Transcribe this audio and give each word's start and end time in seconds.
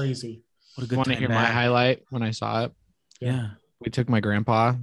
crazy. 0.00 0.42
What 0.74 0.84
a 0.84 0.88
good 0.88 0.96
want 0.96 1.08
to 1.08 1.14
time 1.14 1.20
hear 1.20 1.28
my 1.28 1.44
highlight 1.44 2.02
when 2.10 2.22
I 2.22 2.30
saw 2.30 2.64
it? 2.64 2.72
Yeah. 3.20 3.50
We 3.84 3.90
took 3.90 4.08
my 4.08 4.20
grandpa, 4.20 4.74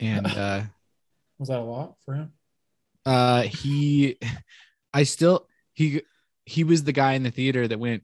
and 0.00 0.26
uh, 0.36 0.62
Was 1.38 1.48
that 1.48 1.58
a 1.58 1.62
lot 1.62 1.96
for 2.04 2.14
him? 2.14 2.32
uh, 3.06 3.42
he, 3.42 4.18
I 4.92 5.02
still 5.04 5.46
he 5.74 6.02
he 6.46 6.64
was 6.64 6.84
the 6.84 6.92
guy 6.92 7.12
in 7.14 7.22
the 7.22 7.30
theater 7.30 7.66
that 7.68 7.78
went 7.78 8.02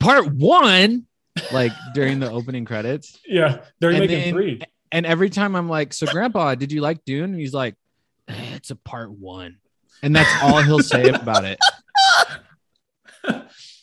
part 0.00 0.26
one, 0.32 1.06
like 1.52 1.72
during 1.94 2.20
the 2.20 2.30
opening 2.30 2.64
credits. 2.64 3.18
Yeah, 3.26 3.62
they're 3.80 3.90
And 3.90 4.00
making 4.00 4.18
then- 4.20 4.32
three. 4.34 4.60
And 4.94 5.06
every 5.06 5.30
time 5.30 5.56
I'm 5.56 5.70
like, 5.70 5.94
"So, 5.94 6.06
Grandpa, 6.06 6.54
did 6.54 6.70
you 6.70 6.82
like 6.82 7.02
Dune?" 7.06 7.30
And 7.32 7.40
he's 7.40 7.54
like, 7.54 7.76
"Eh, 8.28 8.34
"It's 8.56 8.70
a 8.70 8.76
part 8.76 9.10
one," 9.10 9.56
and 10.02 10.14
that's 10.14 10.30
all 10.42 10.60
he'll 10.62 10.80
say 10.80 11.08
about 11.08 11.44
it. 11.46 11.58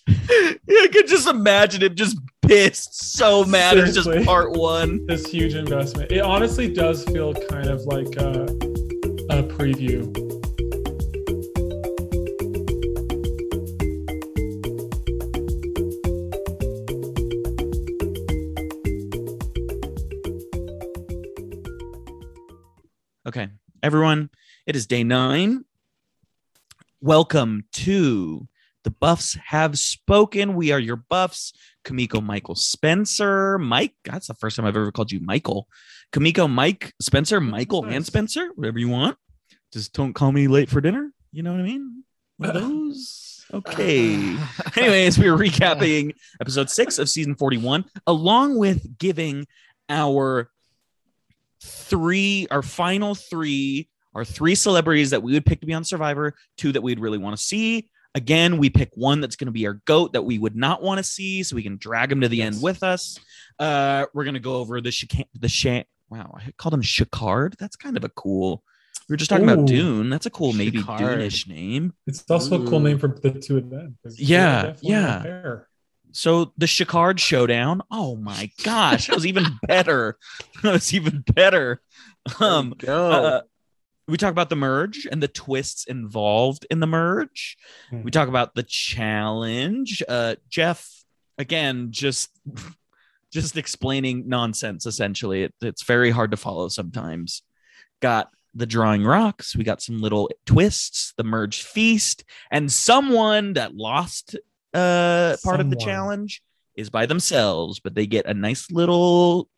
I 0.30 0.88
could 0.92 1.08
just 1.08 1.28
imagine 1.28 1.84
him 1.84 1.94
just 1.94 2.18
pissed 2.42 2.96
so 3.16 3.44
mad 3.44 3.78
it's 3.78 3.94
just 3.94 4.10
part 4.26 4.54
one. 4.54 5.06
This 5.06 5.28
huge 5.28 5.54
investment. 5.54 6.12
It 6.12 6.22
honestly 6.22 6.72
does 6.74 7.04
feel 7.06 7.34
kind 7.34 7.68
of 7.68 7.82
like 7.82 8.08
a, 8.18 8.46
a 9.30 9.44
preview. 9.44 10.08
Okay, 23.28 23.48
everyone, 23.84 24.32
it 24.66 24.76
is 24.76 24.88
day 24.88 25.04
nine. 25.04 25.66
Welcome 27.00 27.66
to 27.74 28.48
the 28.84 28.92
Buffs 28.92 29.38
Have 29.48 29.78
Spoken. 29.78 30.56
We 30.56 30.72
are 30.72 30.80
your 30.80 30.96
Buffs, 30.96 31.54
Kamiko 31.84 32.24
Michael 32.24 32.56
Spencer. 32.56 33.58
Mike, 33.58 33.94
that's 34.04 34.28
the 34.28 34.34
first 34.34 34.56
time 34.56 34.66
I've 34.66 34.76
ever 34.76 34.92
called 34.92 35.12
you 35.12 35.20
Michael. 35.20 35.68
Kamiko, 36.12 36.50
Mike, 36.50 36.94
Spencer, 37.02 37.40
Michael, 37.40 37.86
and. 37.86 38.06
Spencer, 38.06 38.50
whatever 38.56 38.80
you 38.80 38.90
want. 38.90 39.18
Just 39.72 39.94
don't 39.94 40.14
call 40.14 40.32
me 40.32 40.48
late 40.48 40.70
for 40.70 40.82
dinner. 40.82 41.12
You 41.32 41.44
know 41.44 41.52
what 41.52 41.62
I 41.62 41.64
mean? 41.64 42.04
One 42.38 42.50
of 42.50 42.56
those. 42.56 43.46
Okay. 43.54 44.16
Anyways, 44.78 45.20
we 45.20 45.30
were 45.30 45.38
recapping 45.38 46.14
episode 46.42 46.70
six 46.70 46.98
of 47.00 47.10
season 47.10 47.36
41, 47.36 47.86
along 48.08 48.58
with 48.58 48.98
giving 48.98 49.46
our 49.90 50.50
three, 51.62 52.48
our 52.50 52.62
final 52.62 53.16
three, 53.16 53.90
our 54.16 54.26
three 54.26 54.56
celebrities 54.56 55.10
that 55.12 55.22
we 55.22 55.34
would 55.34 55.46
pick 55.46 55.60
to 55.62 55.68
be 55.68 55.74
on 55.74 55.84
Survivor, 55.84 56.34
two 56.58 56.72
that 56.72 56.82
we'd 56.82 57.00
really 57.00 57.18
want 57.18 57.38
to 57.38 57.44
see. 57.44 57.90
Again, 58.16 58.58
we 58.58 58.70
pick 58.70 58.90
one 58.96 59.22
that's 59.22 59.36
going 59.36 59.46
to 59.48 59.52
be 59.52 59.68
our 59.68 59.76
goat 59.86 60.14
that 60.14 60.24
we 60.24 60.40
would 60.40 60.56
not 60.56 60.82
want 60.82 60.98
to 60.98 61.04
see, 61.04 61.44
so 61.44 61.56
we 61.56 61.62
can 61.64 61.78
drag 61.78 62.12
him 62.12 62.22
to 62.22 62.28
the 62.28 62.38
Yes. 62.38 62.56
end 62.56 62.64
with 62.64 62.82
us. 62.84 63.20
Uh, 63.60 64.06
we're 64.14 64.24
gonna 64.26 64.40
go 64.40 64.56
over 64.56 64.82
the 64.82 64.90
chican, 64.90 65.26
the 65.38 65.48
shan. 65.50 65.84
Wow, 66.10 66.34
I 66.38 66.52
called 66.58 66.74
him 66.74 66.82
Shiccard. 66.82 67.58
That's 67.58 67.76
kind 67.76 67.98
of 67.98 68.04
a 68.04 68.10
cool. 68.10 68.64
We 69.08 69.14
were 69.14 69.18
just 69.18 69.30
talking 69.30 69.48
about 69.50 69.68
Dune. 69.68 70.10
That's 70.10 70.26
a 70.26 70.30
cool, 70.32 70.54
maybe 70.54 70.80
Shiccard. 70.82 70.98
Dune-ish 71.00 71.48
name. 71.48 71.94
It's 72.08 72.24
also 72.30 72.64
a 72.64 72.68
cool 72.68 72.80
name 72.80 72.98
for 72.98 73.10
the 73.10 73.32
two 73.32 73.58
of 73.58 73.70
them. 73.70 73.98
'cause 74.02 74.16
they're 74.16 74.26
Yeah, 74.26 74.74
yeah. 74.82 75.56
So 76.12 76.54
the 76.58 76.66
Shiccard 76.66 77.20
showdown. 77.20 77.84
Oh 77.92 78.16
my 78.16 78.50
gosh, 78.64 79.08
that 79.08 79.16
was 79.16 79.28
even 79.28 79.44
better. 79.68 80.18
That 80.64 80.72
was 80.74 80.94
even 80.94 81.24
better. 81.36 81.82
Um, 82.40 82.74
go. 82.78 83.12
uh, 83.12 83.42
we 84.10 84.18
talk 84.18 84.32
about 84.32 84.50
the 84.50 84.56
merge 84.56 85.08
and 85.12 85.22
the 85.24 85.28
twists 85.28 85.86
involved 85.86 86.66
in 86.70 86.80
the 86.80 86.88
merge. 86.88 87.58
Mhm. 87.92 88.04
We 88.04 88.12
talk 88.12 88.28
about 88.28 88.56
the 88.56 88.64
challenge. 88.64 90.04
Uh, 90.08 90.36
Jeff, 90.50 90.90
again, 91.38 91.88
just 91.92 92.30
just 93.32 93.58
explaining 93.58 94.28
nonsense. 94.28 94.86
Essentially, 94.86 95.44
it, 95.44 95.54
it's 95.62 95.84
very 95.84 96.10
hard 96.10 96.32
to 96.32 96.38
follow 96.38 96.68
sometimes. 96.68 97.44
Got 98.02 98.30
the 98.56 98.66
drawing 98.66 99.04
rocks. 99.04 99.56
We 99.56 99.64
got 99.64 99.82
some 99.82 100.02
little 100.02 100.30
twists. 100.46 101.14
The 101.18 101.24
merge 101.24 101.62
feast, 101.62 102.24
and 102.52 102.72
someone 102.72 103.54
that 103.54 103.76
lost 103.76 104.36
uh 104.74 105.36
part 105.44 105.60
of 105.60 105.70
the 105.70 105.76
challenge 105.86 106.42
is 106.76 106.90
by 106.90 107.06
themselves, 107.06 107.80
but 107.80 107.96
they 107.96 108.06
get 108.08 108.26
a 108.26 108.34
nice 108.34 108.70
little 108.72 109.50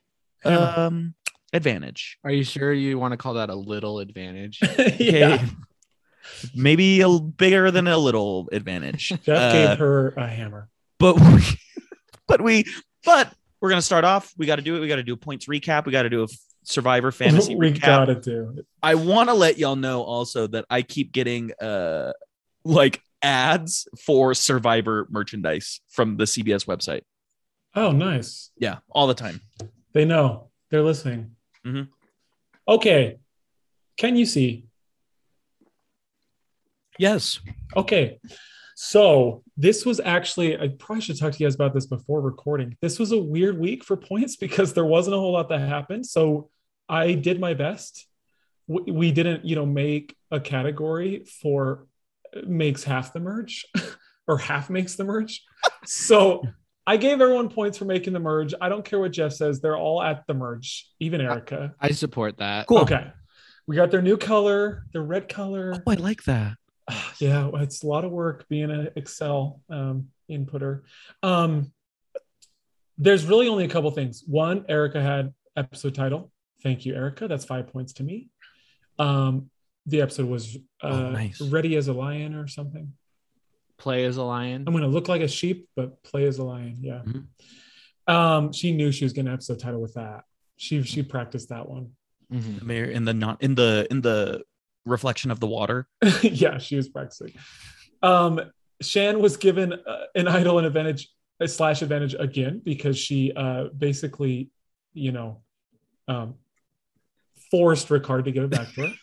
um 0.43 1.13
advantage. 1.53 2.17
Are 2.23 2.31
you 2.31 2.43
sure 2.43 2.71
you 2.73 2.97
want 2.99 3.11
to 3.13 3.17
call 3.17 3.35
that 3.35 3.49
a 3.49 3.55
little 3.55 3.99
advantage? 3.99 4.59
yeah. 4.99 5.45
Maybe 6.55 7.01
a 7.01 7.05
l- 7.05 7.19
bigger 7.19 7.71
than 7.71 7.87
a 7.87 7.97
little 7.97 8.47
advantage. 8.51 9.09
Jeff 9.09 9.27
Uh, 9.27 9.51
gave 9.51 9.77
her 9.79 10.09
a 10.09 10.27
hammer. 10.27 10.69
but 10.99 11.19
we, 11.19 11.41
but 12.27 12.41
we, 12.41 12.65
but 13.03 13.33
we're 13.59 13.69
gonna 13.69 13.81
start 13.81 14.03
off. 14.05 14.33
We 14.37 14.45
got 14.45 14.55
to 14.57 14.61
do 14.61 14.75
it. 14.75 14.79
We 14.79 14.87
got 14.87 14.95
to 14.97 15.03
do 15.03 15.13
a 15.13 15.17
points 15.17 15.47
recap. 15.47 15.85
We 15.85 15.91
got 15.91 16.03
to 16.03 16.09
do 16.09 16.23
a 16.23 16.27
Survivor 16.63 17.11
fantasy 17.11 17.55
we 17.57 17.71
recap. 17.73 17.81
gotta 17.81 18.15
do. 18.15 18.53
it. 18.57 18.65
I 18.83 18.93
want 18.95 19.29
to 19.29 19.33
let 19.33 19.57
y'all 19.57 19.75
know 19.75 20.03
also 20.03 20.45
that 20.47 20.65
I 20.69 20.83
keep 20.83 21.11
getting 21.11 21.51
uh 21.59 22.13
like 22.63 23.01
ads 23.23 23.87
for 24.05 24.35
Survivor 24.35 25.07
merchandise 25.09 25.81
from 25.89 26.17
the 26.17 26.25
CBS 26.25 26.65
website. 26.67 27.01
Oh, 27.75 27.91
nice. 27.91 28.51
Yeah, 28.57 28.77
all 28.91 29.07
the 29.07 29.13
time. 29.15 29.41
They 29.93 30.05
know. 30.05 30.49
They're 30.69 30.83
listening. 30.83 31.31
Mhm. 31.65 31.89
Okay. 32.67 33.17
Can 33.97 34.15
you 34.15 34.25
see? 34.25 34.65
Yes. 36.97 37.39
Okay. 37.75 38.19
So 38.75 39.43
this 39.57 39.85
was 39.85 39.99
actually, 39.99 40.57
I 40.59 40.69
probably 40.69 41.01
should 41.01 41.19
talk 41.19 41.33
to 41.33 41.39
you 41.39 41.45
guys 41.45 41.55
about 41.55 41.73
this 41.73 41.85
before 41.85 42.21
recording. 42.21 42.77
This 42.81 42.97
was 42.97 43.11
a 43.11 43.17
weird 43.17 43.59
week 43.59 43.83
for 43.83 43.95
points 43.95 44.35
because 44.45 44.73
there 44.73 44.85
wasn't 44.85 45.15
a 45.15 45.19
whole 45.19 45.33
lot 45.33 45.49
that 45.49 45.59
happened. 45.59 46.05
So 46.05 46.49
I 46.89 47.13
did 47.13 47.39
my 47.39 47.53
best. 47.53 48.07
We, 48.67 48.91
we 48.91 49.11
didn't, 49.11 49.45
you 49.45 49.55
know, 49.55 49.65
make 49.65 50.15
a 50.31 50.39
category 50.39 51.25
for 51.41 51.87
makes 52.45 52.83
half 52.83 53.13
the 53.13 53.19
merge 53.19 53.65
or 54.27 54.37
half 54.37 54.69
makes 54.69 54.95
the 54.95 55.03
merge. 55.03 55.43
So 55.85 56.43
I 56.87 56.97
gave 56.97 57.21
everyone 57.21 57.49
points 57.49 57.77
for 57.77 57.85
making 57.85 58.13
the 58.13 58.19
merge. 58.19 58.53
I 58.59 58.67
don't 58.69 58.83
care 58.83 58.99
what 58.99 59.11
Jeff 59.11 59.33
says. 59.33 59.61
They're 59.61 59.77
all 59.77 60.01
at 60.01 60.25
the 60.27 60.33
merge, 60.33 60.87
even 60.99 61.21
Erika. 61.21 61.73
I 61.79 61.91
support 61.91 62.37
that. 62.39 62.67
Cool. 62.67 62.79
Okay. 62.79 63.11
We 63.67 63.75
got 63.75 63.91
their 63.91 64.01
new 64.01 64.17
color, 64.17 64.85
their 64.91 65.03
red 65.03 65.29
color. 65.29 65.75
Oh, 65.85 65.91
I 65.91 65.95
like 65.95 66.23
that. 66.23 66.57
yeah 67.19 67.49
it's 67.53 67.83
a 67.83 67.87
lot 67.87 68.03
of 68.03 68.11
work 68.11 68.45
being 68.49 68.71
an 68.71 68.89
excel 68.97 69.61
um, 69.69 70.07
inputter 70.29 70.81
um, 71.23 71.71
there's 72.97 73.23
really 73.25 73.47
only 73.47 73.63
a 73.63 73.67
couple 73.69 73.89
things 73.91 74.23
one 74.27 74.65
erika 74.67 75.01
had 75.01 75.31
episode 75.55 75.95
title 75.95 76.31
thank 76.63 76.85
you 76.85 76.93
erika 76.95 77.27
that's 77.29 77.45
five 77.45 77.67
points 77.67 77.93
to 77.93 78.03
me 78.03 78.27
um, 78.99 79.49
the 79.85 80.01
episode 80.01 80.27
was 80.27 80.57
uh, 80.83 80.87
Oh, 80.87 81.09
nice. 81.11 81.39
ready 81.39 81.75
as 81.77 81.87
a 81.87 81.93
lion 81.93 82.33
or 82.35 82.47
something 82.47 82.91
Play 83.81 84.05
as 84.05 84.17
a 84.17 84.23
lion. 84.23 84.63
i'm 84.67 84.73
going 84.73 84.83
to 84.83 84.93
look 84.97 85.07
like 85.07 85.21
a 85.21 85.27
sheep 85.27 85.67
but 85.75 86.03
play 86.03 86.25
as 86.27 86.37
a 86.37 86.43
lion 86.43 86.77
yeah 86.81 87.01
Mhm. 87.05 87.25
um, 88.13 88.53
she 88.53 88.71
knew 88.73 88.91
she 88.91 89.05
was 89.05 89.11
getting 89.13 89.27
an 89.29 89.33
episode 89.33 89.59
title 89.59 89.81
with 89.81 89.95
that 89.95 90.23
she 90.55 90.83
she 90.83 91.01
practiced 91.01 91.49
that 91.49 91.67
one 91.67 91.87
Mhm. 92.31 92.61
Mayor 92.63 92.85
in 92.85 93.03
the 93.05 93.13
not 93.13 93.41
in 93.41 93.55
the 93.55 93.87
in 93.91 94.01
the 94.01 94.43
reflection 94.85 95.31
of 95.31 95.39
the 95.41 95.47
water. 95.47 95.87
yeah, 96.21 96.57
she 96.59 96.75
was 96.77 96.87
practicing. 96.89 97.33
Um, 98.01 98.39
Shan 98.81 99.19
was 99.19 99.35
given 99.37 99.73
uh, 99.73 100.05
an 100.15 100.27
idol 100.27 100.57
and 100.57 100.65
advantage 100.65 101.09
a 101.41 101.47
slash 101.47 101.81
advantage 101.81 102.15
again 102.17 102.61
because 102.63 102.97
she 102.97 103.31
uh, 103.35 103.65
basically, 103.77 104.49
you 104.93 105.11
know, 105.11 105.41
um, 106.07 106.35
forced 107.51 107.89
Ricard 107.89 108.23
to 108.25 108.31
give 108.31 108.43
it 108.45 108.49
back 108.51 108.71
to 108.75 108.81
her. 108.87 108.93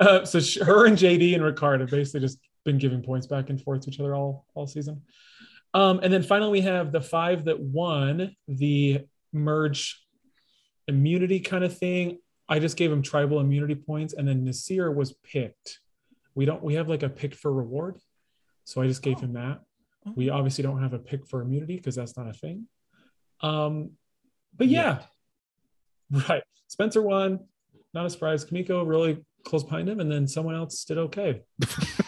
uh, 0.00 0.24
so 0.24 0.38
she, 0.40 0.60
her 0.62 0.84
and 0.86 0.96
JD 0.98 1.34
and 1.34 1.42
Ricard 1.42 1.80
have 1.80 1.90
basically 1.90 2.20
just 2.20 2.38
been 2.64 2.78
giving 2.78 3.02
points 3.02 3.26
back 3.26 3.50
and 3.50 3.60
forth 3.60 3.82
to 3.82 3.90
each 3.90 4.00
other 4.00 4.14
all 4.14 4.46
all 4.54 4.66
season. 4.66 5.02
Um, 5.74 6.00
and 6.02 6.12
then 6.12 6.22
finally, 6.22 6.52
we 6.52 6.60
have 6.62 6.92
the 6.92 7.00
five 7.00 7.46
that 7.46 7.60
won 7.60 8.34
the 8.46 9.00
merge 9.32 10.06
immunity 10.86 11.40
kind 11.40 11.64
of 11.64 11.76
thing. 11.76 12.18
I 12.48 12.58
just 12.58 12.76
gave 12.76 12.92
him 12.92 13.02
tribal 13.02 13.40
immunity 13.40 13.74
points, 13.74 14.14
and 14.14 14.28
then 14.28 14.46
Naseer 14.46 14.94
was 14.94 15.12
picked. 15.12 15.80
We 16.34 16.44
don't. 16.44 16.62
We 16.62 16.74
have 16.74 16.88
like 16.88 17.02
a 17.02 17.08
pick 17.08 17.34
for 17.34 17.52
reward, 17.52 17.98
so 18.64 18.82
I 18.82 18.86
just 18.86 19.02
gave 19.02 19.18
him 19.18 19.32
that. 19.34 19.60
We 20.14 20.28
obviously 20.28 20.62
don't 20.62 20.82
have 20.82 20.92
a 20.92 20.98
pick 20.98 21.26
for 21.26 21.40
immunity 21.40 21.76
because 21.76 21.94
that's 21.94 22.16
not 22.16 22.28
a 22.28 22.34
thing. 22.34 22.66
Um, 23.40 23.92
but 24.56 24.68
yeah, 24.68 25.02
right. 26.28 26.42
Spencer 26.68 27.02
won. 27.02 27.40
Not 27.94 28.06
a 28.06 28.10
surprise. 28.10 28.44
Kamiko 28.44 28.86
really 28.86 29.24
close 29.44 29.64
behind 29.64 29.88
him, 29.88 30.00
and 30.00 30.10
then 30.10 30.28
someone 30.28 30.54
else 30.54 30.84
did 30.84 30.98
okay. 30.98 31.42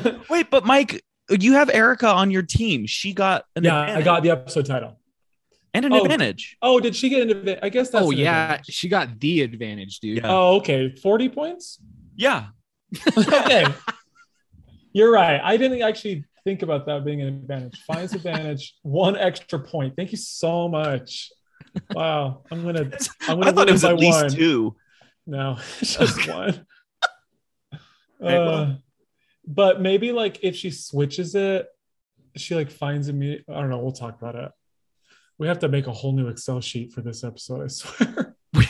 Wait, 0.30 0.50
but 0.50 0.64
Mike, 0.64 1.02
you 1.30 1.54
have 1.54 1.70
Erika 1.70 2.08
on 2.08 2.30
your 2.30 2.42
team. 2.42 2.86
She 2.86 3.12
got 3.12 3.44
an 3.56 3.64
yeah, 3.64 3.96
I 3.96 4.02
got 4.02 4.22
the 4.22 4.30
episode 4.30 4.66
title. 4.66 4.98
and 5.74 5.84
an 5.84 5.92
Oh. 5.92 6.02
advantage. 6.02 6.56
Oh, 6.62 6.80
did 6.80 6.94
she 6.96 7.08
get 7.08 7.22
an 7.22 7.30
advantage? 7.30 7.60
I 7.62 7.68
guess 7.68 7.90
that's. 7.90 8.04
oh 8.04 8.10
yeah, 8.10 8.44
advantage. 8.54 8.74
she 8.74 8.88
got 8.88 9.18
the 9.20 9.42
advantage, 9.42 10.00
dude. 10.00 10.18
Yeah. 10.18 10.22
Oh, 10.32 10.56
okay. 10.56 10.94
Forty 10.96 11.28
points. 11.28 11.78
Yeah. 12.16 12.48
okay. 13.16 13.66
You're 14.92 15.10
right. 15.12 15.40
I 15.42 15.56
didn't 15.56 15.80
actually 15.82 16.24
think 16.44 16.62
about 16.62 16.84
that 16.86 17.04
being 17.04 17.22
an 17.22 17.28
advantage. 17.28 17.80
Finds 17.86 18.12
advantage, 18.14 18.74
one 18.82 19.16
extra 19.16 19.58
point. 19.58 19.94
Thank 19.96 20.12
you 20.12 20.18
so 20.18 20.68
much. 20.68 21.30
Wow, 21.92 22.42
I'm 22.50 22.62
gonna. 22.64 22.90
I'm 23.28 23.38
gonna 23.40 23.50
I 23.50 23.52
thought 23.52 23.68
it 23.68 23.70
win 23.70 23.72
was 23.72 23.84
at 23.84 23.96
least 23.98 24.20
one. 24.22 24.30
two. 24.30 24.76
No, 25.26 25.56
it's 25.80 25.96
just 25.96 26.18
Okay. 26.18 26.32
one. 26.32 26.66
Okay, 27.74 27.80
well. 28.20 28.48
Uh, 28.54 28.74
But 29.46 29.80
maybe 29.80 30.12
like 30.12 30.38
if 30.42 30.56
she 30.56 30.70
switches 30.70 31.34
it, 31.34 31.66
she 32.36 32.54
like 32.54 32.70
finds 32.70 33.08
a 33.08 33.12
me. 33.12 33.44
I 33.48 33.60
don't 33.60 33.70
know. 33.70 33.78
We'll 33.78 33.92
talk 33.92 34.20
about 34.20 34.36
it. 34.36 34.50
We 35.38 35.48
have 35.48 35.58
to 35.60 35.68
make 35.68 35.86
a 35.86 35.92
whole 35.92 36.12
new 36.12 36.28
Excel 36.28 36.60
sheet 36.60 36.92
for 36.92 37.00
this 37.00 37.24
episode. 37.24 37.64
I 37.64 37.66
swear. 37.68 38.36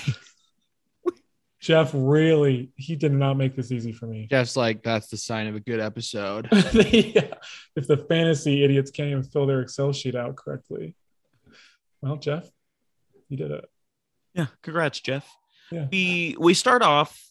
Jeff 1.61 1.93
really, 1.95 2.73
he 2.75 2.97
did 2.97 3.13
not 3.13 3.35
make 3.35 3.55
this 3.55 3.71
easy 3.71 3.93
for 3.93 4.07
me. 4.07 4.27
Jeff's 4.29 4.57
like, 4.57 4.83
that's 4.83 5.07
the 5.07 5.17
sign 5.17 5.47
of 5.47 5.55
a 5.55 5.61
good 5.61 5.79
episode. 5.79 6.49
yeah. 6.73 7.35
If 7.77 7.87
the 7.87 8.05
fantasy 8.09 8.65
idiots 8.65 8.91
can't 8.91 9.11
even 9.11 9.23
fill 9.23 9.47
their 9.47 9.61
Excel 9.61 9.93
sheet 9.93 10.17
out 10.17 10.35
correctly. 10.35 10.97
Well, 12.01 12.17
Jeff, 12.17 12.49
you 13.29 13.37
did 13.37 13.53
it. 13.53 13.65
Yeah, 14.35 14.47
congrats, 14.63 14.99
Jeff. 14.99 15.29
Yeah. 15.71 15.87
We 15.93 16.37
we 16.39 16.55
start 16.55 16.83
off 16.83 17.23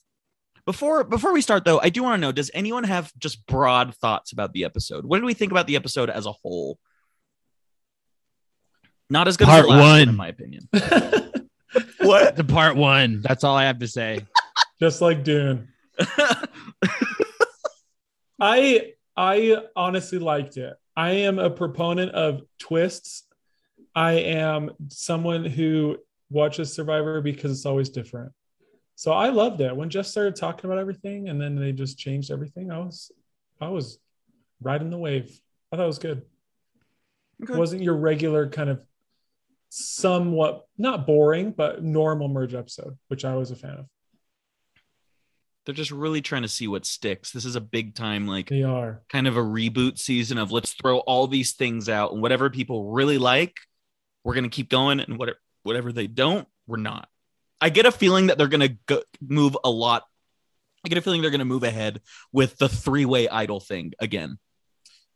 before 0.66 1.04
before 1.04 1.34
we 1.34 1.42
start 1.42 1.66
though. 1.66 1.80
I 1.80 1.90
do 1.90 2.04
want 2.04 2.19
to 2.19 2.22
know: 2.22 2.31
Does 2.31 2.52
anyone 2.54 2.84
have 2.84 3.12
just 3.18 3.46
broad 3.46 3.96
thoughts 3.96 4.31
about 4.31 4.54
the 4.54 4.66
episode? 4.66 5.06
What 5.06 5.18
did 5.18 5.25
we 5.25 5.34
think 5.34 5.52
about 5.52 5.68
the 5.68 5.75
episode 5.75 6.10
as 6.10 6.25
a 6.25 6.31
whole? 6.31 6.78
Not 9.10 9.28
as 9.28 9.38
good 9.38 9.48
as 9.50 9.54
Part 9.54 9.63
the 9.66 9.69
last 9.72 9.80
one, 9.81 9.90
one. 10.00 10.10
in 10.10 10.16
my 10.16 10.28
opinion. 10.30 10.69
what? 12.00 12.36
the 12.36 12.46
part 12.46 12.75
one. 12.78 13.22
That's 13.22 13.44
all 13.44 13.56
I 13.56 13.66
have 13.66 13.80
to 13.80 13.88
say. 13.88 14.25
Just 14.80 15.02
like 15.02 15.24
Dune. 15.24 15.68
I 18.40 18.94
I 19.16 19.58
honestly 19.75 20.18
liked 20.18 20.58
it. 20.58 20.74
I 20.96 21.12
am 21.12 21.40
a 21.40 21.50
proponent 21.50 22.12
of 22.13 22.42
twists. 22.60 23.24
I 23.94 24.13
am 24.13 24.72
someone 24.90 25.44
who 25.46 25.98
watches 26.30 26.74
Survivor 26.74 27.22
because 27.22 27.52
it's 27.52 27.66
always 27.66 27.90
different. 27.90 28.31
So 28.96 29.12
I 29.12 29.30
loved 29.30 29.62
it 29.62 29.76
when 29.76 29.90
Jeff 29.90 30.06
started 30.06 30.36
talking 30.36 30.70
about 30.70 30.80
everything, 30.80 31.30
and 31.30 31.42
then 31.42 31.56
they 31.56 31.72
just 31.72 31.98
changed 31.98 32.32
everything. 32.32 32.72
I 32.72 32.80
was 32.80 33.12
I 33.60 33.70
was 33.70 33.98
riding 34.62 34.90
the 34.90 34.98
wave. 34.98 35.40
I 35.72 35.76
thought 35.78 35.84
it 35.84 35.88
was 35.88 36.00
good. 36.00 36.24
Okay. 37.44 37.54
It 37.54 37.58
wasn't 37.58 37.82
your 37.82 37.96
regular 37.96 38.48
kind 38.50 38.70
of 38.70 38.82
somewhat 39.70 40.66
not 40.78 41.08
boring, 41.08 41.52
but 41.52 41.84
normal 41.84 42.28
merge 42.28 42.54
episode, 42.54 42.98
which 43.08 43.26
I 43.26 43.36
was 43.36 43.52
a 43.52 43.56
fan 43.56 43.72
of. 43.72 43.86
They're 45.66 45.76
just 45.76 45.92
really 45.92 46.22
trying 46.22 46.42
to 46.42 46.48
see 46.48 46.68
what 46.68 46.86
sticks. 46.86 47.32
This 47.32 47.46
is 47.46 47.56
a 47.56 47.62
big 47.62 47.94
time, 47.96 48.28
like 48.28 48.50
They 48.50 48.64
are. 48.64 49.04
kind 49.10 49.28
of 49.28 49.38
a 49.38 49.42
reboot 49.42 50.00
season 50.00 50.38
of 50.40 50.52
let's 50.52 50.74
throw 50.74 51.00
all 51.00 51.28
these 51.28 51.54
things 51.54 51.88
out 51.88 52.12
and 52.14 52.22
whatever 52.22 52.50
people 52.50 52.92
really 52.92 53.18
like, 53.20 53.56
we're 54.24 54.34
gonna 54.36 54.50
keep 54.50 54.70
going, 54.70 55.00
and 55.00 55.18
whatever 55.18 55.40
whatever 55.64 55.92
they 55.92 56.08
don't, 56.08 56.48
we're 56.68 56.78
not. 56.78 57.08
I 57.62 57.69
get 57.69 57.86
a 57.86 57.92
feeling 57.92 58.28
that 58.28 58.38
they're 58.38 58.48
gonna 58.48 58.75
go, 58.88 59.04
move 59.22 59.58
a 59.63 59.69
lot. 59.69 60.04
I 60.84 60.90
get 60.90 60.98
a 60.98 61.02
feeling 61.02 61.22
they're 61.22 61.31
gonna 61.31 61.46
move 61.46 61.63
ahead 61.63 62.02
with 62.31 62.58
the 62.58 62.68
three 62.68 63.06
way 63.06 63.30
idol 63.30 63.60
thing 63.60 63.94
again. 64.00 64.40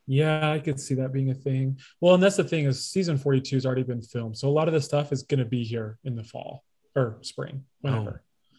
Yeah, 0.07 0.51
I 0.51 0.59
could 0.59 0.79
see 0.79 0.95
that 0.95 1.11
being 1.11 1.31
a 1.31 1.35
thing. 1.35 1.79
Well, 1.99 2.13
and 2.13 2.21
that's 2.21 2.35
the 2.35 2.43
thing 2.43 2.65
is 2.65 2.85
season 2.85 3.17
42 3.17 3.55
has 3.55 3.65
already 3.65 3.83
been 3.83 4.03
filmed. 4.03 4.37
So 4.37 4.47
a 4.47 4.51
lot 4.51 4.67
of 4.67 4.73
the 4.73 4.81
stuff 4.81 5.11
is 5.11 5.23
going 5.23 5.39
to 5.39 5.45
be 5.45 5.63
here 5.63 5.97
in 6.03 6.15
the 6.15 6.23
fall 6.23 6.63
or 6.95 7.17
spring, 7.21 7.63
whenever. 7.81 8.21
Oh. 8.21 8.53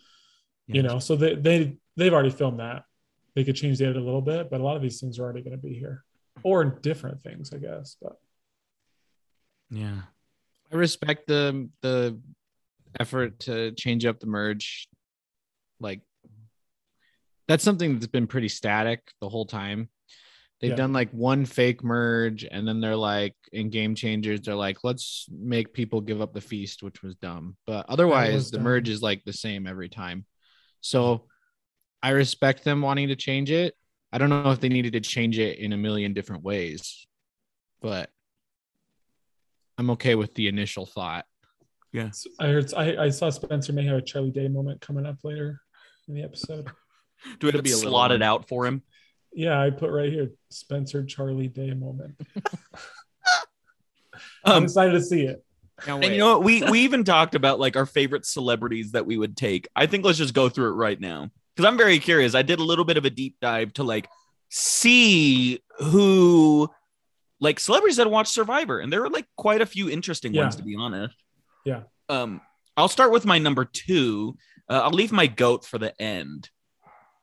You 0.67 0.83
know, 0.83 0.99
so 0.99 1.15
they 1.15 1.37
they 1.37 1.79
they've 1.97 2.12
already 2.12 2.31
filmed 2.31 2.59
that. 2.59 2.85
They 3.35 3.44
could 3.44 3.55
change 3.55 3.79
the 3.79 3.85
edit 3.85 3.99
a 3.99 4.05
little 4.05 4.23
bit, 4.23 4.50
but 4.50 4.61
a 4.61 4.65
lot 4.65 4.77
of 4.77 4.83
these 4.83 5.00
things 5.00 5.19
are 5.19 5.23
already 5.23 5.43
going 5.43 5.56
to 5.56 5.62
be 5.62 5.75
here 5.75 6.03
or 6.43 6.65
different 6.65 7.21
things, 7.21 7.53
I 7.53 7.59
guess. 7.59 7.97
But 8.03 8.19
yeah, 9.71 10.00
I 10.73 10.77
respect 10.77 11.29
the 11.29 11.69
the 11.83 12.19
effort 13.01 13.41
to 13.41 13.73
change 13.73 14.05
up 14.05 14.21
the 14.21 14.27
merge. 14.27 14.89
Like 15.81 16.01
that's 17.49 17.65
something 17.65 17.95
that's 17.95 18.07
been 18.07 18.27
pretty 18.27 18.49
static 18.49 19.01
the 19.21 19.29
whole 19.29 19.47
time. 19.47 19.89
They've 20.61 20.71
Yeah. 20.71 20.77
done 20.77 20.93
like 20.95 21.11
one 21.11 21.45
fake 21.45 21.85
merge, 21.85 22.45
and 22.45 22.67
then 22.67 22.81
they're 22.81 22.97
like 22.97 23.35
in 23.53 23.69
game 23.69 23.95
changers, 23.95 24.41
they're 24.41 24.55
like, 24.55 24.79
let's 24.85 25.27
make 25.31 25.75
people 25.75 26.01
give 26.01 26.23
up 26.23 26.33
the 26.33 26.41
feast, 26.41 26.83
which 26.83 27.03
was 27.03 27.15
dumb. 27.17 27.57
But 27.67 27.87
otherwise, 27.91 28.51
the 28.51 28.57
dumb. 28.57 28.65
merge 28.65 28.89
is 28.89 29.03
like 29.03 29.23
the 29.25 29.35
same 29.35 29.67
every 29.67 29.91
time. 29.91 30.25
So 30.81 31.27
I 32.03 32.11
respect 32.11 32.65
them 32.65 32.81
wanting 32.81 33.09
to 33.09 33.17
change 33.17 33.51
it. 33.51 33.75
I 34.13 34.19
don't 34.19 34.31
know 34.31 34.51
if 34.51 34.61
they 34.61 34.69
needed 34.71 34.95
to 34.95 35.01
change 35.01 35.39
it 35.39 35.59
in 35.59 35.73
a 35.73 35.77
million 35.77 36.15
different 36.15 36.43
ways, 36.43 37.07
but 37.83 38.09
I'm 39.77 39.91
okay 39.91 40.15
with 40.15 40.33
the 40.35 40.49
initial 40.49 40.87
thought. 40.87 41.27
So 42.13 42.31
I 42.41 42.47
heard 42.49 42.73
I, 42.75 42.97
I 43.05 43.09
saw 43.11 43.31
Spencer 43.31 43.73
may 43.73 43.85
have 43.87 43.97
a 43.99 44.03
Charlie 44.03 44.31
Day 44.31 44.49
moment 44.49 44.81
coming 44.81 45.07
up 45.07 45.17
later 45.25 45.61
in 46.09 46.15
the 46.15 46.23
episode. 46.23 46.67
do 47.41 47.47
we 47.47 47.49
have 47.49 47.55
it 47.61 47.63
be 47.65 47.73
a 47.73 47.77
little 47.77 47.91
slotted 47.91 48.21
one. 48.21 48.29
out 48.29 48.49
for 48.49 48.67
him? 48.67 48.83
Yeah, 49.33 49.61
I 49.61 49.71
put 49.71 49.91
right 49.91 50.11
here 50.13 50.31
Spencer 50.51 51.05
Charlie 51.05 51.49
Day 51.49 51.73
moment. 51.75 52.15
I'm 54.45 54.53
Um, 54.59 54.65
excited 54.65 54.93
to 54.93 55.03
see 55.03 55.23
it. 55.23 55.45
Can't 55.83 56.03
and 56.03 56.13
you 56.15 56.19
know 56.21 56.39
what? 56.39 56.45
We 56.45 56.63
we 56.71 56.81
even 56.81 57.05
talked 57.05 57.35
about 57.35 57.61
like 57.61 57.77
our 57.77 57.85
favorite 57.85 58.25
celebrities 58.25 58.93
that 58.93 59.05
we 59.05 59.19
would 59.19 59.37
take. 59.37 59.69
I 59.77 59.85
think 59.87 60.05
let's 60.07 60.17
just 60.19 60.33
go 60.33 60.49
through 60.49 60.69
it 60.71 60.75
right 60.77 60.99
now 60.99 61.31
because 61.55 61.69
I'm 61.69 61.77
very 61.77 61.99
curious. 61.99 62.35
I 62.35 62.41
did 62.43 62.61
a 62.61 62.65
little 62.65 62.85
bit 62.87 62.97
of 62.97 63.05
a 63.05 63.11
deep 63.11 63.37
dive 63.43 63.75
to 63.75 63.83
like 63.83 64.09
see 64.49 65.61
who 65.81 66.71
like 67.41 67.61
celebrities 67.61 67.97
that 67.99 68.11
watch 68.11 68.29
Survivor, 68.29 68.79
and 68.81 68.91
there 68.91 69.03
were 69.03 69.11
like 69.11 69.27
quite 69.37 69.61
a 69.61 69.67
few 69.67 69.91
interesting 69.91 70.33
Yeah. 70.33 70.43
ones 70.43 70.57
to 70.57 70.63
be 70.63 70.77
honest. 70.77 71.15
Yeah. 71.67 71.83
Um, 72.09 72.41
I'll 72.79 72.89
start 72.89 73.11
with 73.13 73.27
my 73.27 73.39
number 73.39 73.65
two. 73.67 74.37
Uh, 74.71 74.81
I'll 74.85 74.91
leave 74.91 75.13
my 75.13 75.27
goat 75.27 75.65
for 75.67 75.77
the 75.79 75.93
end. 76.01 76.49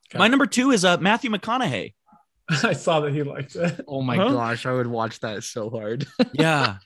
Okay. 0.09 0.19
My 0.19 0.27
number 0.27 0.45
two 0.45 0.69
is 0.71 0.85
uh, 0.85 0.97
Matthew 0.97 1.31
McConaughey. 1.31 1.93
I 2.63 2.73
saw 2.73 2.99
that 2.99 3.13
he 3.13 3.23
liked 3.23 3.55
it. 3.55 3.81
Oh 3.87 4.01
my 4.01 4.17
Huh? 4.17 4.29
gosh, 4.29 4.65
I 4.65 4.73
would 4.73 4.85
watch 4.87 5.19
that 5.21 5.43
so 5.43 5.69
hard. 5.71 6.05
Yeah. 6.33 6.77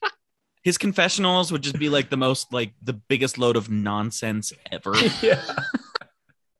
His 0.63 0.77
confessionals 0.77 1.51
would 1.51 1.61
just 1.63 1.79
be 1.79 1.89
like 1.89 2.09
the 2.09 2.17
most 2.17 2.51
like 2.53 2.73
the 2.83 2.93
biggest 2.93 3.37
load 3.37 3.55
of 3.55 3.69
nonsense 3.69 4.51
ever. 4.71 4.93
yeah. 5.21 5.41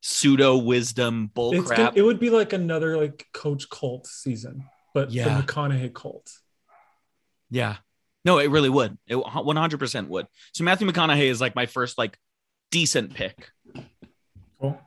Pseudo 0.02 0.58
wisdom 0.58 1.30
bull 1.34 1.54
It's 1.54 1.68
crap. 1.68 1.98
It 1.98 2.02
would 2.04 2.20
be 2.20 2.30
like 2.30 2.54
another 2.54 2.98
like 2.98 3.26
Coach 3.34 3.70
Colt 3.70 4.08
season, 4.08 4.64
but 4.94 5.12
Yeah. 5.12 5.42
the 5.42 5.44
McConaughey 5.44 5.94
cult. 5.94 6.32
yeah. 7.50 7.78
No, 8.28 8.40
it 8.40 8.52
really 8.52 8.68
would. 8.70 8.98
It 9.08 9.16
100% 9.16 10.08
would. 10.10 10.28
So 10.54 10.66
Matthew 10.66 10.86
McConaughey 10.86 11.28
is 11.30 11.40
like 11.40 11.56
my 11.56 11.66
first 11.66 11.98
like 11.98 12.20
decent 12.72 13.14
pick. 13.14 13.50
Cool. 14.60 14.78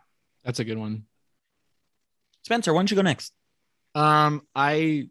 That's 0.44 0.58
a 0.58 0.64
good 0.64 0.76
one. 0.76 1.04
Spencer, 2.44 2.74
why 2.74 2.80
don't 2.80 2.90
you 2.90 2.96
go 2.96 3.02
next? 3.02 3.32
Um, 3.94 4.42
I 4.54 5.08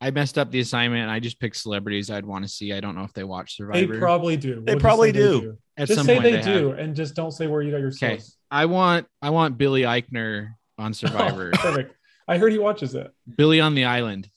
I 0.00 0.10
messed 0.10 0.38
up 0.38 0.50
the 0.50 0.58
assignment. 0.58 1.08
I 1.08 1.20
just 1.20 1.38
picked 1.38 1.54
celebrities 1.56 2.10
I'd 2.10 2.26
want 2.26 2.44
to 2.44 2.48
see. 2.48 2.72
I 2.72 2.80
don't 2.80 2.96
know 2.96 3.04
if 3.04 3.12
they 3.12 3.22
watch 3.22 3.56
Survivor. 3.56 3.92
They 3.94 3.98
probably 4.00 4.36
do. 4.36 4.60
They 4.66 4.72
just 4.72 4.82
probably 4.82 5.10
say 5.10 5.18
do. 5.18 5.58
At 5.76 5.86
Just 5.86 5.98
some 5.98 6.06
say 6.06 6.14
point 6.14 6.24
they, 6.24 6.32
they 6.36 6.42
do, 6.42 6.70
have. 6.70 6.78
and 6.80 6.96
just 6.96 7.14
don't 7.14 7.30
say 7.30 7.46
where 7.46 7.62
you 7.62 7.70
got 7.70 7.78
your 7.78 7.88
Okay. 7.90 8.18
I 8.50 8.66
want 8.66 9.06
I 9.22 9.30
want 9.30 9.56
Billy 9.56 9.82
Eichner 9.82 10.54
on 10.78 10.92
Survivor. 10.94 11.52
Oh, 11.54 11.58
perfect. 11.58 11.94
I 12.26 12.38
heard 12.38 12.50
he 12.52 12.58
watches 12.58 12.94
it. 12.96 13.12
Billy 13.36 13.60
on 13.60 13.76
the 13.76 13.84
Island. 13.84 14.28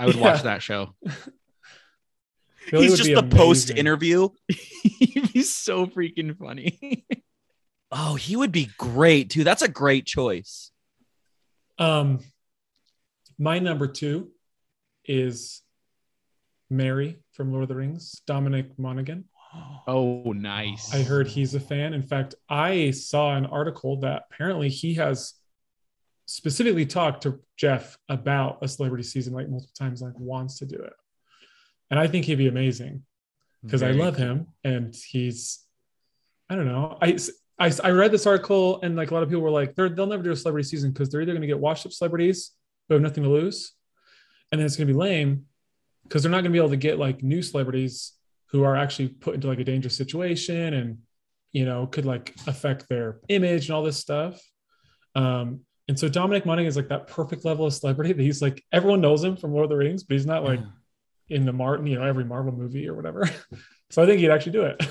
I 0.00 0.06
would 0.06 0.16
Yeah. 0.16 0.22
watch 0.22 0.42
that 0.42 0.62
show. 0.62 0.94
Billy 2.70 2.86
He's 2.86 2.96
just 2.96 3.08
be 3.08 3.14
the 3.14 3.22
post 3.22 3.70
amazing. 3.70 3.76
interview. 3.76 4.28
He's 4.48 5.52
so 5.52 5.86
freaking 5.86 6.36
funny. 6.36 7.04
Oh, 7.90 8.14
he 8.16 8.34
would 8.34 8.52
be 8.52 8.70
great 8.78 9.30
too. 9.30 9.44
That's 9.44 9.62
a 9.62 9.68
great 9.68 10.06
choice. 10.06 10.70
Um, 11.78 12.20
my 13.38 13.58
number 13.58 13.86
two 13.86 14.30
is 15.04 15.62
Merry 16.70 17.18
from 17.32 17.52
Lord 17.52 17.64
of 17.64 17.68
the 17.68 17.76
Rings, 17.76 18.20
Dominic 18.26 18.78
Monaghan. 18.78 19.24
oh, 19.86 20.32
nice. 20.32 20.94
I 20.94 21.02
heard 21.02 21.28
he's 21.28 21.54
a 21.54 21.60
fan. 21.60 21.94
In 21.94 22.02
fact, 22.02 22.34
I 22.48 22.90
saw 22.90 23.36
an 23.36 23.46
article 23.46 24.00
that 24.00 24.24
apparently 24.32 24.68
he 24.68 24.94
has 24.94 25.34
specifically 26.26 26.86
talked 26.86 27.22
to 27.24 27.40
Jeff 27.56 27.98
about 28.08 28.58
a 28.62 28.68
celebrity 28.68 29.04
season 29.04 29.34
like 29.34 29.48
multiple 29.48 29.74
times, 29.78 30.00
like 30.00 30.18
wants 30.18 30.58
to 30.58 30.66
do 30.66 30.76
it. 30.76 30.92
And 31.90 32.00
I 32.00 32.06
think 32.06 32.24
he'd 32.24 32.36
be 32.36 32.48
amazing 32.48 33.02
because 33.62 33.82
I 33.82 33.92
love 33.92 34.16
him 34.16 34.48
and 34.62 34.94
he's, 34.94 35.60
I 36.50 36.54
don't 36.54 36.66
know. 36.66 36.98
I, 37.00 37.18
I, 37.58 37.72
I 37.82 37.90
read 37.90 38.10
this 38.10 38.26
article 38.26 38.80
and 38.82 38.96
like 38.96 39.10
a 39.10 39.14
lot 39.14 39.22
of 39.22 39.28
people 39.28 39.42
were 39.42 39.50
like, 39.50 39.74
they're, 39.74 39.88
they'll 39.88 40.06
never 40.06 40.22
do 40.22 40.32
a 40.32 40.36
celebrity 40.36 40.68
season 40.68 40.92
because 40.92 41.10
they're 41.10 41.22
either 41.22 41.32
going 41.32 41.42
to 41.42 41.46
get 41.46 41.58
washed 41.58 41.86
up 41.86 41.92
celebrities 41.92 42.50
who 42.88 42.94
have 42.94 43.02
nothing 43.02 43.24
to 43.24 43.30
lose. 43.30 43.72
And 44.50 44.58
then 44.58 44.66
it's 44.66 44.76
going 44.76 44.86
to 44.86 44.92
be 44.92 44.98
lame 44.98 45.46
because 46.02 46.22
they're 46.22 46.30
not 46.30 46.38
going 46.38 46.44
to 46.46 46.50
be 46.50 46.58
able 46.58 46.70
to 46.70 46.76
get 46.76 46.98
like 46.98 47.22
new 47.22 47.42
celebrities 47.42 48.12
who 48.50 48.64
are 48.64 48.76
actually 48.76 49.08
put 49.08 49.34
into 49.34 49.46
like 49.46 49.58
a 49.58 49.64
dangerous 49.64 49.96
situation 49.96 50.74
and, 50.74 50.98
you 51.52 51.64
know, 51.64 51.86
could 51.86 52.04
like 52.04 52.34
affect 52.46 52.88
their 52.88 53.18
image 53.28 53.68
and 53.68 53.76
all 53.76 53.82
this 53.82 53.98
stuff. 53.98 54.40
Um, 55.14 55.60
and 55.88 55.98
so 55.98 56.08
Dominic 56.08 56.46
Monaghan 56.46 56.68
is 56.68 56.76
like 56.76 56.88
that 56.88 57.06
perfect 57.06 57.44
level 57.44 57.66
of 57.66 57.74
celebrity 57.74 58.12
that 58.12 58.22
he's 58.22 58.40
like 58.40 58.62
everyone 58.72 59.00
knows 59.00 59.22
him 59.22 59.36
from 59.36 59.52
Lord 59.52 59.64
of 59.64 59.70
the 59.70 59.76
Rings, 59.76 60.02
but 60.02 60.14
he's 60.14 60.26
not 60.26 60.44
like 60.44 60.60
in 61.28 61.44
the 61.46 61.52
Martin, 61.52 61.86
you 61.86 61.98
know, 61.98 62.04
every 62.04 62.24
Marvel 62.24 62.52
movie 62.52 62.88
or 62.88 62.94
whatever. 62.94 63.28
so 63.90 64.02
I 64.02 64.06
think 64.06 64.20
he'd 64.20 64.30
actually 64.30 64.52
do 64.52 64.62
it. 64.64 64.86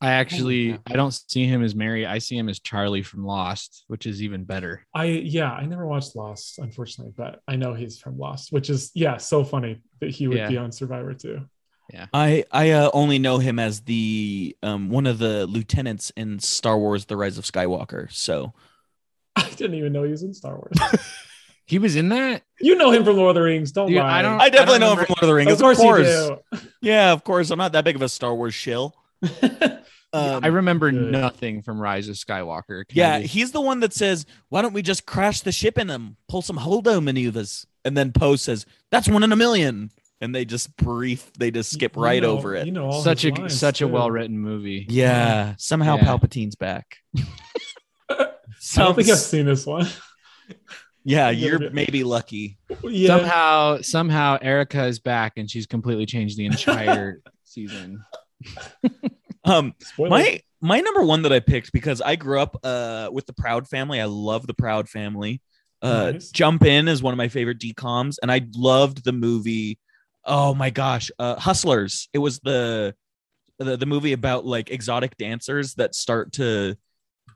I 0.00 0.10
actually. 0.10 0.78
I 0.86 0.92
don't 0.92 1.12
see 1.12 1.46
him 1.46 1.62
as 1.62 1.74
Merry. 1.74 2.04
I 2.04 2.18
see 2.18 2.36
him 2.36 2.48
as 2.50 2.60
Charlie 2.60 3.02
from 3.02 3.24
Lost, 3.24 3.84
which 3.88 4.06
is 4.06 4.22
even 4.22 4.44
better. 4.44 4.86
I 4.92 5.04
yeah, 5.04 5.50
I 5.50 5.64
never 5.64 5.86
watched 5.86 6.14
Lost, 6.14 6.58
unfortunately, 6.58 7.14
but 7.16 7.40
I 7.48 7.56
know 7.56 7.72
he's 7.72 7.98
from 7.98 8.18
Lost, 8.18 8.52
which 8.52 8.68
is 8.68 8.90
yeah, 8.94 9.16
so 9.16 9.42
funny 9.42 9.80
that 10.00 10.10
he 10.10 10.28
would 10.28 10.36
Yeah. 10.38 10.48
be 10.48 10.56
on 10.58 10.70
Survivor 10.70 11.14
too. 11.14 11.46
Yeah. 11.92 12.06
I 12.12 12.44
I 12.50 12.70
uh, 12.72 12.90
only 12.92 13.18
know 13.18 13.38
him 13.38 13.58
as 13.58 13.82
the 13.82 14.56
um 14.62 14.90
one 14.90 15.06
of 15.06 15.18
the 15.18 15.46
lieutenants 15.46 16.12
in 16.16 16.40
Star 16.40 16.78
Wars: 16.78 17.06
The 17.06 17.16
Rise 17.16 17.38
of 17.38 17.44
Skywalker. 17.44 18.12
So 18.12 18.52
I 19.36 19.48
didn't 19.50 19.76
even 19.76 19.92
know 19.92 20.02
he 20.02 20.10
was 20.10 20.22
in 20.22 20.34
Star 20.34 20.56
Wars. 20.56 20.76
He 21.66 21.78
was 21.78 21.96
in 21.96 22.08
that? 22.10 22.42
you 22.60 22.74
know 22.76 22.90
him 22.92 23.04
from 23.04 23.16
Lord 23.16 23.30
of 23.30 23.34
the 23.34 23.42
Rings, 23.42 23.72
don't 23.72 23.88
Dude, 23.88 23.98
lie. 23.98 24.20
I 24.20 24.22
don't- 24.22 24.40
I 24.40 24.48
definitely 24.48 24.78
know 24.78 24.92
him 24.92 25.04
from 25.04 25.06
Lord 25.10 25.22
of 25.22 25.28
the 25.28 25.34
Rings. 25.34 25.52
Of 25.52 25.58
course, 25.58 25.78
course. 25.78 26.06
you 26.06 26.38
Yeah, 26.82 27.12
of 27.12 27.24
course. 27.24 27.50
I'm 27.50 27.58
not 27.58 27.72
that 27.72 27.84
big 27.84 27.96
of 27.96 28.02
a 28.02 28.08
Star 28.08 28.34
Wars 28.34 28.54
shill. 28.54 28.94
Um, 30.12 30.40
I 30.44 30.46
remember 30.46 30.90
Good. 30.90 31.10
nothing 31.12 31.60
from 31.60 31.78
Rise 31.78 32.08
of 32.08 32.14
Skywalker. 32.14 32.86
Can 32.88 32.96
yeah, 32.96 33.18
be- 33.18 33.26
he's 33.26 33.50
the 33.52 33.60
one 33.60 33.80
that 33.80 33.92
says, 33.92 34.24
"Why 34.48 34.62
don't 34.62 34.72
we 34.72 34.80
just 34.80 35.04
crash 35.04 35.40
the 35.42 35.52
ship 35.52 35.76
in 35.76 35.88
them, 35.88 36.16
pull 36.26 36.40
some 36.40 36.56
holdo 36.56 37.02
maneuvers?" 37.02 37.66
And 37.84 37.94
then 37.96 38.12
Poe 38.12 38.36
says, 38.36 38.64
"That's 38.90 39.08
one 39.08 39.24
in 39.24 39.32
a 39.32 39.36
million. 39.36 39.90
And 40.22 40.34
they 40.34 40.46
just 40.46 40.74
brief, 40.76 41.30
they 41.34 41.50
just 41.50 41.70
skip 41.72 41.96
You 41.96 42.02
right 42.02 42.22
know- 42.22 42.30
over 42.38 42.54
it. 42.54 42.64
You 42.66 42.72
know, 42.72 43.02
such 43.02 43.26
a 43.26 43.30
lines, 43.30 43.58
such 43.58 43.82
a 43.82 43.88
well 43.88 44.10
written 44.10 44.38
movie. 44.38 44.86
yeah, 44.88 45.54
somehow 45.58 45.96
Yeah. 45.96 46.04
Palpatine's 46.04 46.54
back. 46.54 46.98
I 48.08 48.28
don't 48.76 48.94
think 48.94 49.08
I've 49.10 49.18
seen 49.18 49.44
this 49.44 49.66
one. 49.66 49.86
Yeah, 51.08 51.30
you're 51.30 51.70
maybe 51.70 52.02
lucky. 52.02 52.58
Yeah, 52.82 53.06
Somehow 53.06 53.80
somehow 53.82 54.38
Erika 54.42 54.84
is 54.86 54.98
back 54.98 55.34
and 55.36 55.48
she's 55.48 55.66
completely 55.66 56.04
changed 56.04 56.36
the 56.36 56.46
entire 56.46 57.20
season. 57.44 58.04
Um, 59.44 59.74
Spoiler. 59.80 60.10
my 60.10 60.40
my 60.60 60.80
number 60.80 61.04
one 61.04 61.22
that 61.22 61.32
I 61.32 61.38
picked 61.38 61.72
because 61.72 62.00
I 62.00 62.16
grew 62.16 62.40
up 62.40 62.56
uh 62.64 63.08
with 63.12 63.26
the 63.26 63.32
Proud 63.32 63.68
family. 63.68 64.00
I 64.00 64.06
love 64.06 64.46
the 64.48 64.54
Proud 64.54 64.88
family. 64.88 65.40
Uh, 65.80 66.12
Nice. 66.12 66.30
Jump 66.30 66.64
In 66.64 66.88
is 66.88 67.02
one 67.02 67.14
of 67.14 67.18
my 67.18 67.28
favorite 67.28 67.60
DComs, 67.60 68.16
and 68.20 68.32
I 68.32 68.46
loved 68.56 69.04
the 69.04 69.12
movie. 69.12 69.78
Oh 70.24 70.54
my 70.54 70.70
gosh, 70.70 71.10
uh, 71.20 71.36
Hustlers! 71.36 72.08
It 72.12 72.18
was 72.18 72.40
the, 72.40 72.96
the 73.60 73.76
the 73.76 73.86
movie 73.86 74.12
about 74.12 74.44
like 74.44 74.70
exotic 74.70 75.16
dancers 75.18 75.74
that 75.74 75.94
start 75.94 76.32
to 76.32 76.76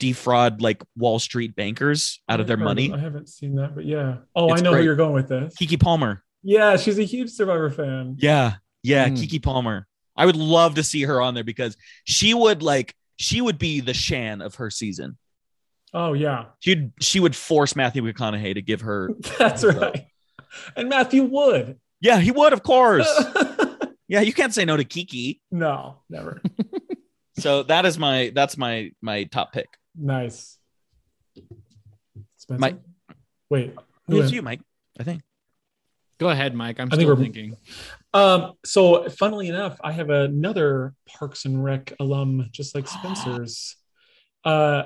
defraud 0.00 0.60
like 0.60 0.82
Wall 0.96 1.20
Street 1.20 1.54
bankers 1.54 2.20
out 2.28 2.40
of 2.40 2.48
their 2.48 2.56
money. 2.56 2.92
I 2.92 2.98
haven't 2.98 3.28
seen 3.28 3.54
that, 3.56 3.76
but 3.76 3.84
yeah. 3.84 4.16
Oh, 4.34 4.52
It's 4.52 4.60
I 4.60 4.64
know 4.64 4.72
great. 4.72 4.80
who 4.80 4.84
you're 4.86 4.96
going 4.96 5.12
with 5.12 5.28
this. 5.28 5.54
Keke 5.54 5.78
Palmer. 5.80 6.24
Yeah, 6.42 6.76
she's 6.76 6.98
a 6.98 7.04
huge 7.04 7.30
Survivor 7.30 7.70
fan. 7.70 8.16
Yeah, 8.18 8.54
yeah, 8.82 9.08
Mm. 9.08 9.16
Keke 9.18 9.40
Palmer. 9.42 9.86
I 10.16 10.26
would 10.26 10.36
love 10.36 10.74
to 10.74 10.82
see 10.82 11.02
her 11.04 11.20
on 11.22 11.34
there 11.34 11.44
because 11.44 11.76
she 12.04 12.34
would 12.34 12.62
like 12.62 12.94
she 13.16 13.40
would 13.40 13.58
be 13.58 13.80
the 13.80 13.94
Shan 13.94 14.42
of 14.42 14.56
her 14.56 14.70
season. 14.70 15.16
Oh 15.94 16.12
yeah, 16.14 16.46
She'd 16.60 16.92
she 17.00 17.20
would 17.20 17.36
force 17.36 17.76
Matthew 17.76 18.02
McConaughey 18.02 18.54
to 18.54 18.62
give 18.62 18.80
her. 18.80 19.10
that's 19.38 19.62
right. 19.64 20.06
And 20.76 20.88
Matthew 20.88 21.22
would. 21.24 21.78
Yeah, 22.00 22.18
he 22.18 22.30
would, 22.30 22.52
of 22.52 22.62
course. 22.62 23.06
yeah, 24.08 24.20
you 24.20 24.32
can't 24.32 24.54
say 24.54 24.64
no 24.64 24.76
to 24.76 24.84
Keke. 24.84 25.40
no, 25.50 25.98
never. 26.08 26.40
So 27.38 27.62
that 27.64 27.86
is 27.86 27.98
my 27.98 28.32
that's 28.34 28.56
my 28.58 28.92
my 29.00 29.24
top 29.24 29.52
pick. 29.52 29.68
Nice. 30.00 30.58
Spencer? 32.36 32.60
My- 32.60 32.76
Wait. 33.50 33.74
who 34.06 34.20
It's 34.20 34.28
am- 34.30 34.34
you, 34.34 34.42
Mike. 34.42 34.60
I 34.98 35.04
think. 35.04 35.22
Go 36.18 36.28
ahead, 36.28 36.54
Mike. 36.54 36.78
I'm 36.80 36.88
I 36.88 36.96
think 36.96 37.02
still 37.02 37.14
we're- 37.16 37.22
thinking. 37.24 37.56
Um, 38.12 38.52
so 38.64 39.08
funnily 39.10 39.48
enough, 39.48 39.78
I 39.82 39.92
have 39.92 40.10
another 40.10 40.94
Parks 41.06 41.44
and 41.44 41.62
Rec 41.62 41.92
alum, 42.00 42.48
just 42.52 42.74
like 42.74 42.86
Spencer's. 42.98 43.76
Uh 44.44 44.84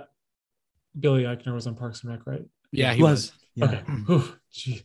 Billy 0.98 1.24
Eichner 1.24 1.54
was 1.54 1.66
on 1.66 1.74
Parks 1.74 2.02
and 2.02 2.10
Rec, 2.12 2.26
right? 2.26 2.42
Yeah, 2.72 2.90
he 2.92 2.98
He 2.98 3.02
was. 3.02 3.32
was. 3.56 3.68
Okay. 3.68 3.80
Whew, 4.06 4.34
gee. 4.52 4.82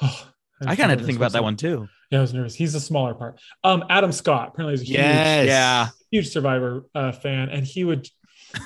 Oh, 0.00 0.28
I 0.62 0.76
kind 0.76 0.90
of 0.90 0.90
had 0.90 0.98
to 1.00 1.04
think 1.04 1.16
about 1.18 1.32
that 1.32 1.42
one 1.42 1.56
too. 1.56 1.86
Yeah, 2.10 2.18
I 2.18 2.22
was 2.22 2.32
nervous. 2.32 2.54
He's 2.54 2.74
a 2.74 2.80
smaller 2.80 3.14
part. 3.14 3.40
Um, 3.62 3.84
Adam 3.90 4.12
Scott 4.12 4.48
apparently 4.48 4.74
is 4.74 4.82
a 4.82 4.84
huge, 4.84 4.98
Yes. 4.98 5.46
Yeah. 5.46 5.88
huge 6.10 6.28
Survivor 6.30 6.84
uh, 6.94 7.12
fan, 7.12 7.48
and 7.50 7.66
he 7.66 7.84
would, 7.84 8.08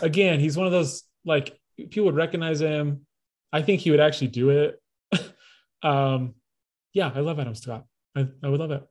again, 0.02 0.40
he's 0.40 0.56
one 0.56 0.66
of 0.66 0.72
those 0.72 1.02
like 1.24 1.58
people 1.76 2.04
would 2.06 2.16
recognize 2.16 2.60
him. 2.60 3.06
I 3.52 3.62
think 3.62 3.80
he 3.80 3.90
would 3.90 4.00
actually 4.00 4.28
do 4.28 4.50
it. 4.50 4.80
um, 5.82 6.34
yeah, 6.92 7.10
I 7.14 7.20
love 7.20 7.38
Adam 7.38 7.54
Scott. 7.54 7.84
I, 8.16 8.26
I 8.42 8.48
would 8.48 8.60
love 8.60 8.70
it. 8.70 8.82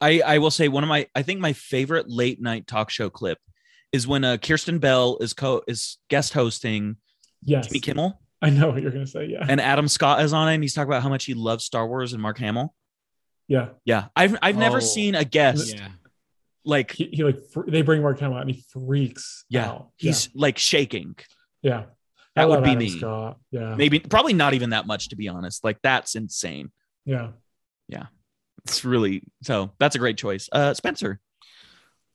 I 0.00 0.20
I 0.24 0.38
will 0.38 0.50
say 0.50 0.68
one 0.68 0.82
of 0.82 0.88
my 0.88 1.06
I 1.14 1.22
think 1.22 1.40
my 1.40 1.52
favorite 1.52 2.08
late 2.08 2.40
night 2.40 2.66
talk 2.66 2.90
show 2.90 3.10
clip 3.10 3.38
is 3.92 4.06
when 4.06 4.24
uh, 4.24 4.38
Kristen 4.42 4.78
Bell 4.78 5.18
is 5.20 5.32
co 5.32 5.62
is 5.68 5.98
guest 6.10 6.32
hosting 6.32 6.96
Yes, 7.42 7.66
Jimmy 7.68 7.80
Kimmel 7.80 8.20
I 8.42 8.50
know 8.50 8.70
what 8.70 8.82
you're 8.82 8.90
gonna 8.90 9.06
say. 9.06 9.26
Yeah, 9.26 9.46
and 9.48 9.60
Adam 9.60 9.88
Scott 9.88 10.22
is 10.22 10.32
on 10.32 10.48
it 10.48 10.54
and 10.54 10.64
he's 10.64 10.74
talking 10.74 10.88
about 10.90 11.02
how 11.02 11.08
much 11.08 11.24
he 11.24 11.34
loves 11.34 11.64
Star 11.64 11.86
Wars 11.86 12.12
and 12.12 12.20
Mark 12.22 12.38
Hamill. 12.38 12.74
yeah. 13.48 13.68
Yeah, 13.84 14.06
I've 14.16 14.36
I've 14.42 14.56
never 14.56 14.78
Oh. 14.78 14.80
seen 14.80 15.14
a 15.14 15.24
guest 15.24 15.74
Yeah. 15.76 15.88
Like 16.64 16.92
He, 16.92 17.08
he 17.12 17.24
like 17.24 17.38
fr- 17.52 17.68
they 17.68 17.82
bring 17.82 18.02
Mark 18.02 18.18
Hamill 18.20 18.36
out 18.38 18.42
and 18.42 18.50
he 18.50 18.64
freaks. 18.70 19.44
yeah 19.48 19.68
out. 19.70 19.88
he's 19.96 20.28
like 20.34 20.58
shaking. 20.58 21.16
yeah. 21.62 21.70
yeah. 21.70 21.84
That 22.36 22.48
would 22.48 22.64
be 22.64 22.70
Adam 22.70 22.78
me. 22.80 22.88
Scott. 22.98 23.38
Yeah, 23.52 23.76
Maybe 23.76 24.00
probably 24.00 24.32
not 24.32 24.54
even 24.54 24.70
that 24.70 24.86
much 24.88 25.10
to 25.10 25.16
be 25.16 25.28
honest. 25.28 25.62
Like 25.62 25.78
that's 25.82 26.16
insane. 26.16 26.72
Yeah, 27.04 27.28
yeah. 27.88 28.06
It's 28.64 28.84
really 28.84 29.22
so 29.42 29.70
that's 29.78 29.94
a 29.94 29.98
great 30.00 30.16
choice. 30.18 30.48
Uh, 30.50 30.74
Spencer. 30.74 31.20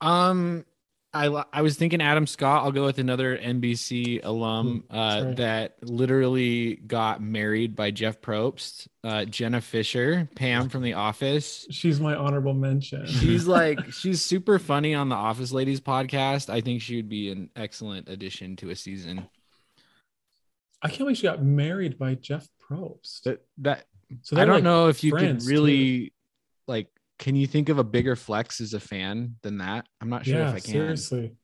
Um, 0.01 0.65
I 1.11 1.25
I 1.51 1.63
was 1.63 1.75
thinking 1.75 2.01
Adam 2.01 2.27
Scott. 2.27 2.63
I'll 2.63 2.71
go 2.71 2.85
with 2.85 2.99
another 2.99 3.35
NBC 3.35 4.19
alum 4.23 4.83
Hmm, 4.89 4.95
uh, 4.95 5.19
sorry. 5.21 5.33
that 5.35 5.75
literally 5.81 6.75
got 6.75 7.19
married 7.21 7.75
by 7.75 7.89
Jeff 7.91 8.21
Probst. 8.21 8.87
Uh, 9.03 9.25
Jenna 9.25 9.59
Fischer, 9.61 10.29
Pam 10.35 10.69
from 10.69 10.83
The 10.83 10.93
Office. 10.93 11.65
She's 11.71 11.99
my 11.99 12.13
honorable 12.15 12.53
mention. 12.53 13.07
She's 13.07 13.47
like 13.59 13.91
she's 13.91 14.21
super 14.23 14.59
funny 14.59 14.93
on 14.93 15.09
the 15.09 15.15
Office 15.15 15.51
Ladies 15.51 15.81
podcast. 15.81 16.49
I 16.49 16.61
think 16.61 16.81
she 16.83 16.97
would 16.97 17.09
be 17.09 17.31
an 17.31 17.49
excellent 17.55 18.07
addition 18.07 18.55
to 18.57 18.69
a 18.69 18.75
season. 18.75 19.27
I 20.81 20.89
can't 20.89 20.99
believe 20.99 21.17
she 21.17 21.23
got 21.23 21.41
married 21.43 21.97
by 21.97 22.15
Jeff 22.15 22.47
Probst. 22.69 23.23
That 23.23 23.41
that 23.59 23.85
So 24.21 24.37
I 24.39 24.45
don't 24.45 24.55
like 24.55 24.63
know 24.63 24.89
if 24.89 25.03
you 25.03 25.11
could 25.11 25.21
friends, 25.21 25.45
too. 25.47 25.51
really 25.51 26.13
like. 26.67 26.87
Can 27.19 27.35
you 27.35 27.45
think 27.45 27.69
of 27.69 27.77
a 27.77 27.83
bigger 27.83 28.15
flex 28.15 28.61
as 28.61 28.73
a 28.73 28.79
fan 28.79 29.35
than 29.43 29.59
that? 29.59 29.85
I'm 30.01 30.09
not 30.09 30.25
sure 30.25 30.39
yeah, 30.39 30.49
if 30.49 30.55
I 30.55 30.59
can. 30.59 30.71
seriously. 30.71 31.35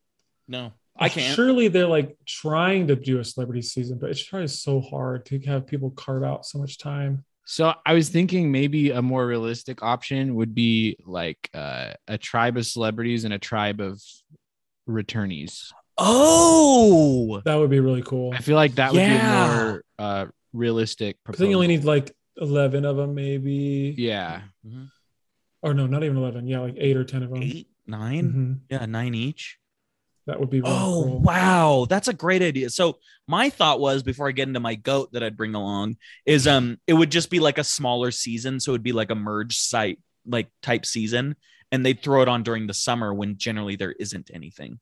No, 0.47 0.71
I 0.97 1.09
can't. 1.09 1.35
Surely 1.35 1.67
they're 1.67 1.87
like 1.87 2.17
trying 2.25 2.87
to 2.87 2.95
do 2.95 3.19
a 3.19 3.23
celebrity 3.23 3.61
season, 3.61 3.97
but 3.99 4.09
it's 4.09 4.23
probably 4.23 4.47
so 4.47 4.79
hard 4.79 5.25
to 5.27 5.39
have 5.41 5.67
people 5.67 5.91
carve 5.91 6.23
out 6.23 6.45
so 6.45 6.57
much 6.57 6.77
time. 6.77 7.25
So 7.45 7.73
I 7.85 7.93
was 7.93 8.09
thinking 8.09 8.51
maybe 8.51 8.91
a 8.91 9.01
more 9.01 9.27
realistic 9.27 9.83
option 9.83 10.35
would 10.35 10.55
be 10.55 10.97
like 11.05 11.49
uh, 11.53 11.93
a 12.07 12.17
tribe 12.17 12.57
of 12.57 12.65
celebrities 12.65 13.23
and 13.23 13.33
a 13.33 13.39
tribe 13.39 13.81
of 13.81 14.01
returnees. 14.89 15.71
Oh, 15.97 17.41
That 17.45 17.55
would 17.55 17.69
be 17.69 17.79
really 17.79 18.01
cool. 18.01 18.33
I 18.33 18.39
feel 18.39 18.55
like 18.55 18.75
that 18.75 18.91
would 18.93 18.99
be 18.99 19.03
a 19.03 19.47
more 19.47 19.83
uh, 19.99 20.25
realistic. 20.53 21.17
Because 21.25 21.39
then 21.39 21.49
you 21.49 21.55
only 21.55 21.67
need 21.67 21.85
like 21.85 22.15
11 22.37 22.83
of 22.83 22.97
them, 22.97 23.13
maybe. 23.13 23.95
yeah. 23.97 24.41
Or 25.65 25.73
no, 25.73 25.87
not 25.87 26.03
even 26.03 26.15
11. 26.17 26.47
Yeah, 26.47 26.59
like 26.59 26.75
eight 26.77 26.95
or 26.95 27.03
10 27.03 27.23
of 27.23 27.31
them. 27.31 27.41
eight, 27.41 27.67
nine, 27.87 28.31
Mhm. 28.31 28.59
yeah, 28.69 28.85
nine 28.85 29.15
each. 29.15 29.57
That 30.27 30.39
would 30.39 30.49
be 30.51 30.61
really 30.61 30.73
Oh 30.73 31.03
cool. 31.05 31.19
wow, 31.21 31.85
that's 31.89 32.07
a 32.07 32.13
great 32.13 32.41
idea. 32.41 32.69
So 32.69 32.99
my 33.27 33.49
thought 33.49 33.79
was 33.79 34.03
before 34.03 34.27
I 34.27 34.31
get 34.31 34.47
into 34.47 34.59
my 34.59 34.75
goat 34.75 35.11
that 35.13 35.23
I'd 35.23 35.35
bring 35.37 35.53
along 35.55 35.97
is 36.25 36.45
um 36.47 36.77
it 36.87 36.93
would 36.93 37.11
just 37.11 37.29
be 37.29 37.39
like 37.39 37.57
a 37.57 37.63
smaller 37.63 38.11
season, 38.11 38.59
so 38.59 38.71
it'd 38.71 38.83
be 38.83 38.91
like 38.91 39.09
a 39.11 39.15
merge 39.15 39.57
site 39.57 39.99
like 40.25 40.49
type 40.61 40.85
season, 40.85 41.35
and 41.71 41.83
they'd 41.85 41.99
throw 42.01 42.21
it 42.21 42.27
on 42.27 42.41
during 42.43 42.65
the 42.67 42.73
summer 42.73 43.13
when 43.13 43.37
generally 43.37 43.75
there 43.75 43.91
isn't 43.99 44.29
anything. 44.33 44.79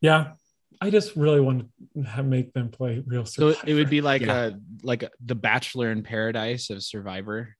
Yeah. 0.00 0.32
I 0.82 0.88
just 0.90 1.14
really 1.16 1.40
want 1.40 1.68
to 1.94 2.02
have, 2.02 2.24
make 2.26 2.54
them 2.54 2.70
play 2.70 3.02
real 3.06 3.26
So 3.26 3.54
it 3.66 3.74
would 3.74 3.90
be 3.90 4.00
like 4.00 4.22
Yeah. 4.22 4.46
a 4.46 4.52
like 4.82 5.02
a, 5.02 5.10
the 5.24 5.34
Bachelor 5.34 5.90
in 5.92 6.02
Paradise 6.02 6.70
of 6.70 6.82
Survivor. 6.82 7.56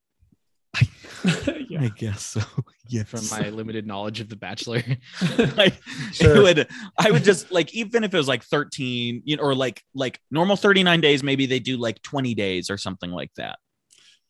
yeah. 1.69 1.89
guess 1.97 2.23
so. 2.23 2.41
Yes. 2.89 3.09
From 3.09 3.41
my 3.41 3.51
limited 3.51 3.87
knowledge 3.87 4.21
of 4.21 4.29
the 4.29 4.35
Bachelor. 4.35 4.83
like 5.57 5.81
Sure. 6.11 6.35
it 6.35 6.43
would 6.43 6.69
I 6.99 7.13
would 7.13 7.23
just 7.23 7.53
like 7.53 7.73
even 7.73 8.03
if 8.03 8.13
it 8.13 8.17
was 8.17 8.27
like 8.27 8.43
13, 8.43 9.23
you 9.25 9.37
know, 9.37 9.43
or 9.45 9.55
like 9.55 9.81
like 9.95 10.19
normal 10.33 10.57
39 10.57 11.01
days, 11.01 11.23
maybe 11.23 11.47
they 11.47 11.61
do 11.61 11.77
like 11.77 12.03
20 12.03 12.35
days 12.35 12.69
or 12.69 12.77
something 12.77 13.13
like 13.13 13.31
that. 13.37 13.61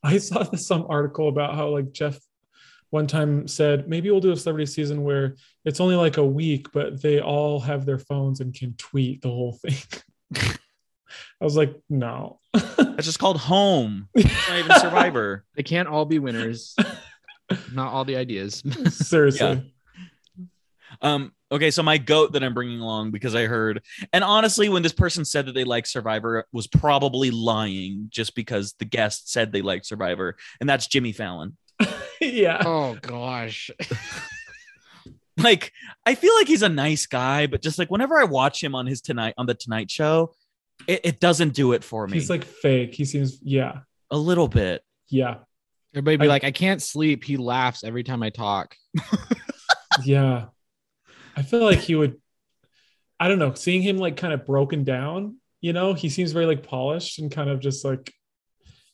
I 0.02 0.18
saw 0.18 0.42
this, 0.42 0.66
some 0.66 0.84
article 0.90 1.28
about 1.28 1.54
how 1.54 1.68
like 1.68 1.92
Jeff 1.92 2.18
one 2.90 3.06
time 3.06 3.48
said 3.48 3.88
maybe 3.88 4.10
we'll 4.10 4.20
do 4.20 4.32
a 4.32 4.36
celebrity 4.36 4.66
season 4.66 5.04
where 5.04 5.36
it's 5.64 5.80
only 5.80 5.96
like 5.96 6.18
a 6.18 6.26
week, 6.26 6.72
but 6.72 7.00
they 7.00 7.20
all 7.20 7.60
have 7.60 7.86
their 7.86 7.98
phones 7.98 8.40
and 8.40 8.52
can 8.52 8.74
tweet 8.74 9.22
the 9.22 9.28
whole 9.28 9.58
thing. 9.62 10.52
I 11.40 11.44
was 11.44 11.56
like, 11.56 11.74
no. 11.88 12.40
That's 12.52 13.06
just 13.06 13.18
called 13.18 13.38
home. 13.38 14.08
It's 14.14 14.48
not 14.48 14.58
even 14.58 14.80
Survivor. 14.80 15.44
They 15.56 15.62
can't 15.62 15.88
all 15.88 16.04
be 16.04 16.18
winners. 16.18 16.74
Not 17.72 17.92
all 17.92 18.04
the 18.04 18.14
ideas. 18.14 18.62
Seriously. 18.90 19.72
Um, 21.02 21.32
okay, 21.50 21.72
so 21.72 21.82
my 21.82 21.98
goat 21.98 22.32
that 22.32 22.44
I'm 22.44 22.54
bringing 22.54 22.80
along 22.80 23.10
because 23.10 23.34
I 23.34 23.46
heard, 23.46 23.82
and 24.12 24.22
honestly, 24.22 24.68
when 24.68 24.84
this 24.84 24.92
person 24.92 25.24
said 25.24 25.46
that 25.46 25.52
they 25.52 25.64
like 25.64 25.86
Survivor, 25.86 26.46
was 26.52 26.68
probably 26.68 27.32
lying 27.32 28.06
just 28.08 28.36
because 28.36 28.74
the 28.74 28.84
guest 28.84 29.32
said 29.32 29.50
they 29.50 29.62
liked 29.62 29.86
Survivor, 29.86 30.36
and 30.60 30.68
that's 30.68 30.86
Jimmy 30.86 31.10
Fallon. 31.10 31.56
Yeah. 32.20 32.62
Oh 32.64 32.96
gosh. 33.00 33.70
Like, 35.42 35.72
I 36.04 36.14
feel 36.14 36.34
like 36.34 36.48
he's 36.48 36.62
a 36.62 36.68
nice 36.68 37.06
guy, 37.06 37.46
but 37.46 37.62
just 37.62 37.78
like 37.78 37.90
whenever 37.90 38.18
I 38.18 38.24
watch 38.24 38.62
him 38.62 38.74
on 38.74 38.86
his 38.86 39.00
tonight 39.00 39.34
on 39.38 39.46
the 39.46 39.54
Tonight 39.54 39.90
Show, 39.90 40.34
it, 40.86 41.00
it 41.04 41.20
doesn't 41.20 41.54
do 41.54 41.72
it 41.72 41.84
for 41.84 42.06
me. 42.06 42.14
He's 42.14 42.30
like 42.30 42.44
fake. 42.44 42.94
He 42.94 43.04
seems, 43.04 43.38
yeah. 43.42 43.80
a 44.10 44.16
little 44.18 44.48
bit. 44.48 44.82
Yeah. 45.08 45.36
Everybody 45.94 46.16
be 46.18 46.24
I- 46.26 46.28
like, 46.28 46.44
I 46.44 46.50
can't 46.52 46.80
sleep. 46.82 47.24
He 47.24 47.36
laughs 47.36 47.84
every 47.84 48.02
time 48.04 48.22
I 48.22 48.30
talk. 48.30 48.74
Yeah. 50.04 50.46
I 51.36 51.42
feel 51.42 51.64
like 51.64 51.78
he 51.80 51.94
would, 51.94 52.16
I 53.18 53.28
don't 53.28 53.38
know, 53.38 53.54
seeing 53.54 53.82
him 53.82 53.98
like 53.98 54.16
kind 54.16 54.32
of 54.32 54.46
broken 54.46 54.84
down, 54.84 55.36
you 55.60 55.72
know, 55.72 55.94
he 55.94 56.08
seems 56.08 56.32
very 56.32 56.46
like 56.46 56.62
polished 56.66 57.18
and 57.18 57.30
kind 57.30 57.50
of 57.50 57.60
just 57.60 57.84
like, 57.84 58.12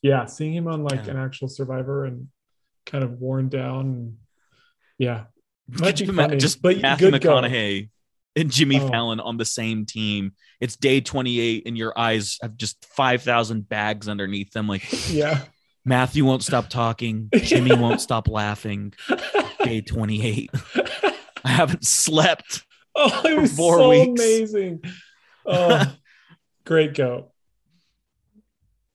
yeah, 0.02 0.24
seeing 0.24 0.54
him 0.54 0.66
on 0.68 0.82
like 0.84 1.04
Yeah. 1.04 1.12
an 1.12 1.16
actual 1.18 1.48
survivor 1.48 2.06
and 2.06 2.28
kind 2.86 3.04
of 3.04 3.12
worn 3.20 3.48
down. 3.48 3.80
And, 3.80 4.16
yeah. 4.98 5.24
Might 5.68 5.98
be 5.98 6.06
funny, 6.06 6.38
just 6.38 6.62
but 6.62 6.80
Matthew 6.80 7.10
good 7.10 7.22
go. 7.22 7.40
And 8.36 8.50
Jimmy 8.50 8.78
Oh. 8.80 8.88
Fallon 8.88 9.18
on 9.20 9.38
the 9.38 9.44
same 9.46 9.86
team. 9.86 10.32
It's 10.60 10.76
day 10.76 11.00
28, 11.00 11.64
and 11.66 11.76
your 11.76 11.98
eyes 11.98 12.38
have 12.42 12.56
just 12.56 12.84
5,000 12.94 13.68
bags 13.68 14.08
underneath 14.08 14.52
them. 14.52 14.68
Like, 14.68 14.84
Yeah. 15.10 15.42
Matthew 15.84 16.24
won't 16.24 16.42
stop 16.42 16.68
talking. 16.68 17.30
Jimmy 17.34 17.74
won't 17.74 18.00
stop 18.00 18.28
laughing. 18.28 18.92
Day 19.62 19.80
28. 19.80 20.50
I 21.44 21.48
haven't 21.48 21.84
slept. 21.84 22.64
oh, 22.94 23.22
it 23.24 23.38
was 23.38 23.54
four 23.56 23.78
so 23.78 23.88
weeks. 23.90 24.20
amazing. 24.20 24.82
Oh, 25.48 25.94
great 26.64 26.94
go. 26.94 27.30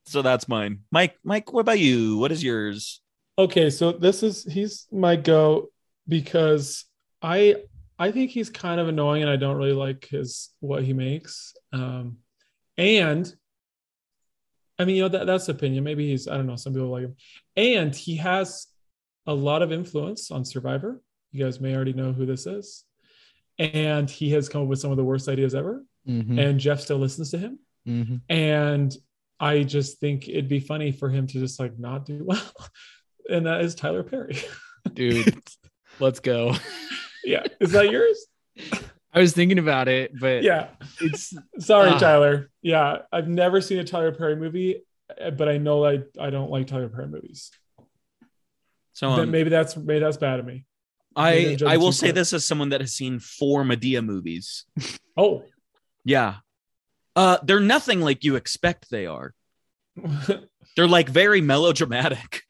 So 0.05 0.21
that's 0.21 0.49
mine. 0.49 0.79
Mike, 0.91 1.15
Mike, 1.23 1.53
what 1.53 1.61
about 1.61 1.79
you? 1.79 2.17
What 2.17 2.33
is 2.33 2.43
yours? 2.43 2.99
Okay, 3.39 3.69
so 3.69 3.93
this 3.93 4.21
is 4.21 4.43
he's 4.43 4.85
my 4.91 5.15
go 5.15 5.69
because 6.09 6.83
I 7.21 7.55
I 8.01 8.11
think 8.11 8.31
he's 8.31 8.49
kind 8.49 8.79
of 8.81 8.87
annoying 8.87 9.21
and 9.21 9.31
I 9.31 9.35
don't 9.35 9.57
really 9.57 9.73
like 9.73 10.05
his 10.05 10.49
what 10.59 10.83
he 10.83 10.93
makes. 10.93 11.53
Um 11.71 12.17
and 12.77 13.31
I 14.79 14.85
mean, 14.85 14.95
you 14.95 15.03
know, 15.03 15.09
that, 15.09 15.27
that's 15.27 15.47
opinion. 15.49 15.83
Maybe 15.83 16.07
he's, 16.09 16.27
I 16.27 16.35
don't 16.37 16.47
know, 16.47 16.55
some 16.55 16.73
people 16.73 16.89
like 16.89 17.03
him. 17.03 17.15
And 17.55 17.95
he 17.95 18.15
has 18.15 18.65
a 19.27 19.33
lot 19.33 19.61
of 19.61 19.71
influence 19.71 20.31
on 20.31 20.43
Survivor. 20.43 20.99
You 21.31 21.43
guys 21.45 21.59
may 21.59 21.75
already 21.75 21.93
know 21.93 22.11
who 22.13 22.25
this 22.25 22.47
is. 22.47 22.83
And 23.59 24.09
he 24.09 24.31
has 24.31 24.49
come 24.49 24.63
up 24.63 24.67
with 24.67 24.79
some 24.79 24.89
of 24.89 24.97
the 24.97 25.03
worst 25.03 25.29
ideas 25.29 25.53
ever. 25.53 25.85
Mhm, 26.07 26.39
And 26.39 26.59
Jeff 26.59 26.79
still 26.81 26.97
listens 26.97 27.29
to 27.31 27.37
him. 27.37 27.59
mhm. 27.87 28.21
And 28.29 28.95
I 29.39 29.63
just 29.63 29.99
think 29.99 30.27
it'd 30.27 30.49
be 30.49 30.59
funny 30.59 30.91
for 30.91 31.09
him 31.09 31.27
to 31.27 31.39
just 31.39 31.59
like 31.59 31.77
not 31.77 32.05
do 32.05 32.23
well. 32.23 32.41
And 33.29 33.45
that 33.45 33.61
is 33.61 33.75
Tyler 33.75 34.01
Perry. 34.03 34.35
Dude, 34.93 35.37
let's 35.99 36.19
go. 36.19 36.55
yeah. 37.23 37.43
Is 37.59 37.71
that 37.71 37.89
yours? 37.91 38.25
I 39.13 39.19
was 39.19 39.33
thinking 39.33 39.59
about 39.59 39.87
it, 39.87 40.11
but 40.19 40.43
Yeah. 40.43 40.69
it's 41.01 41.33
Sorry, 41.59 41.89
Ah. 41.91 41.97
Tyler. 41.99 42.49
Yeah. 42.61 42.99
I've 43.11 43.27
never 43.27 43.59
seen 43.61 43.79
a 43.79 43.83
Tyler 43.83 44.11
Perry 44.13 44.35
movie, 44.35 44.83
uh, 45.19 45.31
but 45.31 45.49
I 45.49 45.57
know 45.57 45.85
I, 45.85 45.99
I 46.19 46.29
don't 46.29 46.49
like 46.49 46.67
Tyler 46.67 46.89
Perry 46.89 47.07
movies. 47.07 47.51
So 48.93 49.09
um, 49.09 49.31
maybe 49.31 49.49
that's 49.49 49.75
maybe 49.77 49.99
that's 49.99 50.17
bad 50.17 50.39
of 50.39 50.45
me. 50.45 50.65
I 51.15 51.31
I'm 51.33 51.43
judging 51.57 51.67
I 51.67 51.77
will 51.77 51.91
say 51.91 52.07
quick. 52.07 52.15
this 52.15 52.33
as 52.33 52.45
someone 52.45 52.69
that 52.69 52.81
has 52.81 52.93
seen 52.93 53.19
four 53.19 53.63
Madea 53.63 54.03
movies. 54.05 54.65
Oh. 55.17 55.43
Yeah. 56.05 56.35
Uh, 57.15 57.37
they're 57.43 57.59
nothing 57.59 57.99
like 58.01 58.23
you 58.23 58.35
expect 58.37 58.89
they 58.89 59.05
are. 59.05 59.33
They're 60.77 60.87
like 60.87 61.09
very 61.09 61.41
melodramatic 61.41 62.43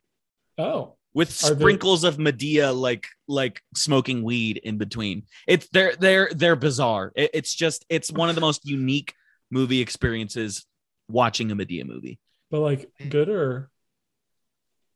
oh. 0.60 0.96
With 1.14 1.30
Are 1.44 1.50
they- 1.54 1.60
sprinkles 1.60 2.04
of 2.06 2.18
Madea 2.18 2.74
like 2.78 3.08
like 3.28 3.62
smoking 3.76 4.24
weed 4.24 4.58
in 4.64 4.78
between. 4.78 5.24
It's 5.48 5.68
they're 5.70 5.96
they're 5.98 6.30
they're 6.34 6.56
bizarre. 6.56 7.12
It- 7.16 7.32
it's 7.34 7.54
just 7.54 7.86
it's 7.90 8.12
one 8.12 8.30
of 8.30 8.36
the 8.36 8.42
most 8.42 8.66
unique 8.66 9.14
movie 9.50 9.82
experiences 9.82 10.66
watching 11.10 11.52
a 11.52 11.56
Madea 11.56 11.86
movie. 11.86 12.20
But 12.50 12.62
like 12.62 12.90
good 13.10 13.28
or 13.30 13.70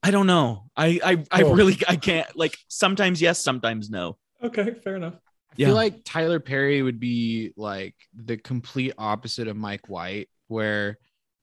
I 0.02 0.12
don't 0.12 0.28
know. 0.28 0.70
I 0.78 1.00
I 1.04 1.24
I 1.32 1.44
Oh. 1.44 1.54
really 1.54 1.78
I 1.88 1.96
can't 1.98 2.28
like 2.38 2.58
sometimes 2.68 3.22
yes, 3.22 3.42
sometimes 3.44 3.90
no. 3.90 4.18
okay, 4.42 4.76
fair 4.84 4.96
enough. 4.96 5.16
I 5.16 5.54
Yeah. 5.58 5.68
feel 5.68 5.76
like 5.76 6.04
Tyler 6.06 6.40
Perry 6.40 6.82
would 6.82 7.00
be 7.00 7.52
like 7.58 7.96
the 8.14 8.38
complete 8.38 8.94
opposite 8.98 9.48
of 9.48 9.58
Mike 9.58 9.90
White, 9.90 10.30
where 10.48 10.98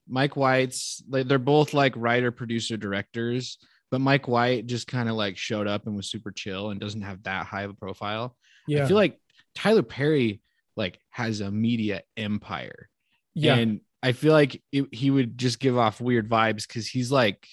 Mike 0.09 0.37
White's 0.37 1.03
like 1.09 1.27
they're 1.29 1.39
both 1.39 1.75
like 1.75 1.95
writer, 1.97 2.31
producer, 2.31 2.77
directors, 2.77 3.59
but 3.93 4.01
Mike 4.01 4.27
White 4.27 4.67
just 4.67 4.89
kind 4.89 5.09
of 5.09 5.15
like 5.15 5.37
showed 5.37 5.69
up 5.69 5.87
and 5.87 5.95
was 5.95 6.11
super 6.11 6.33
chill 6.33 6.71
and 6.71 6.81
doesn't 6.81 7.03
have 7.03 7.23
that 7.23 7.47
high 7.47 7.63
of 7.63 7.71
a 7.71 7.75
profile. 7.75 8.35
Yeah. 8.67 8.83
I 8.85 8.89
feel 8.89 8.97
like 8.97 9.21
Tyler 9.55 9.83
Perry 9.85 10.41
like 10.77 10.99
has 11.11 11.41
a 11.41 11.51
media 11.53 12.03
empire. 12.17 12.89
yeah. 13.35 13.55
And 13.55 13.81
I 14.03 14.11
feel 14.13 14.33
like 14.33 14.61
it, 14.73 14.93
he 14.93 15.11
would 15.13 15.39
just 15.39 15.61
give 15.61 15.79
off 15.79 16.01
weird 16.01 16.29
vibes 16.29 16.67
because 16.67 16.89
he's 16.89 17.13
like 17.13 17.47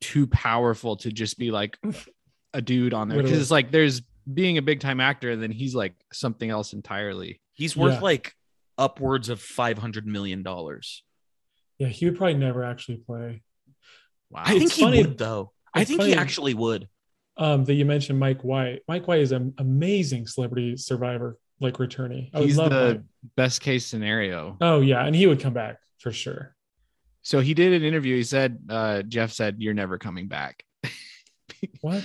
too 0.00 0.26
powerful 0.26 0.96
to 0.96 1.12
just 1.12 1.38
be 1.38 1.50
like 1.52 1.78
a 2.52 2.60
dude 2.60 2.94
on 2.94 3.08
there. 3.08 3.22
Because 3.22 3.40
it's 3.40 3.50
like 3.50 3.70
there's 3.70 4.02
being 4.32 4.58
a 4.58 4.62
big 4.62 4.80
time 4.80 5.00
actor, 5.00 5.30
and 5.30 5.40
then 5.42 5.52
he's 5.52 5.74
like 5.74 5.94
something 6.12 6.48
else 6.50 6.72
entirely. 6.72 7.40
He's 7.52 7.76
worth 7.76 7.94
Yeah. 7.94 8.00
like 8.00 8.32
upwards 8.78 9.28
of 9.28 9.40
500 9.40 10.06
million 10.06 10.42
dollars. 10.42 11.04
yeah, 11.78 11.88
he 11.88 12.06
would 12.06 12.16
probably 12.16 12.34
never 12.34 12.64
actually 12.64 12.96
play. 12.96 13.42
Wow. 14.34 14.42
I 14.44 14.50
think 14.50 14.62
It's 14.64 14.74
he 14.76 14.82
funny- 14.82 15.02
would 15.02 15.16
though. 15.18 15.52
I 15.72 15.80
it's 15.82 15.90
think 15.90 16.02
he 16.02 16.14
actually 16.14 16.54
would. 16.54 16.88
Um, 17.36 17.64
that 17.64 17.74
you 17.74 17.84
mentioned 17.84 18.18
Mike 18.18 18.42
White. 18.44 18.82
Mike 18.86 19.08
White 19.08 19.20
is 19.20 19.32
an 19.32 19.54
amazing 19.58 20.26
celebrity 20.26 20.76
survivor, 20.76 21.38
like 21.60 21.74
returnee. 21.74 22.30
I 22.34 22.42
he's 22.42 22.56
love 22.58 22.70
the 22.70 22.94
Mike. 22.94 23.00
best 23.36 23.60
case 23.60 23.86
scenario. 23.86 24.56
Oh 24.60 24.80
yeah, 24.80 25.04
and 25.04 25.16
he 25.16 25.26
would 25.26 25.40
come 25.40 25.52
back 25.54 25.78
for 25.98 26.12
sure. 26.12 26.54
So 27.22 27.40
he 27.40 27.54
did 27.54 27.72
an 27.72 27.82
interview. 27.82 28.16
He 28.16 28.22
said, 28.22 28.58
uh, 28.68 29.02
Jeff 29.02 29.32
said, 29.32 29.56
You're 29.58 29.72
never 29.74 29.98
coming 29.98 30.28
back. 30.28 30.62
What? 31.80 32.04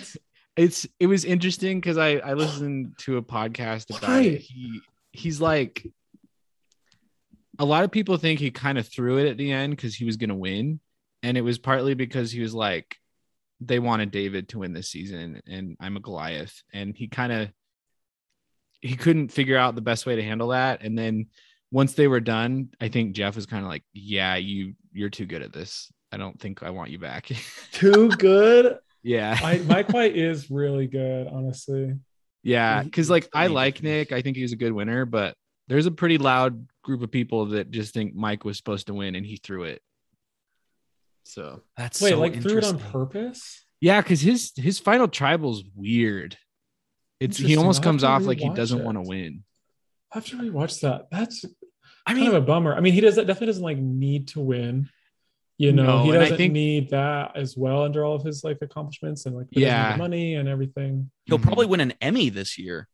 it's 0.55 0.87
it 0.99 1.07
was 1.07 1.25
interesting 1.25 1.79
because 1.79 1.97
I 1.97 2.13
I 2.17 2.33
listened 2.33 2.93
to 2.99 3.17
a 3.17 3.21
podcast 3.21 3.89
about 3.89 4.07
Why? 4.09 4.21
it. 4.21 4.41
He 4.41 4.81
he's 5.11 5.39
like 5.41 5.85
a 7.59 7.65
lot 7.65 7.83
of 7.83 7.91
people 7.91 8.17
think 8.17 8.39
he 8.39 8.51
kind 8.51 8.77
of 8.77 8.87
threw 8.87 9.17
it 9.17 9.29
at 9.29 9.37
the 9.37 9.51
end 9.51 9.75
because 9.75 9.93
he 9.95 10.05
was 10.05 10.15
gonna 10.17 10.35
win, 10.35 10.79
and 11.23 11.37
it 11.37 11.41
was 11.41 11.57
partly 11.57 11.93
because 11.93 12.31
he 12.31 12.41
was 12.41 12.53
like 12.53 12.97
they 13.61 13.79
wanted 13.79 14.11
David 14.11 14.49
to 14.49 14.59
win 14.59 14.73
this 14.73 14.89
season, 14.89 15.41
and 15.47 15.75
I'm 15.79 15.97
a 15.97 15.99
Goliath, 15.99 16.63
and 16.73 16.95
he 16.95 17.07
kind 17.07 17.31
of 17.31 17.49
he 18.81 18.95
couldn't 18.95 19.29
figure 19.29 19.57
out 19.57 19.75
the 19.75 19.81
best 19.81 20.05
way 20.05 20.15
to 20.15 20.23
handle 20.23 20.49
that, 20.49 20.81
and 20.81 20.97
then 20.97 21.27
once 21.71 21.93
they 21.93 22.07
were 22.07 22.19
done, 22.19 22.69
I 22.81 22.89
think 22.89 23.13
Jeff 23.13 23.35
was 23.35 23.45
kind 23.45 23.63
of 23.63 23.69
like, 23.69 23.83
"Yeah, 23.93 24.35
you 24.35 24.73
you're 24.91 25.09
too 25.09 25.25
good 25.25 25.41
at 25.41 25.53
this. 25.53 25.91
I 26.11 26.17
don't 26.17 26.39
think 26.39 26.63
I 26.63 26.71
want 26.71 26.89
you 26.91 26.99
back." 26.99 27.29
Too 27.71 28.09
good. 28.09 28.79
yeah. 29.03 29.37
I 29.41 29.59
Mike 29.59 29.89
White 29.89 30.15
is 30.15 30.49
really 30.49 30.87
good, 30.87 31.27
honestly. 31.27 31.95
Yeah, 32.41 32.81
because 32.83 33.09
like 33.09 33.29
I 33.33 33.47
like. 33.47 33.83
Nick. 33.83 34.11
I 34.11 34.21
think 34.21 34.37
he 34.37 34.43
was 34.43 34.53
a 34.53 34.57
good 34.57 34.71
winner, 34.71 35.05
but 35.05 35.35
there's 35.67 35.85
a 35.85 35.91
pretty 35.91 36.17
loud 36.17 36.67
group 36.83 37.03
of 37.03 37.11
people 37.11 37.47
that 37.47 37.69
just 37.69 37.93
think 37.93 38.15
Mike 38.15 38.43
was 38.43 38.57
supposed 38.57 38.87
to 38.87 38.93
win 38.93 39.15
and 39.15 39.25
he 39.25 39.37
threw 39.37 39.63
it. 39.63 39.81
So 41.29 41.61
That's 41.77 42.01
Wait, 42.01 42.09
so 42.09 42.19
like 42.19 42.41
threw 42.41 42.57
it 42.57 42.65
on 42.65 42.79
purpose? 42.79 43.63
yeah, 43.81 44.01
because 44.01 44.19
his 44.19 44.51
his 44.55 44.79
final 44.79 45.07
tribal's 45.07 45.63
weird. 45.75 46.37
It's 47.19 47.37
he 47.37 47.55
almost 47.57 47.83
comes 47.83 48.03
off 48.03 48.23
like 48.23 48.39
he 48.39 48.49
doesn't 48.49 48.83
want 48.83 48.97
to 48.97 49.01
win. 49.01 49.43
I 50.11 50.17
have 50.17 50.25
to 50.27 50.37
rewatch 50.37 50.81
that. 50.81 51.07
That's 51.11 51.45
I 52.07 52.13
kind 52.13 52.19
mean, 52.21 52.27
of 52.29 52.33
a 52.35 52.41
bummer. 52.41 52.73
I 52.75 52.79
mean, 52.79 52.93
he 52.93 53.01
does 53.01 53.17
that 53.17 53.27
definitely 53.27 53.47
doesn't 53.47 53.63
like 53.63 53.77
need 53.77 54.29
to 54.29 54.39
win. 54.39 54.89
You 55.59 55.73
know, 55.73 55.83
No, 55.99 56.03
he 56.05 56.11
doesn't 56.13 56.37
think- 56.37 56.53
need 56.53 56.89
that 56.91 57.35
as 57.35 57.55
well 57.57 57.83
under 57.83 58.03
all 58.05 58.15
of 58.15 58.23
his 58.23 58.43
like 58.43 58.57
accomplishments 58.61 59.25
and 59.25 59.35
like 59.35 59.47
he 59.51 59.59
doesn't 59.59 59.67
need 59.67 59.81
Yeah. 59.83 59.91
the 59.91 59.97
money 59.97 60.35
and 60.35 60.47
everything. 60.49 61.11
he'll 61.25 61.37
Mhm. 61.37 61.43
probably 61.43 61.65
win 61.67 61.81
an 61.81 61.93
Emmy 62.01 62.29
this 62.29 62.57
year 62.57 62.87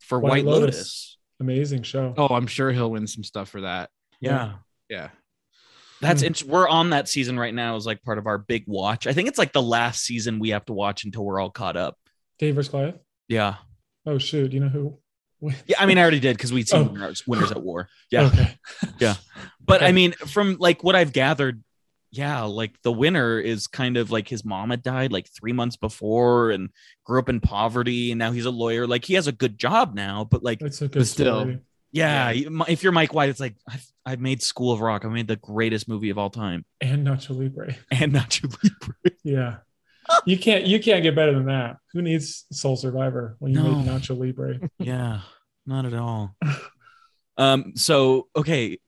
for 0.00 0.18
White 0.18 0.30
White, 0.30 0.44
Lotus. 0.46 0.76
Lotus. 0.76 1.18
Amazing 1.40 1.82
show. 1.82 2.14
Oh, 2.16 2.28
I'm 2.34 2.46
sure 2.46 2.72
he'll 2.72 2.90
win 2.90 3.06
some 3.06 3.22
stuff 3.22 3.50
for 3.50 3.60
that. 3.60 3.90
Yeah. 4.20 4.54
Yeah. 4.88 5.10
That's 6.02 6.20
hmm. 6.20 6.26
int- 6.26 6.42
we're 6.42 6.68
on 6.68 6.90
that 6.90 7.08
season 7.08 7.38
right 7.38 7.54
now 7.54 7.76
as 7.76 7.86
like 7.86 8.02
part 8.02 8.18
of 8.18 8.26
our 8.26 8.36
big 8.36 8.64
watch. 8.66 9.06
I 9.06 9.14
think 9.14 9.28
it's 9.28 9.38
like 9.38 9.52
the 9.52 9.62
last 9.62 10.04
season 10.04 10.38
we 10.38 10.50
have 10.50 10.66
to 10.66 10.74
watch 10.74 11.04
until 11.04 11.24
we're 11.24 11.40
all 11.40 11.50
caught 11.50 11.76
up. 11.78 11.96
Dave 12.38 12.56
versus 12.56 12.70
Goliath. 12.70 12.96
Yeah. 13.28 13.54
Oh 14.04 14.18
shoot, 14.18 14.52
you 14.52 14.60
know 14.60 14.68
who? 14.68 14.98
Yeah, 15.66 15.76
I 15.80 15.86
mean, 15.86 15.98
I 15.98 16.02
already 16.02 16.20
did 16.20 16.36
because 16.36 16.52
we'd 16.52 16.68
seen 16.68 16.82
Oh. 16.88 16.92
winners, 16.92 17.26
winners 17.26 17.50
at 17.50 17.62
war. 17.62 17.88
Yeah, 18.10 18.26
Okay. 18.26 18.56
but 19.64 19.76
Okay. 19.76 19.86
I 19.86 19.92
mean, 19.92 20.12
from 20.12 20.56
like 20.60 20.84
what 20.84 20.94
I've 20.94 21.12
gathered, 21.12 21.62
yeah, 22.10 22.42
like 22.42 22.74
the 22.82 22.92
winner 22.92 23.40
is 23.40 23.66
kind 23.66 23.96
of 23.96 24.10
like 24.10 24.28
his 24.28 24.44
mom 24.44 24.70
had 24.70 24.82
died 24.82 25.12
like 25.12 25.26
three 25.28 25.52
months 25.52 25.76
before 25.76 26.50
and 26.50 26.68
grew 27.04 27.18
up 27.18 27.28
in 27.28 27.40
poverty, 27.40 28.12
and 28.12 28.18
now 28.18 28.30
he's 28.32 28.44
a 28.44 28.50
lawyer. 28.50 28.86
Like 28.86 29.04
he 29.04 29.14
has 29.14 29.26
a 29.28 29.32
good 29.32 29.58
job 29.58 29.94
now, 29.94 30.24
but 30.30 30.42
like, 30.44 30.58
That's 30.60 30.82
a 30.82 30.88
good 30.88 31.00
But 31.00 31.06
still. 31.06 31.40
story. 31.40 31.60
Yeah, 31.92 32.30
you- 32.30 32.64
if 32.68 32.82
you're 32.82 32.92
Mike 32.92 33.12
White, 33.14 33.28
it's 33.28 33.40
like 33.40 33.54
I've, 33.68 33.86
I've 34.06 34.20
made 34.20 34.42
School 34.42 34.72
of 34.72 34.80
Rock. 34.80 35.04
I 35.04 35.08
made 35.08 35.28
the 35.28 35.36
greatest 35.36 35.88
movie 35.88 36.10
of 36.10 36.18
all 36.18 36.30
time, 36.30 36.64
And 36.80 37.06
Nacho 37.06 37.36
Libre. 37.38 37.74
and 37.90 38.12
Nacho 38.14 38.44
Libre. 38.62 38.96
Yeah. 39.24 39.56
You 40.26 40.36
can't 40.38 40.66
you 40.66 40.80
can't 40.80 41.02
get 41.02 41.14
better 41.14 41.32
than 41.32 41.46
that. 41.46 41.76
Who 41.92 42.02
needs 42.02 42.44
Sole 42.50 42.76
Survivor 42.76 43.36
when 43.38 43.52
you 43.52 43.62
No. 43.62 43.76
made 43.76 43.86
Nacho 43.86 44.18
Libre? 44.18 44.58
Yeah, 44.78 45.20
not 45.66 45.84
at 45.86 45.94
all. 45.94 46.34
Um. 47.38 47.72
So 47.76 48.28
okay, 48.36 48.78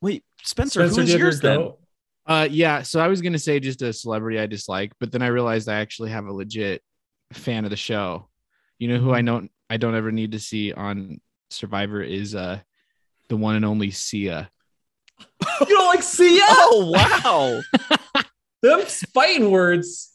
wait, 0.00 0.24
Spencer, 0.42 0.80
Spencer, 0.80 1.00
who's 1.02 1.10
do 1.10 1.12
you 1.12 1.12
have 1.12 1.18
your 1.18 1.26
yours 1.28 1.40
then? 1.40 1.58
goat? 1.58 1.78
Uh, 2.26 2.48
yeah. 2.50 2.82
So 2.82 3.00
I 3.00 3.08
was 3.08 3.20
gonna 3.20 3.38
say 3.38 3.60
just 3.60 3.82
a 3.82 3.92
celebrity 3.92 4.38
I 4.38 4.46
dislike, 4.46 4.92
but 4.98 5.12
then 5.12 5.22
I 5.22 5.26
realized 5.28 5.68
I 5.68 5.80
actually 5.80 6.10
have 6.10 6.24
a 6.26 6.32
legit 6.32 6.82
fan 7.32 7.64
of 7.64 7.70
the 7.70 7.76
show. 7.76 8.28
You 8.78 8.88
know 8.88 8.98
who 8.98 9.12
I 9.12 9.22
don't 9.22 9.50
I 9.68 9.76
don't 9.76 9.94
ever 9.94 10.10
need 10.10 10.32
to 10.32 10.38
see 10.40 10.72
on 10.72 11.20
Survivor 11.52 12.02
is 12.02 12.34
uh 12.34 12.60
the 13.28 13.36
one 13.36 13.56
and 13.56 13.64
only 13.64 13.90
Sia. 13.90 14.50
You 15.60 15.66
don't 15.68 15.86
like 15.86 16.02
Sia? 16.02 16.40
Oh 16.48 16.90
wow! 16.92 18.22
Them 18.62 18.80
fighting 19.14 19.50
words. 19.50 20.12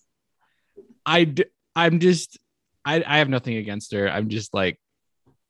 I 1.06 1.23
d- 1.26 1.45
I'm 1.76 2.00
just 2.00 2.38
I 2.86 3.04
I 3.06 3.17
have 3.19 3.30
nothing 3.30 3.56
against 3.58 3.93
her. 3.93 4.10
I'm 4.10 4.30
just 4.30 4.54
like, 4.54 4.80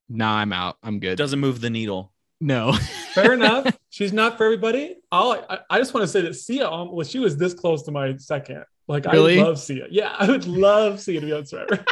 nah, 0.09 0.37
I'm 0.37 0.53
out. 0.53 0.77
I'm 0.83 0.99
good. 0.99 1.17
Doesn't 1.17 1.39
move 1.39 1.61
the 1.61 1.69
needle. 1.69 2.11
no. 2.39 2.73
Fair 3.13 3.33
enough. 3.33 3.75
She's 3.89 4.13
not 4.13 4.37
for 4.37 4.45
everybody. 4.45 4.97
All 5.11 5.33
I, 5.49 5.59
I 5.71 5.79
just 5.79 5.93
want 5.95 6.03
to 6.03 6.07
say 6.07 6.21
that 6.21 6.35
Sia, 6.35 6.69
um, 6.69 6.91
well, 6.91 7.03
she 7.05 7.17
was 7.17 7.35
this 7.35 7.55
close 7.55 7.81
to 7.83 7.91
my 7.91 8.15
second. 8.17 8.63
Like 8.87 9.05
Really? 9.05 9.39
I 9.39 9.43
love 9.43 9.57
Sia. 9.59 9.87
Yeah, 9.89 10.15
I 10.17 10.29
would 10.29 10.45
love 10.45 10.99
Sia 10.99 11.19
to 11.19 11.25
be 11.25 11.33
on 11.33 11.45
Survivor. 11.47 11.83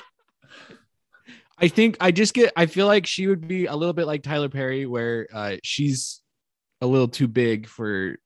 I 1.58 1.68
think 1.70 1.98
I 2.00 2.12
just 2.12 2.34
get 2.34 2.52
I 2.56 2.66
feel 2.66 2.86
like 2.88 3.06
she 3.06 3.28
would 3.28 3.48
be 3.48 3.66
a 3.66 3.76
little 3.76 3.94
bit 3.94 4.08
like 4.08 4.24
Tyler 4.24 4.50
Perry, 4.50 4.86
where 4.86 5.28
uh 5.34 5.56
she's 5.64 6.22
a 6.82 6.86
little 6.88 7.08
too 7.08 7.28
big 7.28 7.68
for 7.68 8.18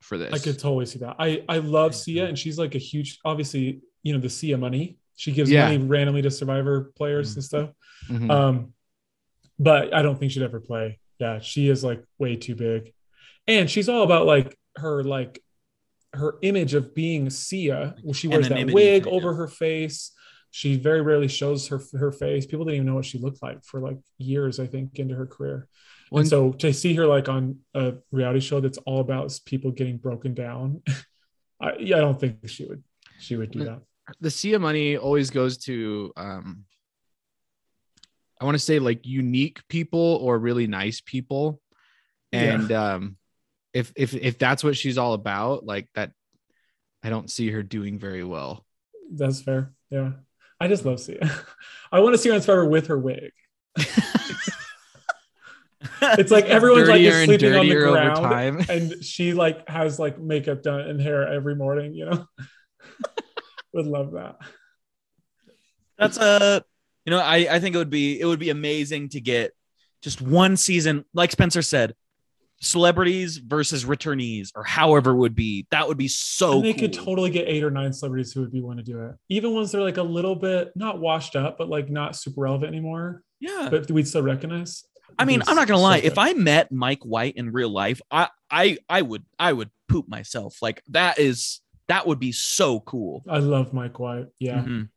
for 0.00 0.16
this. 0.16 0.32
I 0.32 0.38
could 0.38 0.58
totally 0.58 0.86
see 0.86 0.98
that. 1.00 1.16
I 1.18 1.44
I 1.48 1.58
love 1.58 1.94
Sia, 1.94 2.26
and 2.26 2.38
she's 2.38 2.58
like 2.58 2.74
a 2.74 2.78
huge, 2.78 3.18
obviously, 3.24 3.80
you 4.02 4.14
know, 4.14 4.20
the 4.20 4.30
Sia 4.30 4.56
money. 4.56 4.96
She 5.16 5.32
gives 5.32 5.50
Yeah. 5.50 5.64
money 5.64 5.78
randomly 5.78 6.22
to 6.22 6.30
Survivor 6.30 6.92
players 6.96 7.34
and 7.34 7.44
stuff. 7.44 7.70
Mhm. 8.08 8.30
Um, 8.30 8.72
but 9.58 9.92
I 9.92 10.02
don't 10.02 10.18
think 10.18 10.32
she'd 10.32 10.42
ever 10.42 10.60
play. 10.60 10.98
Yeah, 11.18 11.40
she 11.40 11.68
is 11.68 11.82
like 11.84 12.02
way 12.18 12.36
too 12.36 12.54
big, 12.54 12.92
and 13.46 13.68
she's 13.68 13.88
all 13.88 14.02
about 14.04 14.24
like 14.24 14.56
her 14.76 15.02
like 15.04 15.42
her 16.14 16.36
image 16.40 16.72
of 16.72 16.94
being 16.94 17.28
Sia. 17.28 17.96
She 18.14 18.28
wears 18.28 18.48
that 18.48 18.70
wig 18.70 19.06
over 19.06 19.34
her 19.34 19.48
face. 19.48 20.12
She 20.50 20.76
very 20.76 21.02
rarely 21.02 21.28
shows 21.28 21.68
her 21.68 21.80
her 21.98 22.12
face. 22.12 22.46
People 22.46 22.64
didn't 22.64 22.76
even 22.76 22.86
know 22.86 22.94
what 22.94 23.04
she 23.04 23.18
looked 23.18 23.42
like 23.42 23.64
for 23.64 23.80
like 23.80 23.98
years. 24.16 24.58
I 24.58 24.66
think 24.66 24.98
into 24.98 25.14
her 25.14 25.26
career. 25.26 25.68
And 26.10 26.26
so 26.26 26.52
to 26.52 26.72
see 26.72 26.94
her 26.94 27.06
like 27.06 27.28
on 27.28 27.58
a 27.74 27.94
reality 28.10 28.40
show 28.40 28.60
that's 28.60 28.78
all 28.78 29.00
about 29.00 29.38
people 29.44 29.70
getting 29.70 29.98
broken 29.98 30.32
down, 30.32 30.82
I, 31.60 31.74
yeah, 31.78 31.96
I 31.96 32.00
don't 32.00 32.18
think 32.18 32.48
she 32.48 32.64
would 32.64 32.82
she 33.18 33.36
would 33.36 33.50
do 33.50 33.64
that. 33.64 33.82
the 34.20 34.30
sea 34.30 34.54
of 34.54 34.62
money 34.62 34.96
always 34.96 35.30
goes 35.30 35.58
to 35.58 36.12
um 36.16 36.64
I 38.40 38.44
want 38.44 38.54
to 38.54 38.62
say 38.62 38.78
like 38.78 39.04
unique 39.04 39.60
people 39.68 40.18
or 40.22 40.38
really 40.38 40.66
nice 40.66 41.02
people. 41.04 41.60
Yeah. 42.32 42.54
And 42.54 42.72
um 42.72 43.16
if 43.74 43.92
if 43.96 44.14
if 44.14 44.38
that's 44.38 44.64
what 44.64 44.76
she's 44.76 44.96
all 44.96 45.12
about, 45.12 45.66
like 45.66 45.88
that 45.94 46.12
I 47.02 47.10
don't 47.10 47.30
see 47.30 47.50
her 47.50 47.62
doing 47.62 47.98
very 47.98 48.24
well. 48.24 48.64
That's 49.12 49.42
fair. 49.42 49.72
Yeah. 49.90 50.12
I 50.60 50.68
just 50.68 50.84
love 50.84 51.00
Sia. 51.00 51.30
I 51.92 52.00
want 52.00 52.14
to 52.14 52.18
see 52.18 52.28
her 52.28 52.34
on 52.34 52.42
Survivor 52.42 52.66
with 52.66 52.88
her 52.88 52.98
wig. 52.98 53.32
It's 56.00 56.30
like 56.30 56.46
everyone's 56.46 56.88
like 56.88 57.02
Dirtier 57.02 57.10
is 57.10 57.16
and 57.16 57.26
sleeping 57.28 57.56
on 57.56 57.66
the 57.66 57.72
dirtier 57.72 57.86
over 57.88 58.12
ground, 58.12 58.16
time. 58.16 58.64
and 58.68 59.04
she 59.04 59.32
like 59.32 59.68
has 59.68 59.98
like 59.98 60.18
makeup 60.18 60.62
done 60.62 60.80
and 60.80 61.00
hair 61.00 61.26
every 61.28 61.54
morning. 61.54 61.94
You 61.94 62.06
know, 62.06 62.26
would 63.72 63.86
love 63.86 64.12
that. 64.12 64.36
That's 65.96 66.16
a, 66.16 66.64
you 67.04 67.10
know, 67.10 67.18
I 67.18 67.48
I 67.50 67.60
think 67.60 67.74
it 67.74 67.78
would 67.78 67.90
be 67.90 68.20
it 68.20 68.24
would 68.24 68.38
be 68.38 68.50
amazing 68.50 69.10
to 69.10 69.20
get 69.20 69.52
just 70.02 70.20
one 70.20 70.56
season, 70.56 71.04
like 71.14 71.32
Spencer 71.32 71.62
said, 71.62 71.94
celebrities 72.60 73.36
versus 73.38 73.84
returnees, 73.84 74.50
or 74.54 74.64
however 74.64 75.10
it 75.12 75.16
would 75.16 75.34
be. 75.34 75.66
That 75.70 75.86
would 75.88 75.96
be 75.98 76.08
so. 76.08 76.54
and 76.56 76.64
they 76.64 76.72
cool. 76.72 76.80
could 76.80 76.92
totally 76.92 77.30
get 77.30 77.48
eight 77.48 77.62
or 77.64 77.70
nine 77.70 77.92
celebrities 77.92 78.32
who 78.32 78.40
would 78.40 78.52
be 78.52 78.60
want 78.60 78.78
to 78.78 78.84
do 78.84 79.00
it. 79.04 79.14
Even 79.28 79.54
ones 79.54 79.72
that 79.72 79.78
are 79.78 79.84
like 79.84 79.96
a 79.96 80.02
little 80.02 80.34
bit 80.34 80.72
not 80.74 81.00
washed 81.00 81.36
up, 81.36 81.56
but 81.58 81.68
like 81.68 81.88
not 81.88 82.16
super 82.16 82.40
relevant 82.42 82.68
anymore, 82.72 83.22
Yeah. 83.40 83.68
but 83.70 83.90
we'd 83.90 84.08
still 84.08 84.22
recognize. 84.22 84.84
I 85.18 85.24
mean, 85.24 85.42
I'm 85.46 85.56
not 85.56 85.66
gonna 85.66 85.78
so 85.78 85.84
lie. 85.84 86.00
good. 86.00 86.06
If 86.12 86.18
I 86.18 86.32
met 86.34 86.70
Mike 86.70 87.02
White 87.02 87.36
in 87.36 87.50
real 87.52 87.70
life, 87.70 88.00
I 88.10 88.28
I 88.50 88.78
I 88.88 89.02
would 89.02 89.24
I 89.38 89.52
would 89.52 89.70
poop 89.88 90.08
myself. 90.08 90.58
Like 90.62 90.82
that 90.90 91.18
is 91.18 91.60
that 91.88 92.06
would 92.06 92.20
be 92.20 92.32
so 92.32 92.80
cool. 92.80 93.24
I 93.28 93.38
love 93.38 93.72
Mike 93.72 93.98
White. 93.98 94.26
Yeah, 94.38 94.62
Mhm. 94.62 94.88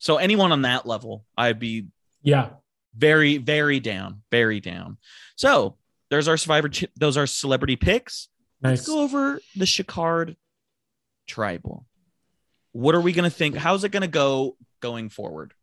So 0.00 0.16
anyone 0.16 0.50
on 0.52 0.62
that 0.62 0.84
level, 0.86 1.24
I'd 1.36 1.60
be 1.60 1.86
yeah. 2.22 2.50
very 2.96 3.38
very 3.38 3.78
down, 3.78 4.22
very 4.30 4.58
down. 4.60 4.98
So 5.36 5.76
there's 6.12 6.28
our 6.28 6.36
survivor. 6.36 6.68
Ch- 6.68 6.84
those 6.94 7.16
are 7.16 7.26
celebrity 7.26 7.74
picks. 7.74 8.28
Nice. 8.60 8.80
Let's 8.80 8.86
go 8.86 9.00
over 9.00 9.40
the 9.56 9.64
Shiccard 9.64 10.36
tribal. 11.26 11.86
What 12.72 12.94
are 12.94 13.00
we 13.00 13.14
gonna 13.14 13.30
think? 13.30 13.56
How's 13.56 13.82
it 13.82 13.92
gonna 13.92 14.08
go 14.08 14.58
going 14.80 15.08
forward? 15.08 15.54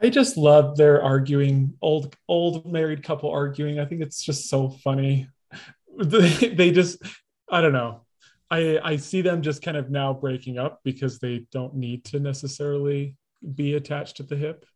I 0.00 0.08
just 0.08 0.36
love 0.36 0.76
their 0.76 1.02
arguing, 1.02 1.74
old 1.82 2.16
old 2.28 2.70
married 2.70 3.02
couple 3.02 3.28
arguing. 3.30 3.80
I 3.80 3.86
think 3.86 4.02
it's 4.02 4.22
just 4.22 4.48
so 4.48 4.70
funny. 4.70 5.28
They, 5.98 6.28
they 6.28 6.72
just, 6.72 7.02
I 7.50 7.62
don't 7.62 7.72
know. 7.72 8.02
I 8.50 8.78
I 8.84 8.96
see 8.96 9.22
them 9.22 9.40
just 9.40 9.62
kind 9.62 9.78
of 9.78 9.88
now 9.88 10.12
breaking 10.12 10.58
up 10.58 10.80
because 10.84 11.18
they 11.18 11.46
don't 11.50 11.74
need 11.74 12.04
to 12.06 12.20
necessarily 12.20 13.16
be 13.54 13.76
attached 13.76 14.20
at 14.20 14.28
the 14.28 14.36
hip. 14.36 14.66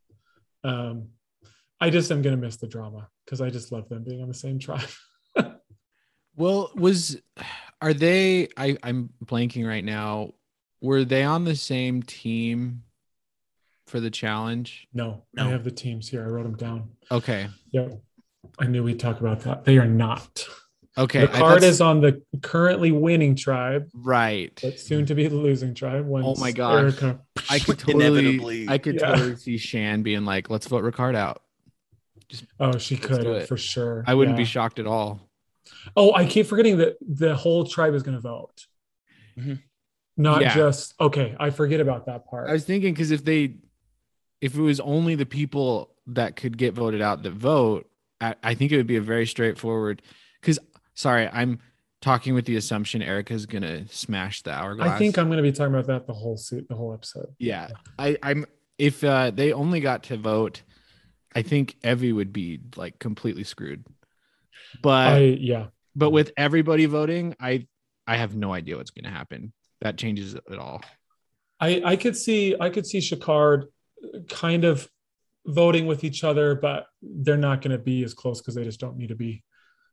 Um, 0.65 1.09
I 1.81 1.91
just 1.91 2.11
am 2.13 2.23
gonna 2.23 2.37
miss 2.37 2.57
the 2.57 2.67
drama 2.67 3.09
because 3.25 3.41
I 3.41 3.51
just 3.51 3.73
love 3.73 3.89
them 3.89 4.05
being 4.05 4.21
on 4.23 4.29
the 4.29 4.35
same 4.35 4.59
tribe. 4.59 4.89
Well, 6.37 6.71
was 6.75 7.21
are 7.83 7.93
they 7.93 8.49
I 8.57 8.77
I'm 8.83 9.11
blanking 9.25 9.67
right 9.67 9.85
now. 9.85 10.33
Were 10.81 11.05
they 11.05 11.23
on 11.25 11.45
the 11.45 11.57
same 11.57 12.03
team 12.03 12.85
for 13.87 14.01
the 14.01 14.11
challenge? 14.11 14.87
No, 14.95 15.25
No. 15.35 15.47
I 15.47 15.51
have 15.51 15.65
the 15.65 15.71
teams 15.71 16.09
here. 16.09 16.23
I 16.23 16.29
wrote 16.29 16.45
them 16.45 16.57
down. 16.57 16.91
Okay. 17.11 17.49
Yep. 17.73 18.01
I 18.59 18.67
knew 18.69 18.83
we'd 18.83 19.01
talk 19.01 19.21
about 19.21 19.41
that. 19.41 19.65
They 19.65 19.77
are 19.79 19.87
not. 19.89 20.47
Okay. 20.97 21.21
the 21.23 21.27
card 21.29 21.61
thought- 21.61 21.63
is 21.63 21.81
on 21.83 22.01
the 22.01 22.23
currently 22.43 22.91
winning 22.93 23.35
tribe, 23.35 23.89
right. 23.93 24.59
but 24.63 24.79
soon 24.81 25.05
to 25.07 25.15
be 25.15 25.27
the 25.29 25.35
losing 25.37 25.75
tribe. 25.75 26.07
Once 26.07 26.27
Oh 26.27 26.41
my 26.41 26.53
god. 26.53 26.79
Erika- 26.79 27.21
I 27.51 27.59
could 27.59 27.79
totally 27.81 28.07
Inevitably. 28.07 28.67
I 28.69 28.79
could 28.79 28.95
Yeah. 28.95 29.09
totally 29.15 29.37
see 29.37 29.59
Shan 29.59 30.03
being 30.03 30.25
like, 30.25 30.49
let's 30.49 30.67
vote 30.69 30.85
Ricard 30.85 31.17
out. 31.17 31.43
Oh, 32.59 32.79
she 32.79 32.97
could 32.97 33.47
for 33.49 33.57
sure. 33.57 34.05
I 34.07 34.15
wouldn't 34.15 34.37
Yeah. 34.37 34.43
be 34.43 34.47
shocked 34.47 34.79
at 34.79 34.87
all. 34.87 35.29
Oh, 35.97 36.15
I 36.15 36.27
keep 36.27 36.47
forgetting 36.47 36.79
that 36.79 36.97
the 37.01 37.35
whole 37.35 37.65
tribe 37.65 37.95
is 37.95 38.03
going 38.03 38.17
to 38.17 38.21
vote. 38.21 38.67
Mhm. 39.39 39.61
Not 40.17 40.43
Yeah. 40.43 40.55
just 40.55 40.95
okay. 41.01 41.35
I 41.39 41.51
forget 41.51 41.81
about 41.81 42.07
that 42.07 42.27
part. 42.27 42.49
I 42.49 42.53
was 42.53 42.65
thinking 42.65 42.93
because 42.93 43.11
if 43.11 43.25
they 43.25 43.57
if 44.41 44.57
it 44.57 44.61
was 44.61 44.81
only 44.81 45.15
the 45.15 45.27
people 45.27 45.95
that 46.07 46.35
could 46.37 46.57
get 46.59 46.75
voted 46.75 47.01
out 47.03 47.23
that 47.23 47.33
vote, 47.33 47.89
I, 48.21 48.35
I 48.43 48.55
think 48.55 48.73
it 48.73 48.77
would 48.77 48.87
be 48.87 48.97
a 48.97 49.01
very 49.03 49.27
straightforward 49.27 50.03
because 50.41 50.59
sorry, 50.95 51.29
I'm 51.33 51.59
talking 52.03 52.35
with 52.35 52.47
the 52.47 52.57
assumption 52.57 53.03
Erika's 53.03 53.47
gonna 53.47 53.87
smash 53.89 54.43
the 54.43 54.51
hourglass. 54.53 54.89
I 54.91 54.99
think 54.99 55.19
I'm 55.19 55.27
going 55.29 55.37
to 55.37 55.43
be 55.43 55.53
talking 55.53 55.75
about 55.75 55.87
that 55.87 56.07
the 56.07 56.15
whole 56.15 56.37
suit, 56.37 56.67
the 56.69 56.75
whole 56.75 56.93
episode. 56.95 57.29
Yeah, 57.39 57.69
I, 57.99 58.17
I'm. 58.23 58.47
If 58.79 59.05
uh, 59.05 59.31
they 59.31 59.53
only 59.53 59.81
got 59.81 60.03
to 60.05 60.17
vote, 60.17 60.63
I 61.35 61.43
think 61.43 61.77
Evvie 61.83 62.15
would 62.15 62.33
be 62.33 62.61
like 62.77 62.99
completely 62.99 63.45
screwed. 63.45 63.85
But 64.83 65.09
I 65.09 65.19
yeah. 65.19 65.67
but 65.95 66.11
with 66.11 66.33
everybody 66.37 66.87
voting, 66.87 67.37
I 67.41 67.67
I 68.07 68.17
have 68.17 68.35
no 68.35 68.53
idea 68.53 68.77
what's 68.77 68.91
going 68.91 69.05
to 69.05 69.17
happen. 69.17 69.53
That 69.81 69.97
changes 69.97 70.35
it 70.35 70.59
all. 70.59 70.83
I 71.61 71.83
I 71.85 71.97
could 71.97 72.17
see 72.17 72.57
I 72.59 72.71
could 72.71 72.87
see 72.87 72.99
Shiccard 72.99 73.65
kind 74.29 74.65
of 74.65 74.89
voting 75.47 75.87
with 75.87 76.05
each 76.05 76.25
other, 76.25 76.55
but 76.55 76.87
they're 77.03 77.37
not 77.37 77.63
going 77.63 77.77
to 77.77 77.83
be 77.83 78.03
as 78.05 78.15
close 78.15 78.41
because 78.41 78.55
they 78.55 78.65
just 78.65 78.81
don't 78.81 78.97
need 78.97 79.09
to 79.09 79.15
be. 79.15 79.45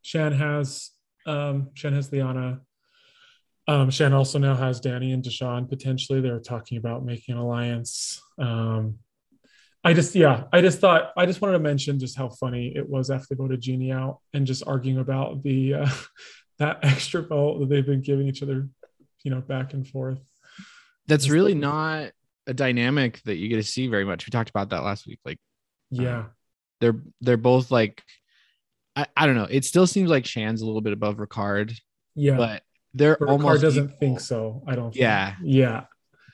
Shan 0.02 0.32
has 0.34 0.92
um 1.26 1.70
Shan 1.74 1.94
has 1.94 2.12
Liana. 2.12 2.62
Um, 3.70 3.90
Shan 3.90 4.14
also 4.14 4.40
now 4.40 4.56
has 4.56 4.80
Danny 4.80 5.12
and 5.12 5.22
Deshawn 5.22 5.68
potentially. 5.68 6.22
They're 6.22 6.40
talking 6.40 6.78
about 6.78 7.04
making 7.04 7.36
an 7.36 7.42
alliance. 7.42 8.22
Um, 8.40 9.00
I 9.84 9.94
just 9.94 10.16
yeah, 10.16 10.46
I 10.52 10.62
just 10.62 10.80
thought 10.80 11.12
I 11.16 11.26
just 11.26 11.42
wanted 11.42 11.54
to 11.54 11.60
mention 11.60 12.00
just 12.00 12.18
how 12.18 12.30
funny 12.30 12.74
it 12.76 12.88
was 12.88 13.10
after 13.10 13.28
they 13.30 13.36
voted 13.36 13.62
Genie 13.62 13.92
out 13.92 14.20
and 14.34 14.46
just 14.46 14.68
arguing 14.68 15.00
about 15.00 15.44
the 15.44 15.76
uh, 15.76 15.90
that 16.60 16.80
extra 16.84 17.22
vote 17.22 17.60
that 17.60 17.70
they've 17.70 17.86
been 17.86 18.02
giving 18.02 18.28
each 18.28 18.44
other, 18.44 18.68
you 19.24 19.32
know, 19.32 19.42
back 19.42 19.74
and 19.74 19.88
forth. 19.88 20.20
That's 21.08 21.26
Just 21.26 21.34
really 21.34 21.54
not 21.54 22.12
a 22.48 22.54
dynamic 22.54 23.22
that 23.24 23.38
you 23.38 23.48
get 23.48 23.58
to 23.58 23.64
see 23.64 23.88
very 23.88 24.04
much. 24.04 24.26
We 24.26 24.32
talked 24.32 24.50
about 24.50 24.70
that 24.70 24.84
last 24.84 25.08
week. 25.08 25.20
Like 25.24 25.40
Yeah, 25.90 26.26
they're 26.82 27.00
they're 27.22 27.38
both 27.38 27.72
like 27.72 28.04
I, 28.96 29.06
I 29.16 29.26
don't 29.28 29.36
know. 29.36 29.48
It 29.50 29.64
still 29.64 29.86
seems 29.88 30.10
like 30.10 30.26
Shan's 30.26 30.62
a 30.62 30.66
little 30.66 30.82
bit 30.82 30.92
above 30.94 31.18
Ricard, 31.18 31.78
yeah. 32.16 32.36
but 32.36 32.64
they're 32.96 33.16
But 33.20 33.30
almost 33.30 33.60
Ricard 33.60 33.62
doesn't 33.62 33.84
equal. 33.86 33.98
think 34.00 34.20
so. 34.20 34.64
I 34.68 34.76
don't. 34.76 34.92
think. 34.92 35.02
Yeah. 35.44 35.84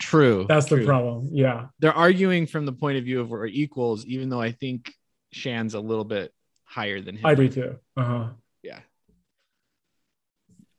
Yeah. 0.04 0.10
True. 0.10 0.46
That's 0.48 0.68
the 0.68 0.84
problem. 0.86 1.30
Yeah, 1.32 1.68
They're 1.80 1.94
arguing 1.94 2.48
from 2.48 2.66
the 2.66 2.74
point 2.74 2.98
of 2.98 3.04
view 3.04 3.22
of 3.22 3.30
we're 3.30 3.48
equals, 3.48 4.06
even 4.06 4.30
though 4.30 4.42
I 4.42 4.52
think 4.52 4.94
Shan's 5.32 5.74
a 5.74 5.80
little 5.80 6.04
bit 6.04 6.32
higher 6.66 7.02
than 7.02 7.16
him. 7.16 7.26
I 7.26 7.36
do 7.36 7.50
too. 7.50 7.76
Uh 7.96 8.04
huh. 8.04 8.28
Yeah. 8.62 8.80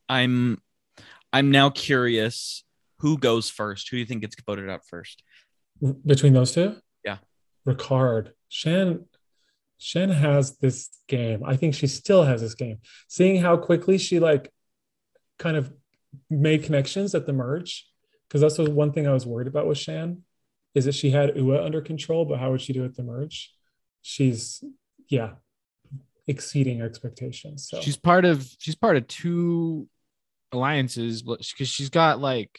I'm 0.08 0.60
I'm 1.32 1.50
now 1.50 1.70
curious 1.70 2.64
who 2.98 3.18
goes 3.18 3.50
first. 3.50 3.88
Who 3.88 3.96
do 3.96 4.00
you 4.00 4.06
think 4.06 4.20
gets 4.22 4.36
voted 4.46 4.68
out 4.70 4.86
first? 4.86 5.22
Between 6.06 6.32
those 6.32 6.52
two. 6.52 6.76
Yeah. 7.04 7.18
Ricard, 7.66 8.30
Shan, 8.48 9.06
Shan 9.78 10.10
has 10.10 10.58
this 10.58 10.90
game. 11.08 11.42
I 11.44 11.56
think 11.56 11.74
she 11.74 11.86
still 11.86 12.22
has 12.24 12.40
this 12.40 12.54
game. 12.54 12.78
Seeing 13.08 13.40
how 13.40 13.56
quickly 13.56 13.98
she 13.98 14.20
like 14.20 14.52
kind 15.38 15.56
of 15.56 15.72
made 16.30 16.62
connections 16.62 17.14
at 17.14 17.26
the 17.26 17.32
merge, 17.32 17.86
because 18.34 18.56
that's 18.56 18.68
the 18.68 18.68
one 18.68 18.90
thing 18.90 19.06
I 19.06 19.12
was 19.12 19.24
worried 19.24 19.46
about 19.46 19.68
with 19.68 19.78
Shan, 19.78 20.22
is 20.74 20.86
that 20.86 20.96
she 20.96 21.12
had 21.12 21.36
Ua 21.36 21.64
under 21.64 21.80
control, 21.80 22.24
but 22.24 22.40
how 22.40 22.50
would 22.50 22.60
she 22.60 22.72
do 22.72 22.84
at 22.84 22.96
the 22.96 23.04
merge? 23.04 23.54
She's 24.02 24.64
yeah, 25.08 25.34
exceeding 26.26 26.82
expectations. 26.82 27.68
So 27.70 27.80
She's 27.80 27.96
part 27.96 28.24
of 28.24 28.44
she's 28.58 28.74
part 28.74 28.96
of 28.96 29.06
two 29.06 29.88
alliances 30.50 31.22
because 31.22 31.68
she's 31.68 31.90
got 31.90 32.18
like 32.18 32.50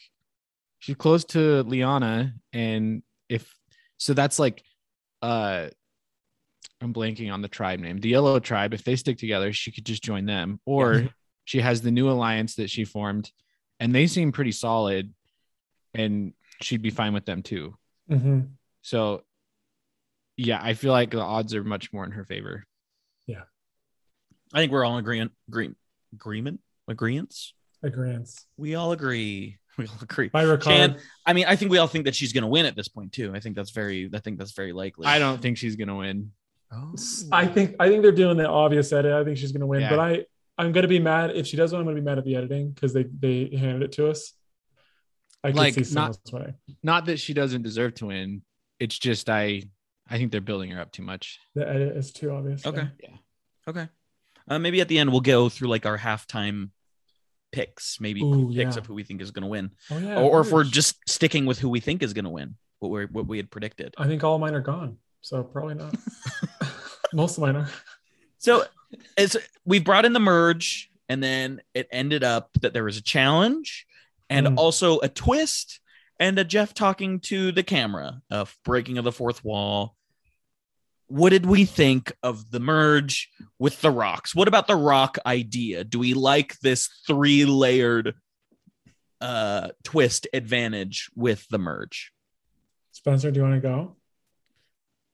she's 0.78 0.96
close 0.96 1.26
to 1.26 1.62
Liana 1.64 2.32
and 2.54 3.02
if 3.28 3.54
so 3.98 4.14
that's 4.14 4.38
like 4.38 4.62
uh 5.20 5.68
I'm 6.80 6.94
blanking 6.94 7.30
on 7.30 7.42
the 7.42 7.48
tribe 7.48 7.80
name. 7.80 7.98
The 7.98 8.08
yellow 8.08 8.38
tribe, 8.38 8.72
if 8.72 8.82
they 8.82 8.96
stick 8.96 9.18
together, 9.18 9.52
she 9.52 9.72
could 9.72 9.84
just 9.84 10.02
join 10.02 10.24
them. 10.24 10.58
Or 10.64 11.08
she 11.44 11.60
has 11.60 11.82
the 11.82 11.90
new 11.90 12.08
alliance 12.08 12.54
that 12.54 12.70
she 12.70 12.86
formed 12.86 13.30
and 13.78 13.94
they 13.94 14.06
seem 14.06 14.32
pretty 14.32 14.52
solid 14.52 15.12
and 15.96 16.32
she'd 16.60 16.82
be 16.82 16.90
fine 16.90 17.12
with 17.12 17.24
them 17.24 17.42
too. 17.42 17.76
Mhm. 18.10 18.48
So 18.82 19.22
yeah, 20.36 20.60
I 20.62 20.74
feel 20.74 20.92
like 20.92 21.10
the 21.10 21.20
odds 21.20 21.54
are 21.54 21.64
much 21.64 21.92
more 21.92 22.04
in 22.04 22.12
her 22.12 22.24
favor. 22.24 22.66
Yeah, 23.26 23.42
I 24.52 24.58
think 24.58 24.72
we're 24.72 24.84
all 24.84 24.94
in 24.98 25.00
agreement. 25.04 25.32
Agree, 25.48 25.70
agreement, 26.12 26.60
agreements. 26.88 27.52
agreements. 27.82 28.46
We 28.56 28.74
all 28.74 28.92
agree. 28.92 29.58
We 29.78 29.86
all 29.86 29.98
agree. 30.00 30.28
By 30.30 30.44
Ricard, 30.44 30.62
Shan- 30.64 30.96
I 31.26 31.34
mean, 31.34 31.44
I 31.46 31.54
think 31.54 31.70
we 31.70 31.76
all 31.76 31.86
think 31.86 32.06
that 32.06 32.14
she's 32.14 32.32
going 32.32 32.40
to 32.44 32.48
win 32.48 32.64
at 32.64 32.74
this 32.74 32.88
point 32.88 33.12
too. 33.12 33.32
I 33.34 33.40
think 33.40 33.56
that's 33.56 33.72
very. 33.72 34.08
I 34.14 34.20
think 34.20 34.38
that's 34.38 34.52
very 34.52 34.72
likely. 34.72 35.04
I 35.06 35.18
don't 35.18 35.38
think 35.42 35.58
she's 35.58 35.76
gonna 35.76 35.96
win. 35.96 36.32
Oh. 36.72 36.94
I 37.30 37.46
think 37.46 37.76
I 37.78 37.88
think 37.90 38.00
they're 38.00 38.10
doing 38.10 38.38
the 38.38 38.48
obvious 38.48 38.90
edit. 38.94 39.12
I 39.12 39.22
think 39.22 39.36
she's 39.36 39.52
going 39.52 39.60
to 39.60 39.66
win, 39.66 39.82
Yeah. 39.82 39.90
but 39.90 39.98
I 39.98 40.24
I'm 40.56 40.72
going 40.72 40.82
to 40.84 40.88
be 40.88 40.98
mad 40.98 41.36
if 41.36 41.46
she 41.46 41.58
doesn't. 41.58 41.78
I'm 41.78 41.84
going 41.84 41.94
to 41.94 42.00
be 42.00 42.04
mad 42.06 42.16
at 42.16 42.24
the 42.24 42.36
editing 42.36 42.70
because 42.70 42.94
they 42.94 43.02
they 43.02 43.54
handed 43.54 43.82
it 43.82 43.92
to 43.92 44.08
us. 44.08 44.32
I 45.44 45.48
could 45.50 45.56
Like, 45.56 45.74
see 45.74 45.94
not- 45.94 46.18
else 46.32 46.52
not 46.82 47.06
that 47.06 47.18
she 47.20 47.34
doesn't 47.34 47.62
deserve 47.62 47.94
to 47.96 48.06
win. 48.06 48.42
It's 48.80 48.98
just 48.98 49.28
I 49.30 49.62
I 50.08 50.18
think 50.18 50.32
they're 50.32 50.40
building 50.40 50.70
her 50.70 50.80
up 50.80 50.92
too 50.92 51.02
much. 51.02 51.38
The 51.54 51.68
edit 51.68 51.96
is 51.96 52.12
too 52.12 52.30
obvious. 52.30 52.64
Okay. 52.66 52.88
Yeah. 53.02 53.16
Okay. 53.68 53.88
Uh, 54.48 54.58
maybe 54.58 54.80
at 54.80 54.88
the 54.88 54.98
end 54.98 55.10
we'll 55.10 55.20
go 55.20 55.48
through 55.48 55.68
like 55.68 55.86
our 55.86 55.98
halftime 55.98 56.70
picks. 57.52 58.00
Maybe 58.00 58.22
Ooh, 58.22 58.48
picks 58.54 58.74
yeah. 58.76 58.78
of 58.80 58.86
who 58.86 58.94
we 58.94 59.02
think 59.02 59.20
is 59.20 59.30
going 59.30 59.42
to 59.42 59.48
win, 59.48 59.70
Oh 59.90 59.98
yeah. 59.98 60.16
or, 60.20 60.30
or 60.38 60.40
if 60.40 60.52
we're 60.52 60.64
just 60.64 60.96
sticking 61.08 61.46
with 61.46 61.58
who 61.58 61.68
we 61.68 61.80
think 61.80 62.02
is 62.02 62.12
going 62.12 62.24
to 62.26 62.30
win, 62.30 62.56
what 62.78 62.90
we 62.90 63.04
what 63.06 63.26
we 63.26 63.36
had 63.38 63.50
predicted. 63.50 63.94
I 63.98 64.06
think 64.06 64.22
all 64.24 64.38
mine 64.38 64.54
are 64.54 64.60
gone, 64.60 64.98
so 65.22 65.42
probably 65.42 65.74
not. 65.74 65.94
Most 67.12 67.36
of 67.38 67.42
mine 67.42 67.56
are. 67.56 67.68
So 68.38 68.64
it's 69.16 69.36
we 69.64 69.80
brought 69.80 70.04
in 70.04 70.12
the 70.12 70.20
merge, 70.20 70.90
and 71.08 71.22
then 71.22 71.60
it 71.74 71.88
ended 71.90 72.22
up 72.22 72.50
that 72.60 72.72
there 72.72 72.84
was 72.84 72.96
a 72.98 73.02
challenge, 73.02 73.86
and 74.30 74.46
Mm. 74.46 74.56
also 74.56 74.98
a 75.00 75.08
twist, 75.08 75.80
and 76.18 76.38
a 76.38 76.44
Jeff 76.44 76.72
talking 76.74 77.20
to 77.20 77.52
the 77.52 77.62
camera 77.62 78.22
of 78.30 78.56
breaking 78.64 78.98
of 78.98 79.04
the 79.04 79.12
fourth 79.12 79.44
wall. 79.44 79.96
What 81.08 81.30
did 81.30 81.46
we 81.46 81.64
think 81.66 82.12
of 82.22 82.50
the 82.50 82.58
merge 82.58 83.28
with 83.58 83.80
the 83.80 83.90
rocks? 83.90 84.34
What 84.34 84.48
about 84.48 84.66
the 84.66 84.74
rock 84.76 85.18
idea? 85.24 85.84
Do 85.84 85.98
we 86.00 86.14
like 86.14 86.58
this 86.60 86.88
three 87.06 87.44
layered 87.44 88.14
uh 89.20 89.68
twist 89.84 90.26
advantage 90.34 91.08
with 91.14 91.46
the 91.48 91.58
merge? 91.58 92.12
Spencer, 92.92 93.30
do 93.30 93.40
you 93.40 93.44
want 93.44 93.62
to 93.62 93.68
go? 93.68 93.96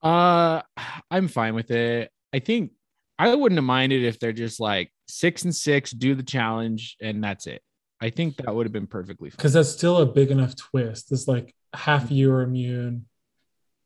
Uh 0.03 0.63
I'm 1.11 1.29
fine 1.29 1.55
with 1.55 1.71
it. 1.71 2.11
I 2.33 2.39
think 2.39 2.73
I 3.19 3.35
wouldn't 3.35 3.59
have 3.59 3.65
minded 3.65 4.03
if 4.05 4.19
they're 4.19 4.33
just 4.33 4.59
like 4.61 4.91
six 5.09 5.45
and 5.45 5.55
six, 5.55 5.91
do 5.93 6.15
the 6.15 6.23
challenge, 6.23 6.97
and 7.01 7.23
that's 7.23 7.47
it. 7.47 7.63
I 8.03 8.11
think 8.11 8.37
that 8.39 8.55
would 8.55 8.67
have 8.67 8.73
been 8.73 8.87
perfectly 8.89 9.31
fine. 9.31 9.37
Because 9.37 9.53
that's 9.53 9.69
still 9.69 9.99
a 9.99 10.07
big 10.07 10.31
enough 10.31 10.57
twist. 10.57 11.13
It's 11.13 11.29
like 11.29 11.55
half 11.73 12.11
you 12.11 12.33
are 12.33 12.43
immune, 12.43 13.07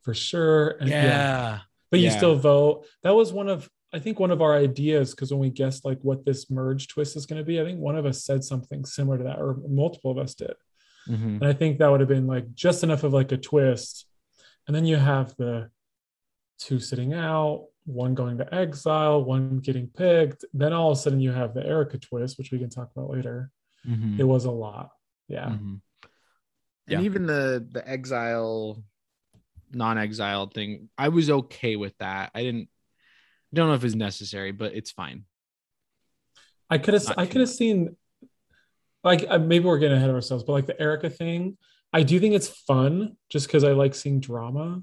for 0.03 0.15
sure. 0.15 0.71
And 0.81 0.89
yeah. 0.89 1.61
but 1.91 2.01
you 2.01 2.07
Yeah. 2.07 2.17
still 2.17 2.35
vote. 2.37 2.87
That 3.03 3.15
was 3.15 3.33
one 3.33 3.49
of 3.49 3.69
I 3.93 3.99
think 3.99 4.19
one 4.19 4.31
of 4.33 4.43
our 4.43 4.55
ideas 4.57 5.15
because 5.15 5.31
when 5.31 5.39
we 5.41 5.49
guessed 5.51 5.85
like 5.85 6.01
what 6.03 6.25
this 6.27 6.51
merge 6.51 6.89
twist 6.89 7.17
is 7.17 7.25
going 7.25 7.39
to 7.41 7.45
be, 7.47 7.61
I 7.61 7.65
think 7.65 7.79
one 7.79 7.97
of 7.97 8.05
us 8.05 8.25
said 8.25 8.43
something 8.43 8.85
similar 8.85 9.17
to 9.19 9.25
that, 9.25 9.39
or 9.39 9.57
multiple 9.69 10.11
of 10.11 10.19
us 10.19 10.35
did. 10.35 10.55
Mhm. 11.09 11.37
And 11.41 11.45
I 11.47 11.53
think 11.53 11.79
that 11.79 11.89
would 11.91 12.01
have 12.01 12.09
been 12.09 12.27
like 12.27 12.53
just 12.55 12.83
enough 12.83 13.05
of 13.05 13.13
like 13.13 13.31
a 13.33 13.37
twist. 13.37 14.07
And 14.67 14.75
then 14.75 14.85
you 14.87 14.97
have 14.97 15.37
the 15.37 15.71
two 16.59 16.81
sitting 16.81 17.15
out, 17.15 17.67
one 17.85 18.15
going 18.15 18.39
to 18.39 18.55
exile, 18.55 19.23
one 19.25 19.61
getting 19.61 19.87
picked. 19.89 20.45
Then 20.53 20.73
all 20.73 20.91
of 20.91 20.99
a 20.99 21.01
sudden 21.01 21.21
you 21.21 21.31
have 21.33 21.55
the 21.55 21.65
Erika 21.65 21.99
twist, 21.99 22.37
which 22.39 22.51
we 22.51 22.59
can 22.59 22.69
talk 22.71 22.91
about 22.95 23.11
later. 23.11 23.51
Mhm. 23.87 24.19
It 24.19 24.25
was 24.25 24.45
a 24.45 24.51
lot. 24.51 24.91
Yeah. 25.29 25.47
Mhm. 25.47 25.81
Yeah. 26.87 26.99
And 26.99 27.05
even 27.07 27.27
the 27.27 27.67
the 27.71 27.89
exile, 27.89 28.83
non-exile 29.73 30.47
thing, 30.49 30.89
I 30.97 31.09
was 31.09 31.31
okay 31.31 31.77
with 31.77 31.97
that. 31.99 32.31
I 32.35 32.43
didn't 32.43 32.69
don't 33.55 33.69
know 33.69 33.75
if 33.75 33.85
it's 33.85 33.95
necessary, 33.95 34.53
but 34.53 34.75
it's 34.75 34.91
fine. 34.91 35.25
I 36.69 36.79
could 36.79 36.95
have 36.95 37.15
I 37.17 37.27
could 37.27 37.41
have 37.41 37.51
seen 37.51 37.97
like 39.05 39.25
uh, 39.29 39.39
maybe 39.39 39.65
we're 39.65 39.79
getting 39.79 39.97
ahead 39.97 40.11
of 40.11 40.17
ourselves, 40.17 40.45
but 40.45 40.53
like 40.53 40.67
the 40.67 40.81
Erika 40.81 41.09
thing, 41.09 41.57
I 41.93 42.03
do 42.03 42.19
think 42.19 42.35
it's 42.35 42.49
fun 42.49 43.17
just 43.31 43.47
because 43.47 43.65
I 43.65 43.73
like 43.73 43.95
seeing 43.95 44.21
drama. 44.21 44.83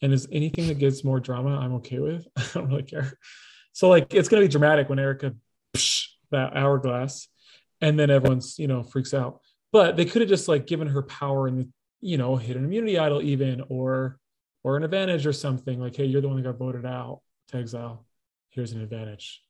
And 0.00 0.12
is 0.12 0.28
anything 0.30 0.68
that 0.68 0.78
gives 0.78 1.02
more 1.02 1.18
drama, 1.18 1.58
I'm 1.58 1.74
okay 1.76 1.98
with. 1.98 2.26
I 2.36 2.46
don't 2.54 2.68
really 2.68 2.84
care. 2.84 3.18
So 3.72 3.88
like 3.88 4.14
it's 4.14 4.28
gonna 4.28 4.42
be 4.42 4.48
dramatic 4.48 4.88
when 4.88 4.98
Erika 4.98 5.34
psh, 5.76 6.06
that 6.30 6.56
hourglass, 6.56 7.28
and 7.80 7.98
then 7.98 8.10
everyone's 8.10 8.58
you 8.58 8.66
know 8.68 8.82
freaks 8.82 9.14
out. 9.14 9.40
But 9.72 9.96
they 9.96 10.04
could 10.04 10.22
have 10.22 10.28
just 10.28 10.48
like 10.48 10.66
given 10.66 10.88
her 10.88 11.02
power 11.02 11.46
and 11.46 11.72
you 12.00 12.16
know 12.16 12.36
hit 12.36 12.56
an 12.56 12.64
immunity 12.64 12.98
idol 12.98 13.22
even 13.22 13.62
or 13.68 14.18
or 14.64 14.76
an 14.76 14.84
advantage 14.84 15.26
or 15.26 15.32
something 15.32 15.80
like 15.80 15.96
hey 15.96 16.04
you're 16.04 16.20
the 16.20 16.28
one 16.28 16.36
that 16.36 16.42
got 16.42 16.58
voted 16.58 16.86
out 16.86 17.20
to 17.48 17.58
exile. 17.58 18.04
Here's 18.50 18.72
an 18.72 18.80
advantage. 18.82 19.40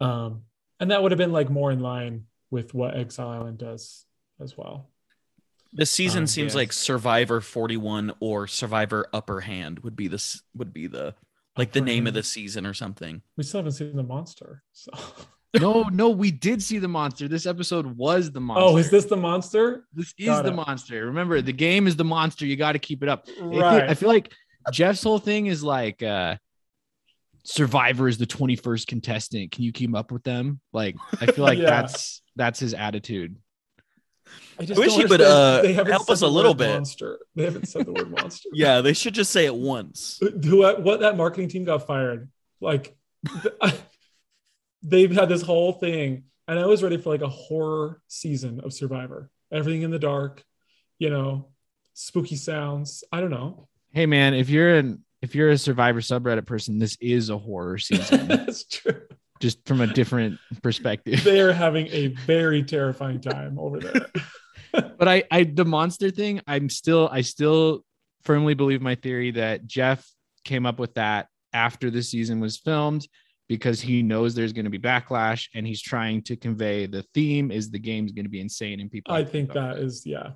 Um, 0.00 0.42
and 0.80 0.90
that 0.90 1.02
would 1.02 1.12
have 1.12 1.18
been 1.18 1.32
like 1.32 1.50
more 1.50 1.72
in 1.72 1.80
line 1.80 2.24
with 2.50 2.72
what 2.72 2.96
Exile 2.96 3.28
Island 3.30 3.58
does 3.58 4.04
as 4.40 4.56
well. 4.56 4.90
This 5.72 5.90
season 5.90 6.20
Um, 6.22 6.26
seems 6.26 6.50
yes. 6.50 6.54
like 6.54 6.72
Survivor 6.72 7.40
41 7.40 8.12
or 8.20 8.46
Survivor 8.46 9.06
Upper 9.12 9.40
Hand 9.40 9.80
would 9.80 9.96
be 9.96 10.08
this 10.08 10.40
would 10.54 10.72
be 10.72 10.86
the 10.86 11.14
like 11.56 11.72
the 11.72 11.80
Upper 11.80 11.86
name 11.86 12.06
of 12.06 12.14
the 12.14 12.22
season 12.22 12.64
or 12.64 12.72
something. 12.74 13.22
We 13.36 13.44
still 13.44 13.58
haven't 13.58 13.72
seen 13.72 13.96
the 13.96 14.02
monster. 14.02 14.62
So 14.72 14.92
No, 15.58 15.84
no, 15.84 16.10
we 16.10 16.30
did 16.30 16.62
see 16.62 16.78
the 16.78 16.88
monster. 16.88 17.26
This 17.28 17.46
episode 17.46 17.86
was 17.96 18.30
the 18.30 18.40
monster. 18.40 18.64
oh, 18.64 18.76
is 18.76 18.90
this 18.90 19.06
the 19.06 19.16
monster? 19.16 19.86
This 19.94 20.12
is 20.18 20.26
Got 20.26 20.44
the 20.44 20.52
it. 20.52 20.56
monster. 20.56 21.06
Remember, 21.06 21.40
the 21.40 21.52
game 21.52 21.86
is 21.86 21.96
the 21.96 22.04
monster. 22.04 22.44
You 22.44 22.56
got 22.56 22.72
to 22.72 22.78
keep 22.78 23.02
it 23.02 23.08
up. 23.08 23.24
I 23.28 23.32
think- 23.40 23.54
Right. 23.54 23.88
I 23.90 23.94
feel 23.94 24.08
like 24.10 24.32
Jeff's 24.72 25.02
whole 25.02 25.18
thing 25.18 25.46
is 25.46 25.62
like 25.64 26.02
uh 26.02 26.36
Survivor 27.44 28.08
is 28.08 28.18
the 28.18 28.26
21st 28.26 28.86
contestant. 28.86 29.52
Can 29.52 29.64
you 29.64 29.72
keep 29.72 29.94
up 29.96 30.12
with 30.12 30.22
them? 30.22 30.60
Like, 30.74 30.96
I 31.18 31.26
feel 31.26 31.44
like 31.44 31.58
Yeah. 31.58 31.70
that's 31.70 32.20
that's 32.36 32.60
his 32.60 32.74
attitude. 32.74 33.36
I 34.60 34.64
I 34.64 34.78
wish 34.78 34.94
he 34.94 35.06
would, 35.06 35.22
uh, 35.22 35.62
help 35.84 36.10
us 36.10 36.20
a 36.20 36.26
little 36.28 36.52
bit. 36.52 36.68
Monster. 36.74 37.18
They 37.34 37.44
haven't 37.44 37.66
said 37.68 37.86
the 37.86 37.92
word 37.92 38.10
monster. 38.10 38.50
Yeah, 38.52 38.82
they 38.82 38.92
should 38.92 39.14
just 39.14 39.30
say 39.32 39.46
it 39.46 39.54
once. 39.54 40.18
Who? 40.20 40.60
What? 40.82 41.00
That 41.00 41.16
marketing 41.16 41.48
team 41.48 41.64
got 41.64 41.86
fired. 41.86 42.28
Like, 42.60 42.94
th- 43.42 43.54
they've 44.82 45.10
had 45.10 45.28
this 45.28 45.42
whole 45.42 45.72
thing, 45.72 46.24
and 46.46 46.58
I 46.58 46.66
was 46.66 46.82
ready 46.82 46.96
for 46.96 47.10
like 47.10 47.22
a 47.22 47.28
horror 47.28 48.00
season 48.08 48.60
of 48.60 48.72
Survivor. 48.72 49.30
Everything 49.52 49.82
in 49.82 49.90
the 49.90 49.98
dark, 49.98 50.44
you 50.98 51.10
know, 51.10 51.48
spooky 51.94 52.36
sounds. 52.36 53.04
I 53.12 53.20
don't 53.20 53.30
know. 53.30 53.68
Hey 53.92 54.06
man, 54.06 54.34
if 54.34 54.50
you're 54.50 54.76
an 54.76 55.04
if 55.22 55.34
you're 55.34 55.50
a 55.50 55.58
Survivor 55.58 56.00
subreddit 56.00 56.46
person, 56.46 56.78
this 56.78 56.96
is 57.00 57.30
a 57.30 57.38
horror 57.38 57.78
season, 57.78 58.28
That's 58.28 58.64
true. 58.64 59.02
just 59.40 59.66
from 59.66 59.80
a 59.80 59.86
different 59.86 60.38
perspective. 60.62 61.24
They 61.24 61.40
are 61.40 61.52
having 61.52 61.86
a 61.88 62.08
very 62.08 62.62
terrifying 62.62 63.20
time 63.20 63.58
over 63.58 63.80
there. 63.80 64.06
But 64.98 65.08
I, 65.08 65.24
I, 65.30 65.44
the 65.44 65.64
monster 65.64 66.10
thing, 66.10 66.42
I'm 66.46 66.68
still, 66.68 67.08
I 67.10 67.22
still 67.22 67.84
firmly 68.22 68.54
believe 68.54 68.82
my 68.82 68.96
theory 68.96 69.30
that 69.30 69.66
Jeff 69.66 70.06
came 70.44 70.66
up 70.66 70.78
with 70.78 70.94
that 70.94 71.28
after 71.52 71.90
the 71.90 72.02
season 72.02 72.40
was 72.40 72.58
filmed 72.58 73.08
because 73.48 73.80
he 73.80 74.02
knows 74.02 74.34
there's 74.34 74.52
going 74.52 74.64
to 74.66 74.70
be 74.70 74.78
backlash 74.78 75.48
and 75.54 75.66
he's 75.66 75.80
trying 75.82 76.22
to 76.22 76.36
convey 76.36 76.86
the 76.86 77.02
theme 77.14 77.50
is 77.50 77.70
the 77.70 77.78
game's 77.78 78.12
going 78.12 78.24
to 78.26 78.30
be 78.30 78.40
insane 78.40 78.80
and 78.80 78.90
people. 78.90 79.14
I 79.14 79.24
think 79.24 79.52
go. 79.52 79.54
that 79.60 79.78
is 79.78 80.04
yeah. 80.04 80.30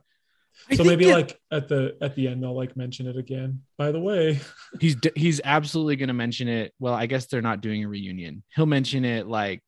I 0.70 0.75
so 0.77 0.85
maybe 0.85 1.09
it- 1.09 1.14
like 1.14 1.40
at 1.51 1.68
the 1.68 1.96
at 2.03 2.14
the 2.14 2.29
end 2.29 2.42
they'll 2.42 2.55
like 2.57 2.77
mention 2.77 3.07
it 3.07 3.16
again. 3.16 3.62
By 3.79 3.90
the 3.92 4.01
way, 4.01 4.40
he's 4.81 4.96
he's 5.16 5.40
absolutely 5.44 5.96
going 5.96 6.09
to 6.09 6.14
mention 6.14 6.48
it. 6.48 6.72
Well, 6.79 6.94
I 6.94 7.07
guess 7.07 7.27
they're 7.27 7.40
not 7.42 7.61
doing 7.61 7.85
a 7.85 7.88
reunion. 7.88 8.42
He'll 8.55 8.66
mention 8.66 9.05
it 9.05 9.27
like 9.27 9.62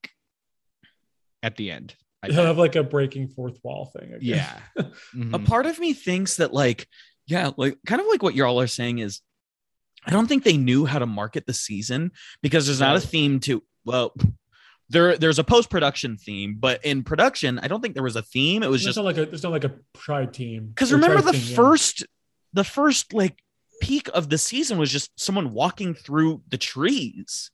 at 1.42 1.56
the 1.56 1.70
end. 1.70 1.94
I 2.22 2.28
he'll 2.28 2.36
bet. 2.36 2.46
have 2.46 2.58
like 2.58 2.76
a 2.76 2.82
breaking 2.82 3.28
fourth 3.28 3.58
wall 3.62 3.92
thing. 3.98 4.14
Again. 4.14 4.20
yeah. 4.22 4.58
a 4.76 4.84
Mhm. 5.16 5.44
part 5.46 5.66
of 5.66 5.78
me 5.78 5.92
thinks 5.92 6.36
that 6.36 6.52
like 6.52 6.86
yeah 7.26 7.50
like 7.56 7.78
kind 7.86 8.00
of 8.00 8.06
like 8.08 8.22
what 8.22 8.34
y'all 8.34 8.60
are 8.60 8.66
saying 8.66 8.98
is 8.98 9.20
i 10.06 10.10
don't 10.10 10.26
think 10.26 10.44
they 10.44 10.56
knew 10.56 10.84
how 10.86 10.98
to 10.98 11.06
market 11.06 11.46
the 11.46 11.54
season 11.54 12.10
because 12.42 12.66
there's 12.66 12.80
not 12.80 12.96
a 12.96 13.00
theme 13.00 13.40
to 13.40 13.62
well 13.84 14.14
there 14.90 15.16
there's 15.16 15.38
a 15.38 15.44
post-production 15.44 16.16
theme 16.16 16.56
but 16.58 16.84
in 16.84 17.02
production 17.02 17.58
i 17.60 17.68
don't 17.68 17.80
think 17.80 17.94
there 17.94 18.02
was 18.02 18.16
a 18.16 18.22
theme 18.22 18.62
it 18.62 18.70
was 18.70 18.82
There's 18.82 18.94
just 18.94 18.96
not 18.96 19.04
like 19.06 19.16
a 19.18 19.26
there's 19.26 19.42
not 19.42 19.52
like 19.52 19.64
a 19.64 19.72
pride 19.92 20.32
team. 20.34 20.66
because 20.68 20.92
remember 20.92 21.20
the 21.22 21.32
team, 21.32 21.42
yeah. 21.46 21.56
first 21.56 22.04
the 22.52 22.64
first 22.64 23.12
like 23.12 23.38
peak 23.80 24.08
of 24.14 24.30
the 24.30 24.38
season 24.38 24.78
was 24.78 24.90
just 24.90 25.18
someone 25.18 25.52
walking 25.52 25.94
through 25.94 26.42
the 26.48 26.58
trees 26.58 27.50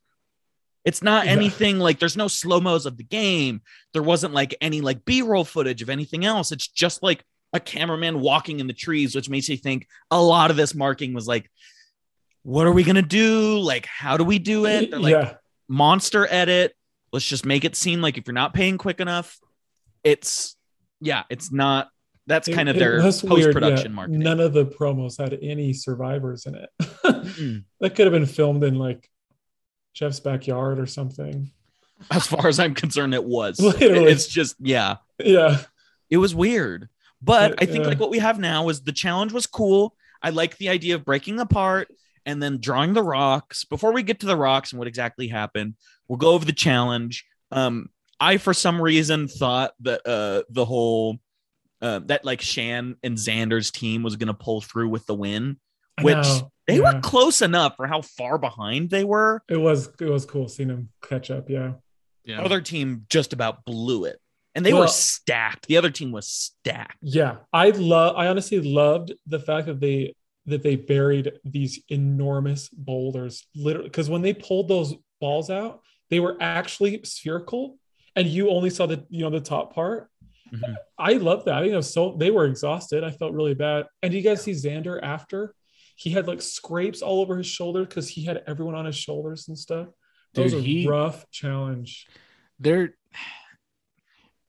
it's 0.84 1.02
not 1.02 1.26
Yeah. 1.26 1.32
anything 1.32 1.78
like 1.78 1.98
there's 1.98 2.16
no 2.16 2.28
slow 2.28 2.60
mos 2.60 2.84
of 2.86 2.96
the 2.96 3.04
game 3.04 3.62
there 3.92 4.02
wasn't 4.02 4.34
like 4.34 4.54
any 4.60 4.80
like 4.80 5.04
b-roll 5.04 5.44
footage 5.44 5.82
of 5.82 5.88
anything 5.90 6.24
else 6.24 6.52
it's 6.52 6.68
just 6.68 7.02
like 7.02 7.24
a 7.52 7.60
cameraman 7.60 8.20
walking 8.20 8.60
in 8.60 8.66
the 8.66 8.72
trees 8.72 9.14
which 9.14 9.28
makes 9.30 9.48
you 9.48 9.56
think 9.56 9.86
a 10.10 10.20
lot 10.22 10.50
of 10.50 10.56
this 10.56 10.74
marking 10.74 11.14
was 11.14 11.26
like 11.26 11.50
what 12.42 12.66
are 12.66 12.72
we 12.72 12.82
gonna 12.84 13.02
do 13.02 13.58
like 13.58 13.86
how 13.86 14.16
do 14.16 14.24
we 14.24 14.38
do 14.38 14.66
it 14.66 14.90
They're 14.90 15.00
like 15.00 15.12
yeah, 15.12 15.34
monster 15.68 16.26
edit. 16.30 16.74
Let's 17.12 17.24
just 17.26 17.44
make 17.46 17.64
it 17.64 17.74
seem 17.76 18.00
like 18.00 18.18
if 18.18 18.26
you're 18.26 18.34
not 18.34 18.54
paying 18.54 18.78
quick 18.78 19.00
enough, 19.00 19.38
it's 20.04 20.56
yeah, 21.00 21.24
it's 21.30 21.50
not. 21.50 21.88
That's 22.26 22.46
It- 22.46 22.54
kind 22.54 22.68
of 22.68 22.76
their 22.76 23.00
post 23.00 23.26
production 23.26 23.90
yeah. 23.90 23.96
marketing. 23.96 24.20
None 24.20 24.38
of 24.38 24.52
the 24.52 24.66
promos 24.66 25.18
had 25.18 25.36
any 25.42 25.72
survivors 25.72 26.46
in 26.46 26.54
it. 26.54 26.68
Mm-mm. 27.04 27.64
that 27.80 27.94
could 27.96 28.06
have 28.06 28.12
been 28.12 28.26
filmed 28.26 28.62
in 28.62 28.76
like 28.76 29.08
Jeff's 29.94 30.20
backyard 30.20 30.78
or 30.78 30.86
something. 30.86 31.50
As 32.10 32.26
far 32.26 32.46
as 32.46 32.60
I'm 32.60 32.74
concerned, 32.74 33.14
it 33.14 33.24
was. 33.24 33.58
Literally. 33.60 34.04
It's 34.12 34.28
just 34.28 34.54
yeah, 34.60 34.96
Yeah, 35.18 35.58
it 36.10 36.18
was 36.18 36.34
weird. 36.34 36.88
But 37.20 37.60
I 37.60 37.66
think 37.66 37.82
Yeah. 37.82 37.88
like 37.88 38.00
what 38.00 38.10
we 38.10 38.20
have 38.20 38.38
now 38.38 38.68
is 38.68 38.82
the 38.82 38.92
challenge 38.92 39.32
was 39.32 39.46
cool. 39.46 39.94
I 40.22 40.30
like 40.30 40.56
the 40.58 40.68
idea 40.68 40.94
of 40.94 41.04
breaking 41.04 41.40
apart 41.40 41.88
and 42.26 42.42
then 42.42 42.58
drawing 42.60 42.92
the 42.92 43.02
rocks. 43.02 43.64
Before 43.64 43.92
we 43.92 44.02
get 44.02 44.20
to 44.20 44.26
the 44.26 44.36
rocks 44.36 44.72
and 44.72 44.78
what 44.78 44.88
exactly 44.88 45.28
happened, 45.28 45.74
we'll 46.08 46.18
go 46.18 46.30
over 46.32 46.44
the 46.44 46.52
challenge. 46.52 47.24
Um, 47.50 47.88
I 48.18 48.36
for 48.36 48.52
some 48.54 48.80
reason 48.80 49.28
thought 49.28 49.72
that 49.80 50.06
uh 50.06 50.42
the 50.50 50.64
whole 50.64 51.18
uh, 51.82 52.00
that 52.06 52.24
like 52.24 52.40
Shan 52.42 52.96
and 53.02 53.16
Xander's 53.16 53.70
team 53.70 54.02
was 54.02 54.16
gonna 54.16 54.34
pull 54.34 54.60
through 54.60 54.90
with 54.90 55.06
the 55.06 55.14
win, 55.14 55.58
which 56.02 56.26
they 56.66 56.76
Yeah. 56.78 56.94
were 56.94 57.00
close 57.00 57.40
enough 57.40 57.76
for 57.76 57.86
how 57.86 58.02
far 58.02 58.36
behind 58.36 58.90
they 58.90 59.02
were. 59.04 59.42
It 59.48 59.56
was 59.56 59.88
it 59.98 60.04
was 60.10 60.26
cool 60.26 60.46
seeing 60.48 60.68
them 60.68 60.90
catch 61.02 61.30
up. 61.30 61.48
Yeah, 61.48 61.72
yeah. 62.24 62.42
Other 62.42 62.60
team 62.60 63.06
just 63.08 63.32
about 63.32 63.64
blew 63.64 64.04
it, 64.04 64.20
and 64.54 64.64
they 64.66 64.74
Well- 64.74 64.82
were 64.82 64.88
stacked. 64.88 65.66
The 65.68 65.78
other 65.78 65.90
team 65.90 66.12
was 66.12 66.26
stacked. 66.28 66.98
yeah. 67.00 67.36
I 67.52 67.70
love. 67.70 68.14
I 68.16 68.26
honestly 68.26 68.60
loved 68.60 69.14
the 69.26 69.40
fact 69.40 69.66
that 69.66 69.80
they 69.80 70.14
that 70.50 70.62
they 70.62 70.76
buried 70.76 71.32
these 71.44 71.82
enormous 71.88 72.68
boulders, 72.68 73.46
literally, 73.56 73.88
because 73.88 74.10
when 74.10 74.22
they 74.22 74.34
pulled 74.34 74.68
those 74.68 74.94
balls 75.20 75.50
out, 75.50 75.80
they 76.10 76.20
were 76.20 76.36
actually 76.40 77.00
spherical, 77.04 77.78
and 78.16 78.26
you 78.28 78.50
only 78.50 78.70
saw 78.70 78.86
the 78.86 79.04
you 79.08 79.22
know 79.22 79.30
the 79.30 79.40
top 79.40 79.74
part. 79.74 80.08
Mhm. 80.52 80.74
I 80.98 81.12
love 81.14 81.44
that. 81.44 81.64
It 81.64 81.74
was 81.74 81.92
so 81.92 82.16
they 82.18 82.30
were 82.30 82.44
exhausted. 82.46 83.04
I 83.04 83.10
felt 83.12 83.32
really 83.32 83.54
bad. 83.54 83.86
And 84.02 84.10
do 84.10 84.16
you 84.18 84.22
guys 84.24 84.42
see 84.42 84.52
Xander 84.52 84.98
after? 85.02 85.54
He 85.96 86.10
had 86.10 86.26
like 86.26 86.42
scrapes 86.42 87.02
all 87.02 87.20
over 87.20 87.36
his 87.36 87.46
shoulder 87.46 87.84
because 87.84 88.08
he 88.08 88.24
had 88.24 88.42
everyone 88.46 88.74
on 88.74 88.86
his 88.86 88.96
shoulders 88.96 89.48
and 89.48 89.56
stuff. 89.58 89.88
That 90.34 90.42
was 90.42 90.54
a 90.54 90.60
he- 90.60 90.86
rough 90.88 91.28
challenge. 91.30 92.06
they're 92.58 92.94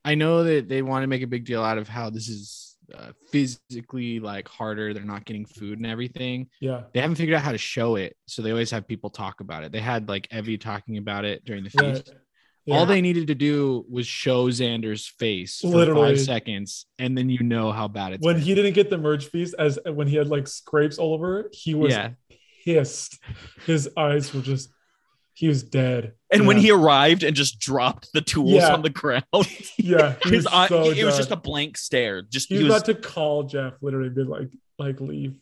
i 0.03 0.15
know 0.15 0.43
that 0.43 0.67
they 0.67 0.81
want 0.81 1.03
to 1.03 1.07
make 1.07 1.21
a 1.21 1.27
big 1.27 1.45
deal 1.45 1.63
out 1.63 1.77
of 1.77 1.87
how 1.87 2.09
this 2.09 2.27
is 2.27 2.70
uh, 2.97 3.11
physically 3.31 4.19
like 4.19 4.47
harder 4.47 4.93
they're 4.93 5.03
not 5.03 5.25
getting 5.25 5.45
food 5.45 5.77
and 5.79 5.85
everything 5.85 6.47
Yeah. 6.59 6.83
they 6.93 6.99
haven't 7.01 7.15
figured 7.15 7.35
out 7.37 7.43
how 7.43 7.51
to 7.51 7.57
show 7.57 7.95
it 7.95 8.15
so 8.27 8.41
they 8.41 8.51
always 8.51 8.71
have 8.71 8.87
people 8.87 9.09
talk 9.09 9.39
about 9.41 9.63
it 9.63 9.71
they 9.71 9.79
had 9.79 10.07
like 10.09 10.27
evvie 10.29 10.59
talking 10.59 10.97
about 10.97 11.25
it 11.25 11.43
during 11.45 11.63
the 11.63 11.69
feast 11.69 11.81
Right. 12.09 12.17
Yeah. 12.65 12.75
all 12.77 12.85
they 12.85 13.01
needed 13.01 13.25
to 13.27 13.35
do 13.35 13.85
was 13.89 14.05
show 14.05 14.47
xander's 14.49 15.07
face 15.07 15.59
for 15.61 15.67
Literally. 15.69 16.09
five 16.15 16.19
seconds 16.21 16.85
and 16.99 17.17
then 17.17 17.27
you 17.29 17.41
know 17.41 17.71
how 17.71 17.87
bad 17.87 18.13
it's 18.13 18.23
when 18.25 18.35
gonna 18.35 18.45
he 18.45 18.53
didn't 18.55 18.73
get 18.73 18.89
the 18.91 18.97
merge 18.99 19.25
feast, 19.29 19.55
as 19.57 19.79
when 19.85 20.07
he 20.07 20.15
had 20.15 20.27
like 20.27 20.47
scrapes 20.47 20.97
all 20.99 21.13
over, 21.15 21.49
he 21.53 21.73
was 21.73 21.91
yeah 21.93 22.09
pissed. 22.63 23.17
His 23.65 23.89
eyes 23.97 24.31
were 24.33 24.41
just 24.41 24.69
he 25.33 25.47
was 25.47 25.63
dead. 25.63 26.13
And 26.31 26.47
when 26.47 26.57
he 26.57 26.71
arrived 26.71 27.23
and 27.23 27.35
just 27.35 27.59
dropped 27.59 28.11
the 28.13 28.21
tools 28.21 28.51
Yeah. 28.53 28.73
on 28.73 28.81
the 28.81 28.89
ground, 28.89 29.23
yeah, 29.77 30.15
he 30.23 30.29
his 30.29 30.45
was 30.45 30.47
eye, 30.47 30.67
so 30.67 30.83
it 30.91 31.03
was 31.03 31.17
just 31.17 31.31
a 31.31 31.35
blank 31.35 31.77
stare. 31.77 32.21
Just 32.21 32.49
he 32.49 32.57
he 32.57 32.63
was 32.63 32.73
was 32.73 32.83
about 32.83 32.85
to 33.03 33.07
call 33.09 33.43
Jeff, 33.43 33.73
literally 33.81 34.09
be 34.09 34.23
like 34.23 34.49
like 34.77 34.99
leave. 35.01 35.37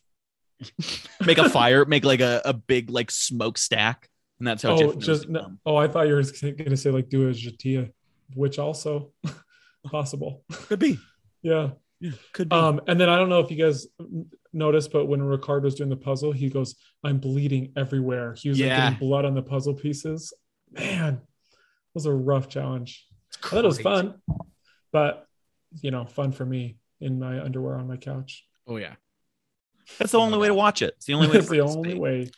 make 1.26 1.38
a 1.38 1.50
fire, 1.50 1.86
make 1.86 2.04
like 2.04 2.20
a, 2.22 2.42
a 2.46 2.54
big 2.54 2.90
like 2.90 3.12
smokestack, 3.12 4.10
and 4.40 4.48
that's 4.48 4.64
how 4.64 4.72
Oh, 4.72 4.78
Jeff 4.78 4.96
knows 4.96 5.06
just 5.06 5.30
no, 5.30 5.52
oh, 5.66 5.76
I 5.76 5.88
thought 5.88 6.08
you 6.08 6.14
were 6.16 6.24
gonna 6.54 6.78
say 6.78 6.92
like 6.92 7.10
do 7.10 7.30
a 7.30 7.32
Jatia, 7.34 7.92
which 8.36 8.60
also 8.60 9.12
possible. 9.86 10.44
Could 10.52 10.80
be, 10.80 11.00
Yeah. 11.42 11.72
yeah, 12.00 12.12
could 12.34 12.50
be. 12.50 12.56
Um, 12.56 12.82
and 12.88 13.00
then 13.00 13.10
I 13.10 13.16
don't 13.18 13.30
know 13.30 13.40
if 13.40 13.50
you 13.52 13.58
guys 13.58 13.88
noticed, 14.54 14.92
but 14.92 15.06
when 15.06 15.20
Ricard 15.22 15.64
was 15.64 15.76
doing 15.76 15.90
the 15.90 15.96
puzzle, 15.98 16.32
he 16.32 16.50
goes, 16.50 16.76
"I'm 17.04 17.18
bleeding 17.20 17.72
everywhere." 17.76 18.36
He 18.38 18.50
was 18.50 18.60
like, 18.60 18.70
getting 18.70 19.00
blood 19.00 19.26
on 19.26 19.34
the 19.36 19.42
puzzle 19.42 19.74
pieces. 19.74 20.34
Man, 20.72 21.16
that 21.16 21.22
was 21.94 22.06
a 22.06 22.14
rough 22.14 22.50
challenge. 22.50 23.06
I 23.44 23.48
thought 23.48 23.66
it 23.66 23.68
was 23.68 23.80
fun, 23.80 24.16
but 24.92 25.26
you 25.82 25.92
know, 25.92 26.06
fun 26.06 26.32
for 26.32 26.46
me 26.46 26.78
in 27.00 27.20
my 27.20 27.42
underwear 27.42 27.76
on 27.76 27.88
my 27.88 27.98
couch. 27.98 28.46
oh 28.68 28.78
yeah 28.78 28.96
That's 29.98 30.12
the 30.12 30.20
only 30.20 30.38
way 30.38 30.48
to 30.48 30.54
watch 30.54 30.82
it. 30.82 30.94
It's 30.98 31.06
the 31.06 31.14
only 31.14 31.28
way. 31.28 31.34
To 31.34 31.40
That's 31.40 31.50
the 31.50 31.62
only 31.62 31.94
way. 31.98 32.30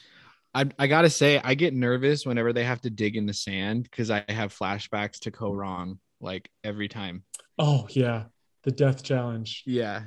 I, 0.54 0.66
I 0.78 0.88
gotta 0.88 1.10
say 1.10 1.40
i 1.42 1.54
get 1.56 1.74
nervous 1.74 2.26
whenever 2.26 2.52
they 2.52 2.66
have 2.66 2.82
to 2.82 2.90
dig 2.90 3.16
in 3.16 3.26
the 3.26 3.34
sand 3.34 3.84
because 3.84 4.12
i 4.12 4.22
have 4.28 4.54
flashbacks 4.54 5.20
to 5.22 5.32
go 5.32 5.50
wrong 5.50 5.98
like 6.20 6.52
every 6.66 6.90
time 6.90 7.24
Oh 7.58 7.88
yeah, 7.90 8.24
the 8.64 8.72
death 8.72 9.02
challenge. 9.02 9.64
yeah 9.66 10.04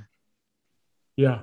Yeah, 1.16 1.42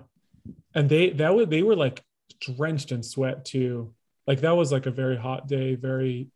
and 0.76 0.90
they 0.90 1.10
that 1.12 1.34
would 1.36 1.50
they 1.50 1.64
were 1.64 1.76
like 1.76 2.04
drenched 2.40 2.92
in 2.92 3.04
sweat 3.04 3.46
too. 3.46 3.94
Like 4.28 4.42
that 4.42 4.56
was 4.56 4.72
like 4.72 4.86
a 4.86 4.92
very 4.92 5.18
hot 5.18 5.48
day, 5.48 5.76
very 5.76 6.30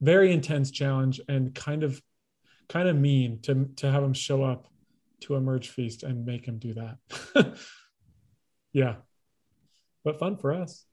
very 0.00 0.32
intense 0.32 0.70
challenge, 0.70 1.20
and 1.28 1.54
kind 1.54 1.82
of 1.82 2.00
kind 2.68 2.88
of 2.88 2.96
mean 2.96 3.40
to 3.42 3.68
to 3.76 3.90
have 3.90 4.02
him 4.02 4.14
show 4.14 4.42
up 4.42 4.68
to 5.20 5.34
a 5.34 5.40
merge 5.40 5.68
feast 5.68 6.02
and 6.02 6.26
make 6.26 6.46
him 6.46 6.58
do 6.58 6.74
that. 6.74 7.56
yeah, 8.72 8.96
but 10.04 10.18
fun 10.18 10.36
for 10.36 10.52
us. 10.52 10.84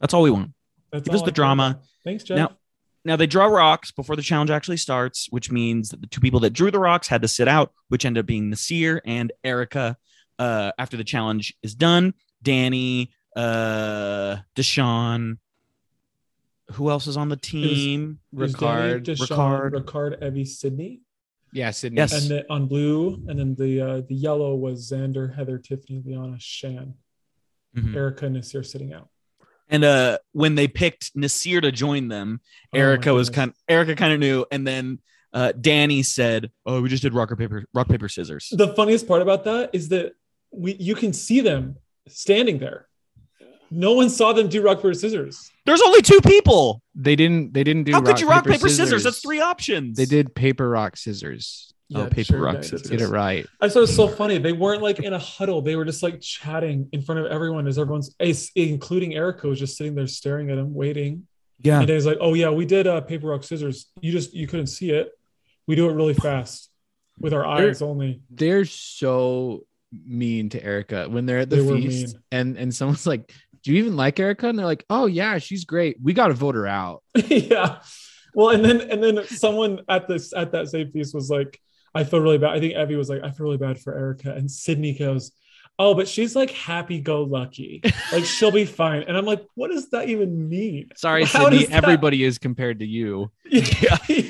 That's 0.00 0.14
all 0.14 0.22
we 0.22 0.30
want. 0.30 0.52
That's 0.92 1.04
Give 1.04 1.14
us 1.14 1.22
the 1.22 1.32
drama. 1.32 1.80
Thanks, 2.04 2.24
Jeff. 2.24 2.36
Now- 2.36 2.56
Now 3.04 3.16
they 3.16 3.26
draw 3.26 3.46
rocks 3.46 3.90
before 3.92 4.16
the 4.16 4.22
challenge 4.22 4.50
actually 4.50 4.76
starts, 4.76 5.28
which 5.30 5.50
means 5.50 5.90
that 5.90 6.00
the 6.00 6.06
two 6.06 6.20
people 6.20 6.40
that 6.40 6.50
drew 6.52 6.70
the 6.70 6.78
rocks 6.78 7.08
had 7.08 7.22
to 7.22 7.28
sit 7.28 7.48
out, 7.48 7.72
which 7.88 8.04
ended 8.04 8.22
up 8.22 8.26
being 8.26 8.50
Naseer 8.50 9.00
and 9.04 9.32
Erika. 9.44 9.96
Uh, 10.38 10.72
after 10.78 10.96
the 10.96 11.04
challenge 11.04 11.54
is 11.62 11.74
done, 11.74 12.12
Danny, 12.42 13.10
uh, 13.34 14.36
Deshawn. 14.54 15.38
Who 16.72 16.90
else 16.90 17.06
is 17.06 17.16
on 17.16 17.28
the 17.28 17.36
team? 17.36 18.18
There's 18.32 18.52
Danny, 18.54 18.94
Ricard, 19.00 19.04
Deshawn, 19.04 19.70
Ricard. 19.70 19.84
Ricard, 19.84 20.22
Evvie, 20.22 20.46
Sydney, 20.46 21.00
yeah 21.52 21.70
sydney 21.70 21.98
Yes. 21.98 22.12
and 22.20 22.30
then 22.30 22.44
on 22.50 22.66
blue, 22.66 23.22
and 23.28 23.38
then 23.38 23.54
the 23.54 23.80
uh, 23.80 24.00
the 24.08 24.14
yellow 24.16 24.54
was 24.56 24.90
Xander, 24.90 25.34
Heather, 25.34 25.58
Tiffany, 25.58 26.02
Liana, 26.04 26.36
Shan, 26.40 26.94
Mhm. 27.76 27.94
Erika, 27.94 28.26
and 28.26 28.36
Naseer 28.36 28.66
sitting 28.66 28.92
out. 28.92 29.08
And 29.68 29.84
uh, 29.84 30.18
when 30.32 30.54
they 30.56 30.66
picked 30.68 31.14
Naseer 31.16 31.62
to 31.62 31.70
join 31.72 32.08
them, 32.08 32.40
Oh, 32.74 32.78
Erika 32.78 33.14
was 33.14 33.28
goodness. 33.30 33.36
kind. 33.36 33.52
Erika 33.68 33.94
kind 33.96 34.12
of 34.12 34.18
knew, 34.20 34.44
and 34.50 34.66
then 34.66 34.98
uh, 35.32 35.52
Danny 35.52 36.02
said, 36.02 36.50
"Oh, 36.66 36.80
we 36.82 36.88
just 36.88 37.02
did 37.04 37.14
rock 37.14 37.30
or 37.30 37.36
paper, 37.36 37.64
rock 37.72 37.88
paper 37.88 38.08
scissors." 38.08 38.48
the 38.50 38.74
funniest 38.74 39.06
part 39.06 39.22
about 39.22 39.44
that 39.44 39.70
is 39.72 39.88
that 39.90 40.14
we 40.52 40.74
you 40.74 40.94
can 40.94 41.12
see 41.12 41.40
them 41.40 41.76
standing 42.08 42.58
there 42.58 42.86
No 43.70 43.92
one 43.92 44.08
saw 44.10 44.32
them 44.32 44.48
do 44.48 44.62
rock 44.62 44.78
paper 44.78 44.94
scissors. 44.94 45.50
There's 45.64 45.82
only 45.82 46.00
two 46.00 46.20
people. 46.20 46.80
They 46.94 47.16
didn't. 47.16 47.52
They 47.52 47.64
didn't 47.64 47.84
do. 47.84 47.92
How 47.92 48.00
could 48.00 48.20
you 48.20 48.28
rock 48.28 48.44
paper 48.46 48.68
scissors? 48.68 49.02
That's 49.02 49.20
three 49.20 49.40
options. 49.40 49.96
They 49.96 50.04
did 50.06 50.34
paper 50.34 50.68
rock 50.68 50.96
scissors. 50.96 51.72
Oh, 51.94 52.06
paper, 52.08 52.38
rock, 52.38 52.54
yeah, 52.56 52.60
scissors. 52.62 52.90
Get 52.90 53.00
it 53.00 53.08
right. 53.08 53.46
I 53.60 53.68
thought 53.68 53.78
it 53.78 53.80
was 53.82 53.94
so 53.94 54.08
funny. 54.08 54.38
They 54.38 54.52
weren't 54.52 54.82
like 54.82 54.98
in 55.00 55.12
a 55.12 55.18
huddle. 55.18 55.62
They 55.62 55.76
were 55.76 55.84
just 55.84 56.02
like 56.02 56.20
chatting 56.20 56.88
in 56.92 57.02
front 57.02 57.20
of 57.20 57.26
everyone 57.26 57.66
as 57.68 57.78
everyone's, 57.78 58.14
including 58.56 59.14
Erika, 59.14 59.46
was 59.48 59.58
just 59.58 59.76
sitting 59.76 59.94
there 59.94 60.06
staring 60.08 60.50
at 60.50 60.58
him, 60.58 60.74
waiting. 60.74 61.26
Yeah. 61.60 61.80
And 61.80 61.88
he's 61.88 62.06
like, 62.06 62.18
"Oh 62.20 62.34
yeah, 62.34 62.50
we 62.50 62.66
did 62.66 62.86
uh, 62.86 63.00
paper 63.02 63.28
rock 63.28 63.44
scissors. 63.44 63.86
You 64.00 64.12
just 64.12 64.34
you 64.34 64.46
couldn't 64.46 64.66
see 64.68 64.90
it. 64.90 65.10
We 65.66 65.74
do 65.74 65.88
it 65.88 65.94
really 65.94 66.14
fast 66.14 66.70
with 67.18 67.32
our 67.32 67.42
They're- 67.56 67.68
eyes 67.70 67.82
only." 67.82 68.20
They're 68.30 68.64
so 68.64 69.64
mean 70.04 70.48
to 70.50 70.62
Erika 70.62 71.08
when 71.08 71.26
they're 71.26 71.38
at 71.38 71.50
the 71.50 71.56
They 71.56 71.80
feast, 71.82 72.16
and 72.30 72.56
and 72.56 72.74
someone's 72.74 73.06
like, 73.06 73.32
"Do 73.62 73.72
you 73.72 73.78
even 73.78 73.96
like 73.96 74.18
Erika?" 74.18 74.48
And 74.48 74.58
they're 74.58 74.66
like, 74.66 74.84
"Oh 74.90 75.06
yeah, 75.06 75.38
she's 75.38 75.64
great. 75.64 75.96
We 76.02 76.12
got 76.12 76.28
to 76.28 76.34
vote 76.34 76.54
her 76.54 76.66
out." 76.66 77.02
yeah. 77.28 77.80
Well, 78.34 78.50
and 78.50 78.64
then 78.64 78.80
and 78.82 79.02
then 79.02 79.26
someone 79.26 79.80
at 79.88 80.08
this 80.08 80.32
at 80.34 80.52
that 80.52 80.68
same 80.68 80.90
piece 80.90 81.14
was 81.14 81.30
like, 81.30 81.60
I 81.94 82.04
feel 82.04 82.20
really 82.20 82.38
bad. 82.38 82.50
I 82.50 82.60
think 82.60 82.74
Evvie 82.74 82.96
was 82.96 83.08
like, 83.08 83.22
I 83.24 83.30
feel 83.30 83.46
really 83.46 83.56
bad 83.56 83.80
for 83.80 83.96
Erika. 83.96 84.34
And 84.34 84.50
Sydney 84.50 84.92
goes, 84.92 85.32
Oh, 85.78 85.94
but 85.94 86.08
she's 86.08 86.34
like 86.34 86.50
happy 86.50 87.00
go 87.00 87.22
lucky. 87.22 87.82
Like 88.12 88.24
she'll 88.24 88.50
be 88.50 88.64
fine. 88.64 89.02
And 89.02 89.16
I'm 89.16 89.26
like, 89.26 89.44
what 89.54 89.70
does 89.70 89.90
that 89.90 90.08
even 90.08 90.48
mean? 90.48 90.90
Sorry, 90.96 91.24
How 91.24 91.50
Sydney. 91.50 91.68
Everybody 91.68 92.24
is 92.24 92.38
compared 92.38 92.78
to 92.80 92.86
you. 92.86 93.30
Yeah. 93.50 93.98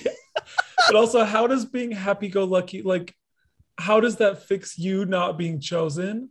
but 0.87 0.97
also, 0.97 1.25
how 1.25 1.47
does 1.47 1.65
being 1.65 1.91
happy 1.91 2.29
go 2.29 2.45
lucky, 2.45 2.83
like, 2.83 3.15
how 3.79 4.01
does 4.01 4.17
that 4.17 4.43
fix 4.43 4.79
you 4.79 5.05
not 5.05 5.39
being 5.39 5.61
chosen 5.61 6.31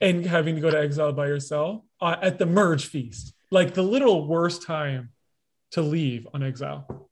and 0.00 0.24
having 0.24 0.54
to 0.54 0.60
go 0.60 0.70
to 0.70 0.78
exile 0.78 1.12
by 1.12 1.26
yourself 1.26 1.82
uh, 2.00 2.16
at 2.20 2.38
the 2.38 2.46
merge 2.46 2.86
feast? 2.86 3.34
Like 3.50 3.74
the 3.74 3.82
literal 3.82 4.26
worst 4.26 4.62
time 4.62 5.10
to 5.72 5.82
leave 5.82 6.26
on 6.32 6.42
exile. 6.42 7.08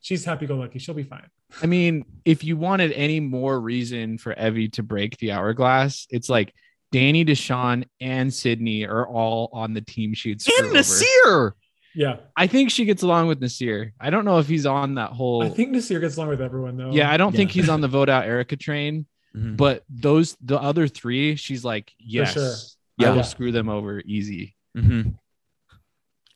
She's 0.00 0.24
happy 0.24 0.46
go 0.46 0.56
lucky. 0.56 0.78
She'll 0.78 0.94
be 0.94 1.02
fine. 1.02 1.28
I 1.62 1.66
mean, 1.66 2.04
if 2.24 2.44
you 2.44 2.56
wanted 2.56 2.92
any 2.92 3.20
more 3.20 3.60
reason 3.60 4.18
for 4.18 4.34
Evvie 4.34 4.72
to 4.72 4.82
break 4.82 5.16
the 5.18 5.32
hourglass, 5.32 6.06
it's 6.10 6.28
like 6.28 6.52
Danny, 6.92 7.24
Deshawn, 7.24 7.84
and 8.00 8.32
Sydney 8.32 8.86
are 8.86 9.06
all 9.06 9.50
on 9.52 9.74
the 9.74 9.80
team 9.80 10.14
sheet. 10.14 10.46
And 10.58 10.74
Naseer. 10.74 11.52
Yeah. 11.96 12.16
I 12.36 12.46
think 12.46 12.70
she 12.70 12.84
gets 12.84 13.02
along 13.02 13.26
with 13.28 13.40
Naseer. 13.40 13.92
I 13.98 14.10
don't 14.10 14.26
know 14.26 14.38
if 14.38 14.46
he's 14.46 14.66
on 14.66 14.96
that 14.96 15.12
whole. 15.12 15.42
I 15.42 15.48
think 15.48 15.74
Naseer 15.74 15.98
gets 16.00 16.16
along 16.18 16.28
with 16.28 16.42
everyone 16.42 16.76
though. 16.76 16.90
yeah, 16.92 17.10
I 17.10 17.16
don't 17.16 17.34
think 17.34 17.50
he's 17.50 17.70
on 17.70 17.80
the 17.80 17.88
vote 17.96 18.08
out 18.10 18.24
Erika 18.26 18.56
train. 18.56 19.06
Mhm. 19.34 19.56
But 19.56 19.82
those 19.88 20.36
the 20.42 20.58
other 20.60 20.88
three, 20.88 21.36
she's 21.36 21.64
like, 21.64 21.92
yes, 21.98 22.34
sure. 22.34 22.52
I 23.00 23.04
Yeah. 23.10 23.14
will 23.16 23.22
screw 23.24 23.50
them 23.50 23.68
over 23.70 24.00
easy. 24.04 24.56
Mhm. 24.76 25.14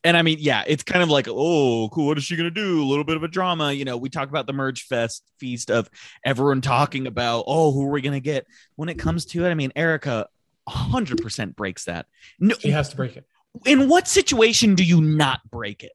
And 0.02 0.16
I 0.16 0.22
mean, 0.22 0.38
yeah, 0.40 0.64
it's 0.66 0.82
kind 0.82 1.02
of 1.02 1.10
like, 1.10 1.26
oh, 1.28 1.90
cool. 1.90 2.06
What 2.06 2.16
is 2.16 2.24
she 2.24 2.36
gonna 2.36 2.50
do? 2.50 2.82
A 2.82 2.86
little 2.88 3.04
bit 3.04 3.16
of 3.18 3.22
a 3.22 3.28
drama. 3.28 3.70
You 3.72 3.84
know, 3.84 3.98
we 3.98 4.08
talk 4.08 4.30
about 4.30 4.46
the 4.46 4.54
merge 4.54 4.84
fest 4.84 5.22
feast 5.38 5.70
of 5.70 5.90
everyone 6.24 6.62
talking 6.62 7.06
about, 7.06 7.44
oh, 7.46 7.70
who 7.72 7.86
are 7.86 7.90
we 7.90 8.00
gonna 8.00 8.18
get? 8.20 8.46
When 8.76 8.88
it 8.88 8.98
comes 8.98 9.26
to 9.26 9.44
it, 9.44 9.50
I 9.50 9.54
mean, 9.54 9.72
Erika 9.76 10.26
100% 10.66 11.54
breaks 11.54 11.84
that. 11.84 12.06
No, 12.38 12.54
She 12.58 12.70
has 12.70 12.88
to 12.90 12.96
break 12.96 13.16
it. 13.16 13.26
In 13.66 13.88
what 13.88 14.08
situation 14.08 14.74
do 14.74 14.84
you 14.84 15.00
not 15.00 15.40
break 15.50 15.82
it? 15.84 15.92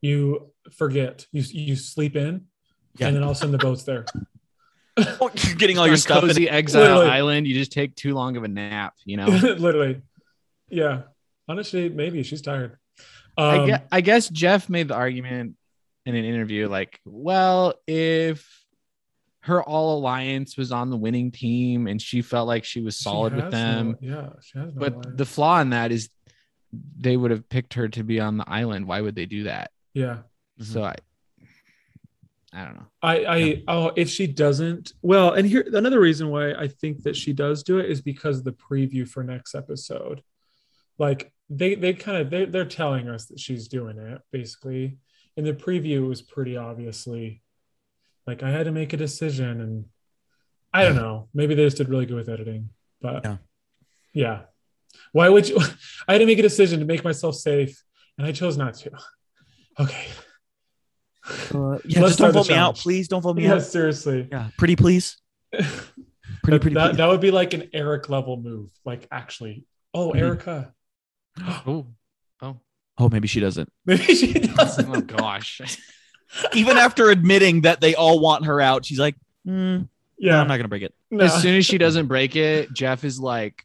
You 0.00 0.52
forget. 0.72 1.26
You 1.32 1.42
you 1.50 1.76
sleep 1.76 2.16
in, 2.16 2.46
Yeah. 2.98 3.08
and 3.08 3.16
then 3.16 3.22
all 3.22 3.30
of 3.30 3.36
a 3.36 3.38
sudden 3.38 3.52
the 3.52 3.58
boat's 3.58 3.84
there. 3.84 4.04
You're 4.98 5.54
getting 5.56 5.78
all 5.78 5.86
your 5.86 5.92
On 5.94 5.98
stuff. 5.98 6.22
in- 6.24 6.28
cozy 6.28 6.48
exile 6.50 6.82
Literally. 6.82 7.06
island. 7.10 7.46
You 7.46 7.54
just 7.54 7.72
take 7.72 7.94
too 7.94 8.14
long 8.14 8.36
of 8.36 8.44
a 8.44 8.48
nap. 8.48 8.94
You 9.04 9.16
know. 9.18 9.26
Literally. 9.58 10.02
Yeah. 10.68 11.02
Honestly, 11.48 11.88
maybe 11.88 12.22
she's 12.22 12.42
tired. 12.42 12.76
I 13.36 13.58
Um, 13.58 13.66
guess, 13.66 13.82
I 13.92 14.00
guess 14.00 14.28
Jeff 14.28 14.68
made 14.68 14.88
the 14.88 14.94
argument 14.94 15.54
in 16.04 16.14
an 16.16 16.24
interview 16.24 16.68
like, 16.68 16.98
well, 17.04 17.74
if 17.86 18.46
her 19.42 19.62
all 19.62 19.98
alliance 19.98 20.56
was 20.56 20.72
on 20.72 20.90
the 20.90 20.96
winning 20.96 21.30
team 21.30 21.86
and 21.86 22.02
she 22.02 22.20
felt 22.20 22.48
like 22.48 22.64
she 22.64 22.80
was 22.80 22.96
she 22.96 23.04
solid 23.04 23.34
with 23.36 23.50
them, 23.52 23.96
no- 24.02 24.08
yeah, 24.16 24.28
she 24.42 24.58
has 24.58 24.74
no 24.74 24.80
but 24.80 24.92
alliance. 24.94 25.16
the 25.16 25.24
flaw 25.24 25.60
in 25.60 25.70
that 25.70 25.92
is 25.92 26.10
they 26.72 27.16
would 27.16 27.30
have 27.30 27.48
picked 27.48 27.74
her 27.74 27.88
to 27.88 28.02
be 28.04 28.20
on 28.20 28.36
the 28.36 28.48
island. 28.48 28.86
Why 28.86 29.00
would 29.00 29.14
they 29.14 29.26
do 29.26 29.44
that? 29.44 29.70
yeah. 29.94 30.18
Mhm. 30.60 30.64
So 30.64 30.82
I, 30.84 30.96
I 32.52 32.64
don't 32.64 32.76
know. 32.76 32.86
I, 33.02 33.24
I, 33.26 33.62
oh, 33.68 33.92
if 33.94 34.08
she 34.08 34.26
doesn't, 34.26 34.92
well, 35.02 35.32
and 35.34 35.46
here 35.46 35.64
another 35.72 36.00
reason 36.00 36.30
why 36.30 36.52
I 36.52 36.66
think 36.68 37.02
that 37.02 37.14
she 37.14 37.32
does 37.32 37.62
do 37.62 37.78
it 37.78 37.90
is 37.90 38.00
because 38.00 38.38
of 38.38 38.44
the 38.44 38.52
preview 38.52 39.06
for 39.08 39.22
next 39.22 39.54
episode. 39.54 40.22
Like 40.98 41.32
they, 41.50 41.74
they 41.74 41.92
kind 41.94 42.18
of 42.18 42.30
they, 42.30 42.46
they're 42.46 42.64
telling 42.64 43.08
us 43.08 43.26
that 43.26 43.38
she's 43.38 43.68
doing 43.68 43.98
it 43.98 44.20
basically. 44.32 44.98
In 45.36 45.44
the 45.44 45.52
preview, 45.52 45.98
it 45.98 46.08
was 46.08 46.22
pretty 46.22 46.56
obviously 46.56 47.42
like 48.26 48.42
I 48.42 48.50
had 48.50 48.64
to 48.64 48.72
make 48.72 48.92
a 48.92 48.96
decision, 48.96 49.60
and 49.60 49.84
I 50.74 50.82
don't 50.84 50.96
know, 50.96 51.28
maybe 51.32 51.54
they 51.54 51.64
just 51.64 51.76
did 51.76 51.88
really 51.88 52.06
good 52.06 52.16
with 52.16 52.28
editing, 52.28 52.70
but 53.00 53.24
Yeah. 53.24 53.36
yeah. 54.12 54.40
Why 55.12 55.28
would 55.28 55.48
you? 55.48 55.58
I 56.08 56.12
had 56.12 56.18
to 56.18 56.26
make 56.26 56.38
a 56.38 56.42
decision 56.42 56.80
to 56.80 56.86
make 56.86 57.04
myself 57.04 57.34
safe, 57.34 57.82
and 58.18 58.26
I 58.26 58.32
chose 58.32 58.56
not 58.56 58.74
to. 58.74 58.90
Okay. 59.80 60.06
Uh, 61.54 61.78
yeah, 61.84 62.00
Let's 62.00 62.16
just 62.16 62.18
don't 62.18 62.32
start 62.32 62.32
the 62.32 62.38
vote 62.40 62.48
me 62.48 62.54
out, 62.54 62.76
please. 62.76 63.08
Don't 63.08 63.20
vote 63.22 63.36
me 63.36 63.44
Yeah, 63.44 63.54
out. 63.54 63.62
seriously. 63.62 64.28
Yeah, 64.30 64.48
pretty 64.56 64.76
please. 64.76 65.16
Pretty, 66.44 66.56
that, 66.58 66.60
pretty, 66.62 66.74
that, 66.74 66.90
please. 66.90 66.96
that 66.98 67.08
would 67.08 67.20
be 67.20 67.30
like 67.30 67.52
an 67.54 67.68
Eric 67.74 68.08
level 68.08 68.36
move. 68.36 68.70
Like 68.84 69.06
actually, 69.10 69.64
oh 69.92 70.12
Mhm. 70.12 70.18
Erika, 70.18 70.74
Oh, 71.66 71.86
oh, 72.40 72.60
Oh, 72.96 73.08
maybe 73.08 73.28
she 73.28 73.40
doesn't. 73.40 73.70
maybe 73.84 74.14
she 74.14 74.32
doesn't. 74.34 74.88
oh 74.94 75.00
gosh. 75.00 75.60
Even 76.54 76.76
after 76.78 77.10
admitting 77.10 77.62
that 77.62 77.80
they 77.80 77.94
all 77.94 78.20
want 78.20 78.44
her 78.46 78.60
out, 78.60 78.84
she's 78.86 78.98
like, 79.00 79.16
"Hmm, 79.44 79.52
no, 79.76 79.88
yeah, 80.18 80.40
I'm 80.40 80.48
not 80.48 80.56
gonna 80.58 80.68
break 80.68 80.82
it. 80.82 80.94
no. 81.10 81.24
As 81.24 81.40
soon 81.42 81.56
as 81.56 81.66
she 81.66 81.76
doesn't 81.76 82.06
break 82.06 82.36
it, 82.36 82.72
Jeff 82.72 83.04
is 83.04 83.18
like, 83.18 83.64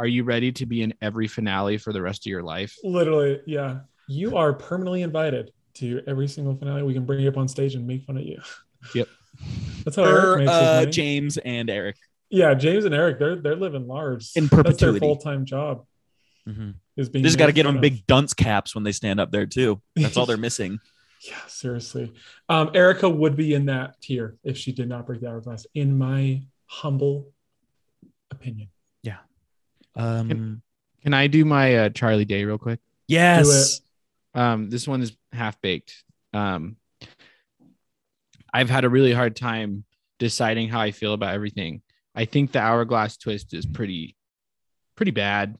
"Are 0.00 0.06
you 0.06 0.24
ready 0.24 0.50
to 0.52 0.66
be 0.66 0.82
in 0.82 0.94
every 1.02 1.28
finale 1.28 1.76
for 1.78 1.92
the 1.92 2.00
rest 2.02 2.22
of 2.22 2.30
your 2.30 2.42
life?" 2.42 2.76
literally, 2.82 3.40
yeah. 3.46 3.80
You 4.08 4.36
are 4.36 4.52
permanently 4.52 5.02
invited 5.02 5.52
to 5.74 6.02
every 6.06 6.26
single 6.26 6.56
finale. 6.56 6.82
We 6.82 6.94
can 6.94 7.04
bring 7.04 7.20
you 7.20 7.28
up 7.28 7.36
on 7.36 7.46
stage 7.46 7.74
and 7.76 7.86
make 7.86 8.02
fun 8.04 8.16
of 8.16 8.24
you. 8.24 8.40
Yep. 8.94 9.08
That's 9.84 9.96
how 9.96 10.04
Eric 10.04 10.22
Her, 10.22 10.36
makes 10.38 10.50
his 10.50 10.58
uh, 10.60 10.74
money. 10.80 10.90
James 10.90 11.36
and 11.38 11.70
Eric. 11.70 11.96
yeah, 12.30 12.54
James 12.54 12.84
and 12.84 12.94
Eric, 12.94 13.18
they're 13.18 13.36
they're 13.36 13.56
living 13.56 13.86
large. 13.86 14.30
In 14.34 14.44
That's 14.44 14.50
their 14.50 14.64
perpetuity. 14.64 14.98
full 15.00 15.16
time 15.16 15.44
job. 15.44 15.84
Mhm. 16.48 16.74
Is 16.96 17.08
being. 17.08 17.22
They 17.22 17.28
just 17.28 17.38
got 17.38 17.44
to 17.46 17.48
made 17.50 17.54
get 17.56 17.64
fun 17.66 17.74
them 17.74 17.76
of. 17.76 17.82
big 17.82 18.06
dunce 18.06 18.34
caps 18.34 18.74
when 18.74 18.82
they 18.84 18.92
stand 18.92 19.20
up 19.20 19.30
there 19.30 19.46
too. 19.46 19.80
That's 19.96 20.16
all 20.16 20.26
they're 20.26 20.36
missing. 20.48 20.80
Yeah, 21.28 21.36
seriously. 21.46 22.12
Um, 22.48 22.70
Erika 22.74 23.08
would 23.08 23.36
be 23.36 23.52
in 23.54 23.66
that 23.66 24.00
tier 24.00 24.36
if 24.42 24.56
she 24.56 24.72
did 24.72 24.88
not 24.88 25.06
break 25.06 25.20
the 25.20 25.28
hourglass, 25.28 25.66
in 25.74 25.96
my 25.98 26.42
humble 26.66 27.28
opinion. 28.30 28.68
Um, 29.96 30.62
Can 31.02 31.14
I 31.14 31.26
do 31.26 31.44
my 31.44 31.76
uh, 31.76 31.88
Charlie 31.90 32.24
Day 32.24 32.44
real 32.44 32.58
quick? 32.58 32.80
yes. 33.08 33.80
Um, 34.32 34.70
this 34.70 34.86
one 34.86 35.02
is 35.02 35.12
half 35.32 35.60
baked. 35.60 36.04
Um, 36.32 36.76
I've 38.52 38.70
had 38.70 38.84
a 38.84 38.88
really 38.88 39.12
hard 39.12 39.34
time 39.36 39.84
deciding 40.18 40.68
how 40.68 40.80
I 40.80 40.92
feel 40.92 41.14
about 41.14 41.34
everything. 41.34 41.82
I 42.14 42.24
think 42.26 42.52
the 42.52 42.60
hourglass 42.60 43.16
twist 43.16 43.54
is 43.54 43.66
pretty, 43.66 44.16
pretty 44.96 45.10
bad. 45.12 45.56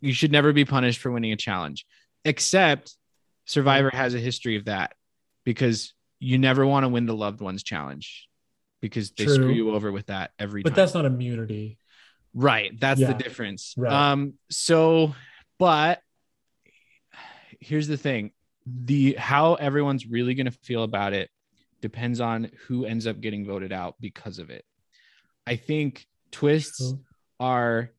You 0.00 0.12
should 0.12 0.32
never 0.32 0.52
be 0.52 0.64
punished 0.64 0.98
for 1.00 1.10
winning 1.10 1.32
a 1.32 1.36
challenge, 1.36 1.86
except 2.24 2.96
Survivor 3.46 3.90
has 3.90 4.14
a 4.14 4.18
history 4.18 4.56
of 4.56 4.66
that 4.66 4.92
because 5.44 5.94
you 6.20 6.38
never 6.38 6.66
want 6.66 6.84
to 6.84 6.88
win 6.88 7.06
the 7.06 7.14
loved 7.14 7.40
ones 7.40 7.62
challenge 7.62 8.28
because 8.80 9.10
they 9.12 9.24
True. 9.24 9.34
screw 9.34 9.50
you 9.52 9.74
over 9.74 9.90
with 9.92 10.06
that 10.06 10.32
every 10.38 10.62
But 10.62 10.70
time. 10.70 10.76
that's 10.76 10.94
not 10.94 11.04
immunity. 11.04 11.78
Right. 12.34 12.78
That's 12.78 13.00
Yeah. 13.00 13.08
the 13.12 13.14
difference. 13.22 13.74
Right. 13.76 13.92
Um, 13.92 14.34
so 14.50 15.14
but 15.58 16.00
here's 17.60 17.86
the 17.88 17.96
thing. 17.96 18.32
The 18.66 19.14
how 19.14 19.54
everyone's 19.54 20.06
really 20.06 20.34
gonna 20.34 20.50
feel 20.50 20.82
about 20.82 21.12
it 21.12 21.30
depends 21.80 22.20
on 22.20 22.50
who 22.66 22.84
ends 22.84 23.06
up 23.06 23.20
getting 23.20 23.44
voted 23.44 23.72
out 23.72 23.96
because 24.00 24.38
of 24.38 24.50
it. 24.50 24.64
I 25.46 25.56
think 25.56 26.06
twists 26.30 26.94
are 27.40 27.90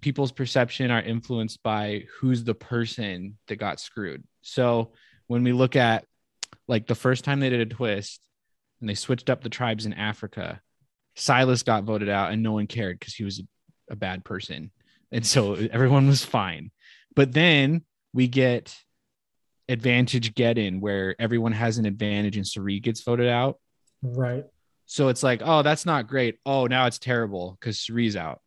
people's 0.00 0.32
perception 0.32 0.90
are 0.90 1.00
influenced 1.02 1.62
by 1.62 2.04
who's 2.18 2.42
the 2.42 2.54
person 2.54 3.38
that 3.46 3.56
got 3.56 3.78
screwed. 3.78 4.24
So 4.42 4.92
when 5.26 5.44
we 5.44 5.52
look 5.52 5.76
at 5.76 6.04
like 6.66 6.86
the 6.86 6.94
first 6.94 7.24
time 7.24 7.38
they 7.40 7.50
did 7.50 7.60
a 7.60 7.66
twist 7.74 8.20
and 8.80 8.88
they 8.88 8.94
switched 8.94 9.30
up 9.30 9.42
the 9.42 9.48
tribes 9.48 9.86
in 9.86 9.92
Africa, 9.92 10.60
Silas 11.14 11.62
got 11.62 11.84
voted 11.84 12.08
out 12.08 12.32
and 12.32 12.42
no 12.42 12.52
one 12.52 12.66
cared 12.66 12.98
because 12.98 13.14
he 13.14 13.24
was 13.24 13.42
a, 13.90 13.96
bad 13.96 14.24
person. 14.24 14.70
And 15.12 15.26
so 15.26 15.54
everyone 15.54 16.06
was 16.06 16.24
fine. 16.24 16.70
But 17.14 17.32
then 17.32 17.82
we 18.12 18.28
get 18.28 18.76
advantage 19.68 20.34
get 20.34 20.58
in 20.58 20.80
where 20.80 21.14
everyone 21.18 21.52
has 21.52 21.78
an 21.78 21.86
advantage 21.86 22.36
and 22.36 22.46
Cirie 22.46 22.80
gets 22.80 23.02
voted 23.02 23.28
out. 23.28 23.58
Right. 24.02 24.44
So 24.86 25.08
it's 25.08 25.22
like, 25.22 25.42
oh, 25.44 25.62
that's 25.62 25.86
not 25.86 26.08
great. 26.08 26.38
Oh, 26.44 26.66
now 26.66 26.86
it's 26.86 26.98
terrible 26.98 27.56
because 27.60 27.78
Cirie's 27.78 28.16
out. 28.16 28.40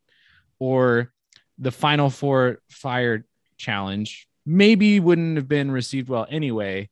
Or 0.58 1.12
the 1.58 1.70
final 1.70 2.10
four 2.10 2.58
fire 2.70 3.24
challenge 3.56 4.28
maybe 4.44 5.00
wouldn't 5.00 5.36
have 5.36 5.48
been 5.48 5.70
received 5.70 6.08
well 6.08 6.26
anyway, 6.28 6.90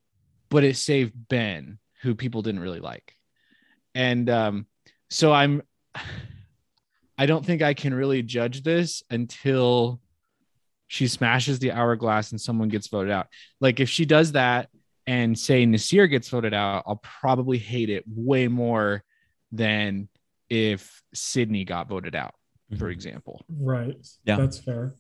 but 0.49 0.65
it 0.65 0.77
saved 0.77 1.13
Ben, 1.29 1.79
who 2.01 2.15
people 2.15 2.43
didn't 2.43 2.61
really 2.61 2.81
like. 2.81 3.15
And 3.95 4.29
um, 4.31 4.67
so 5.11 5.33
I'm 5.33 5.63
I 7.23 7.27
don't 7.27 7.47
think 7.47 7.63
I 7.63 7.73
can 7.73 7.95
really 7.95 8.21
judge 8.25 8.65
this 8.65 9.05
until 9.09 10.01
she 10.89 11.07
smashes 11.07 11.61
the 11.61 11.71
hourglass 11.71 12.33
and 12.33 12.41
someone 12.41 12.69
gets 12.69 12.89
voted 12.89 13.13
out. 13.13 13.29
Like 13.61 13.79
if 13.79 13.89
she 13.89 14.05
does 14.05 14.33
that 14.33 14.71
and 15.07 15.39
say 15.39 15.65
Naseer 15.65 16.11
gets 16.11 16.29
voted 16.29 16.53
out, 16.53 16.83
I'll 16.85 16.97
probably 17.21 17.59
hate 17.59 17.91
it 17.91 18.03
way 18.09 18.49
more 18.49 19.05
than 19.53 20.09
if 20.51 21.01
Sydney 21.15 21.65
got 21.65 21.89
voted 21.89 22.17
out, 22.17 22.35
for 22.77 22.89
Mhm. 22.89 22.93
example. 22.93 23.45
Right. 23.49 23.95
Yeah. 24.25 24.39
That's 24.39 24.59
fair. 24.59 24.97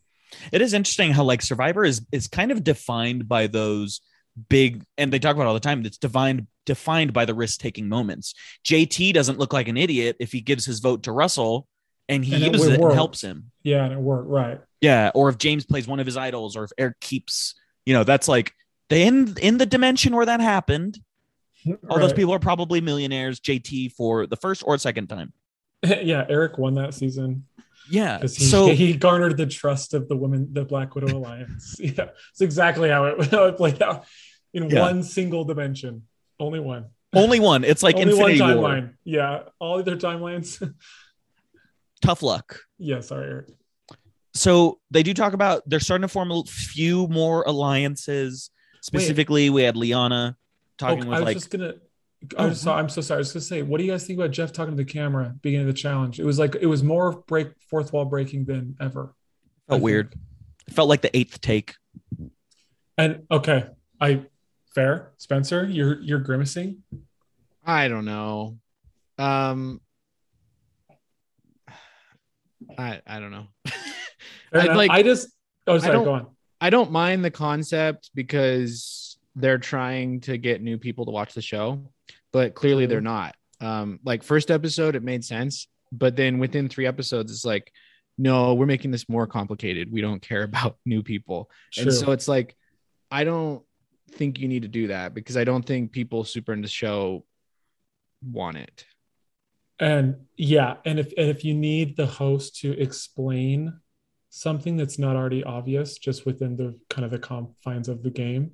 It 0.53 0.62
is 0.62 0.75
interesting 0.75 1.11
how 1.11 1.25
like 1.25 1.43
Survivor 1.43 1.85
is 1.85 2.07
is 2.12 2.29
kind 2.29 2.53
of 2.53 2.62
defined 2.62 3.27
by 3.27 3.49
those 3.49 4.01
big 4.49 4.85
and 4.97 5.12
they 5.12 5.18
talk 5.18 5.35
about 5.35 5.47
it 5.47 5.49
all 5.49 5.55
the 5.55 5.59
time. 5.61 5.85
It's 5.85 5.99
defined 5.99 6.47
defined 6.66 7.12
by 7.12 7.25
the 7.25 7.35
risk 7.35 7.59
taking 7.59 7.89
moments. 7.89 8.33
JT 8.64 9.12
doesn't 9.12 9.41
look 9.41 9.53
like 9.53 9.66
an 9.66 9.77
idiot 9.77 10.14
if 10.20 10.31
he 10.31 10.41
gives 10.41 10.64
his 10.64 10.79
vote 10.79 11.03
to 11.03 11.11
Russell 11.11 11.66
and 12.09 12.25
he 12.25 12.35
And 12.35 12.55
uses 12.55 12.69
it 12.69 12.81
and 12.81 12.93
helps 12.93 13.21
him. 13.23 13.51
Yeah, 13.63 13.85
and 13.85 13.93
it 13.93 13.99
worked. 13.99 14.29
Right. 14.29 14.61
Yeah, 14.81 15.11
or 15.15 15.29
if 15.29 15.39
James 15.39 15.65
plays 15.65 15.87
one 15.87 16.01
of 16.01 16.07
his 16.07 16.17
idols, 16.17 16.57
or 16.57 16.65
if 16.65 16.73
Eric 16.77 16.99
keeps, 17.01 17.55
you 17.87 17.95
know, 17.95 18.05
that's 18.05 18.29
like 18.29 18.53
they 18.89 19.07
in 19.07 19.37
in 19.41 19.59
the 19.59 19.67
dimension 19.67 20.15
where 20.15 20.27
that 20.27 20.41
happened. 20.41 20.99
All 21.89 21.99
those 22.01 22.13
people 22.13 22.35
are 22.35 22.41
probably 22.41 22.81
millionaires. 22.81 23.39
JT 23.41 23.93
for 23.93 24.27
the 24.27 24.37
first 24.37 24.65
or 24.67 24.77
second 24.79 25.07
time. 25.07 25.33
yeah, 25.85 26.25
Eric 26.29 26.59
won 26.59 26.75
that 26.75 26.93
season 26.95 27.45
Yeah. 27.89 28.19
because 28.19 28.37
he, 28.37 28.45
So 28.45 28.67
he 28.75 28.95
garnered 28.97 29.37
the 29.37 29.47
trust 29.47 29.95
of 29.95 30.09
the 30.09 30.17
women, 30.17 30.49
the 30.53 30.65
Black 30.65 30.95
Widow 30.97 31.17
Alliance. 31.17 31.77
Yeah, 31.79 32.09
it's 32.31 32.41
exactly 32.41 32.89
how 32.89 33.05
it, 33.05 33.31
how 33.31 33.45
it 33.45 33.57
played 33.57 33.81
out 33.81 34.05
in 34.53 34.69
Yeah. 34.71 34.81
one 34.81 35.03
single 35.05 35.45
dimension. 35.45 36.03
Only 36.41 36.59
one. 36.59 36.87
only 37.15 37.39
one. 37.39 37.63
It's 37.63 37.83
like 37.85 37.95
Only 37.97 38.11
Infinity 38.11 38.41
one 38.41 38.57
War. 38.59 38.69
timeline. 38.71 38.95
Yeah, 39.05 39.43
all 39.61 39.79
other 39.79 39.97
timelines. 39.97 40.61
Tough 42.03 42.23
luck. 42.23 42.59
yeah, 42.79 43.01
sorry, 43.01 43.45
So 44.35 44.81
they 44.91 45.03
do 45.03 45.15
talk 45.15 45.33
about 45.33 45.63
they're 45.67 45.81
starting 45.81 46.03
to 46.03 46.09
form 46.09 46.31
a 46.31 46.43
few 46.45 47.07
more 47.09 47.45
alliances. 47.47 48.51
Specifically, 48.83 49.49
we 49.51 49.63
had 49.63 49.77
Liana 49.77 50.37
talking 50.79 51.05
Oh, 51.05 51.11
with 51.11 51.17
I 51.17 51.21
was 51.21 51.25
like 51.27 51.37
just 51.37 51.51
gonna. 51.51 51.75
Oh, 52.37 52.45
I 52.45 52.47
was 52.47 52.61
so, 52.61 52.73
I'm 52.73 52.89
so 52.89 53.01
sorry. 53.01 53.19
I 53.19 53.21
was 53.21 53.33
gonna 53.33 53.41
say, 53.43 53.63
what 53.63 53.79
do 53.79 53.85
you 53.85 53.91
guys 53.93 54.05
think 54.07 54.19
about 54.19 54.31
Jeff 54.33 54.53
talking 54.53 54.77
to 54.77 54.85
the 54.85 54.91
camera 54.91 55.35
beginning 55.43 55.69
of 55.69 55.75
the 55.75 55.81
challenge? 55.81 56.19
It 56.21 56.25
was 56.25 56.39
like 56.39 56.57
it 56.61 56.67
was 56.67 56.83
more 56.83 57.13
break 57.27 57.49
fourth 57.71 57.93
wall 57.93 58.05
breaking 58.05 58.45
than 58.47 58.77
ever. 58.81 59.15
I 59.69 59.73
felt 59.73 59.79
think. 59.79 59.85
weird. 59.85 60.15
It 60.67 60.75
felt 60.75 60.89
like 60.89 61.03
the 61.03 61.17
eighth 61.17 61.41
take. 61.41 61.75
And 62.99 63.23
okay, 63.31 63.67
I 64.01 64.23
fair, 64.75 65.13
Spencer, 65.19 65.65
you're 65.67 66.01
you're 66.01 66.19
grimacing. 66.21 66.83
I 67.65 67.87
don't 67.89 68.05
know. 68.05 68.59
Um 69.19 69.81
I 72.79 73.01
I 73.07 73.20
don't 73.20 73.31
know. 73.31 73.47
I'd 74.53 74.77
like- 74.77 74.91
I 74.91 75.03
just. 75.03 75.29
Oh, 75.66 75.79
sorry. 75.79 76.05
Go 76.05 76.12
on. 76.12 76.27
I 76.61 76.70
don't 76.70 76.93
mind 76.93 77.25
the 77.25 77.31
concept 77.31 78.11
because 78.14 79.18
they're 79.35 79.59
trying 79.59 80.20
to 80.20 80.37
get 80.39 80.62
new 80.62 80.79
people 80.79 81.07
to 81.07 81.11
watch 81.11 81.35
the 81.35 81.43
show, 81.43 81.91
but 82.33 82.55
clearly 82.55 82.87
they're 82.87 83.01
not. 83.01 83.35
Um, 83.61 83.99
like 84.05 84.23
first 84.23 84.51
episode, 84.51 84.95
it 84.95 85.03
made 85.03 85.25
sense, 85.25 85.68
but 85.91 86.16
then 86.16 86.39
within 86.39 86.68
three 86.68 86.87
episodes, 86.87 87.33
it's 87.33 87.45
like, 87.45 87.73
no, 88.18 88.55
we're 88.55 88.66
making 88.66 88.91
this 88.91 89.09
more 89.09 89.27
complicated. 89.27 89.91
We 89.91 90.01
don't 90.01 90.20
care 90.20 90.43
about 90.51 90.77
new 90.85 91.03
people, 91.03 91.51
True. 91.73 91.85
and 91.85 91.93
so 91.93 92.12
it's 92.12 92.29
like, 92.29 92.57
I 93.11 93.25
don't 93.25 93.62
think 94.12 94.39
you 94.39 94.49
need 94.49 94.62
to 94.62 94.68
do 94.68 94.89
that 94.89 95.14
because 95.14 95.37
I 95.37 95.45
don't 95.45 95.64
think 95.64 95.93
people 95.93 96.25
super 96.25 96.53
into 96.53 96.66
the 96.66 96.70
show 96.70 97.25
want 98.23 98.57
it. 98.59 98.85
And 99.83 100.26
yeah, 100.37 100.76
and 100.85 100.99
if 100.99 101.12
and 101.18 101.28
if 101.28 101.45
you 101.45 101.55
need 101.55 101.97
the 101.97 102.07
host 102.07 102.61
to 102.61 102.72
explain 102.80 103.80
something 104.30 104.76
that's 104.76 104.99
not 104.99 105.16
already 105.16 105.43
obvious 105.45 105.99
just 105.99 106.24
within 106.24 106.57
the 106.57 106.78
kind 106.89 107.05
of 107.05 107.11
the 107.11 107.18
confines 107.18 107.89
of 107.89 108.03
the 108.03 108.11
game, 108.11 108.53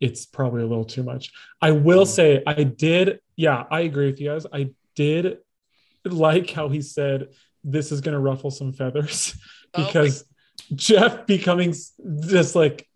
it's 0.00 0.24
probably 0.24 0.62
a 0.62 0.66
little 0.66 0.84
too 0.84 1.02
much. 1.02 1.32
I 1.60 1.72
will 1.72 2.04
Mm. 2.04 2.14
say 2.18 2.42
I 2.46 2.62
did, 2.64 3.20
yeah, 3.36 3.64
I 3.70 3.80
agree 3.80 4.06
with 4.06 4.20
you 4.20 4.30
guys. 4.30 4.46
I 4.52 4.70
did 4.94 5.38
like 6.04 6.50
how 6.50 6.68
he 6.68 6.80
said 6.82 7.28
this 7.64 7.90
is 7.92 8.00
gonna 8.00 8.20
ruffle 8.20 8.50
some 8.50 8.72
feathers 8.72 9.34
Oh 9.74 9.84
because 9.86 10.24
Jeff 10.74 11.26
becoming 11.26 11.74
just 12.20 12.54
like 12.54 12.86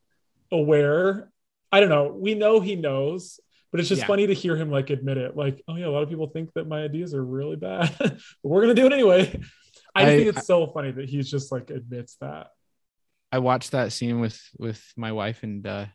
aware. 0.52 1.30
I 1.72 1.80
don't 1.80 1.88
know. 1.90 2.06
We 2.16 2.34
know 2.34 2.61
he 2.61 2.76
knows, 2.76 3.40
but 3.70 3.80
it's 3.80 3.88
just 3.88 4.00
Yeah. 4.02 4.06
funny 4.06 4.26
to 4.26 4.34
hear 4.34 4.56
him 4.56 4.70
like 4.70 4.90
admit 4.90 5.16
it. 5.18 5.36
Like, 5.36 5.62
oh 5.68 5.76
yeah, 5.76 5.86
a 5.86 5.90
lot 5.90 6.02
of 6.02 6.08
people 6.08 6.28
think 6.28 6.52
that 6.54 6.66
my 6.68 6.82
ideas 6.82 7.14
are 7.14 7.24
really 7.24 7.56
bad, 7.56 7.94
but 7.98 8.16
we're 8.42 8.60
gonna 8.62 8.74
do 8.74 8.86
it 8.86 8.92
anyway. 8.92 9.40
I, 9.94 10.02
I- 10.02 10.16
think 10.16 10.28
it's 10.36 10.46
so 10.46 10.66
funny 10.68 10.90
that 10.92 11.08
he's 11.08 11.30
just 11.30 11.50
like 11.52 11.70
admits 11.70 12.16
that. 12.20 12.48
I 13.30 13.40
watched 13.40 13.72
that 13.72 13.92
scene 13.92 14.20
with 14.20 14.40
with 14.58 14.82
my 14.96 15.12
wife 15.12 15.42
and 15.42 15.66
uh 15.66 15.86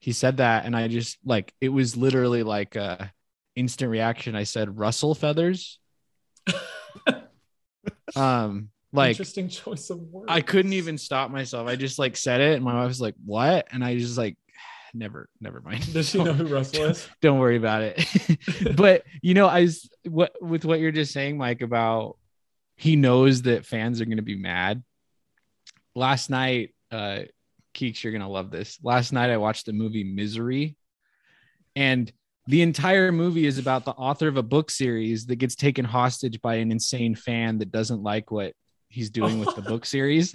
he 0.00 0.12
said 0.12 0.38
that 0.38 0.64
and 0.66 0.74
I 0.76 0.88
just 0.88 1.16
like 1.24 1.52
it 1.60 1.68
was 1.68 1.96
literally 1.96 2.42
like 2.42 2.74
a 2.76 3.12
instant 3.54 3.90
reaction. 3.90 4.34
I 4.34 4.42
said 4.44 4.78
Russell 4.78 5.14
feathers. 5.14 5.78
um 8.16 8.70
like 8.92 9.10
Interesting 9.10 9.48
choice 9.48 9.90
of 9.90 9.98
words. 10.00 10.26
I 10.28 10.40
couldn't 10.40 10.72
even 10.72 10.96
stop 10.96 11.30
myself. 11.30 11.68
I 11.68 11.76
just 11.76 11.98
like 11.98 12.16
said 12.16 12.40
it 12.40 12.54
and 12.54 12.64
my 12.64 12.74
wife 12.74 12.88
was 12.88 13.00
like, 13.00 13.14
"What?" 13.24 13.66
And 13.70 13.84
I 13.84 13.98
just 13.98 14.16
like 14.16 14.36
never 14.96 15.28
never 15.40 15.60
mind. 15.60 15.92
Does 15.92 16.08
she 16.08 16.22
know 16.22 16.32
who 16.32 16.46
Russell 16.46 16.84
is? 16.84 17.08
Don't 17.20 17.38
worry 17.38 17.56
about 17.56 17.82
it. 17.82 18.76
but 18.76 19.04
you 19.22 19.34
know, 19.34 19.46
I 19.46 19.62
was 19.62 19.88
what 20.04 20.32
with 20.40 20.64
what 20.64 20.80
you're 20.80 20.92
just 20.92 21.12
saying, 21.12 21.36
Mike, 21.36 21.62
about 21.62 22.16
he 22.76 22.96
knows 22.96 23.42
that 23.42 23.64
fans 23.64 24.00
are 24.00 24.04
going 24.04 24.16
to 24.18 24.22
be 24.22 24.36
mad. 24.36 24.82
Last 25.94 26.28
night, 26.28 26.74
uh, 26.90 27.20
Keeks, 27.74 28.02
you're 28.02 28.12
gonna 28.12 28.28
love 28.28 28.50
this. 28.50 28.78
Last 28.82 29.12
night, 29.12 29.30
I 29.30 29.36
watched 29.36 29.66
the 29.66 29.72
movie 29.72 30.04
Misery, 30.04 30.76
and 31.74 32.10
the 32.46 32.62
entire 32.62 33.12
movie 33.12 33.46
is 33.46 33.58
about 33.58 33.84
the 33.84 33.92
author 33.92 34.28
of 34.28 34.36
a 34.36 34.42
book 34.42 34.70
series 34.70 35.26
that 35.26 35.36
gets 35.36 35.54
taken 35.54 35.84
hostage 35.84 36.40
by 36.40 36.56
an 36.56 36.70
insane 36.70 37.14
fan 37.14 37.58
that 37.58 37.72
doesn't 37.72 38.02
like 38.02 38.30
what 38.30 38.54
he's 38.88 39.10
doing 39.10 39.40
with 39.40 39.54
the 39.56 39.62
book 39.62 39.84
series. 39.84 40.32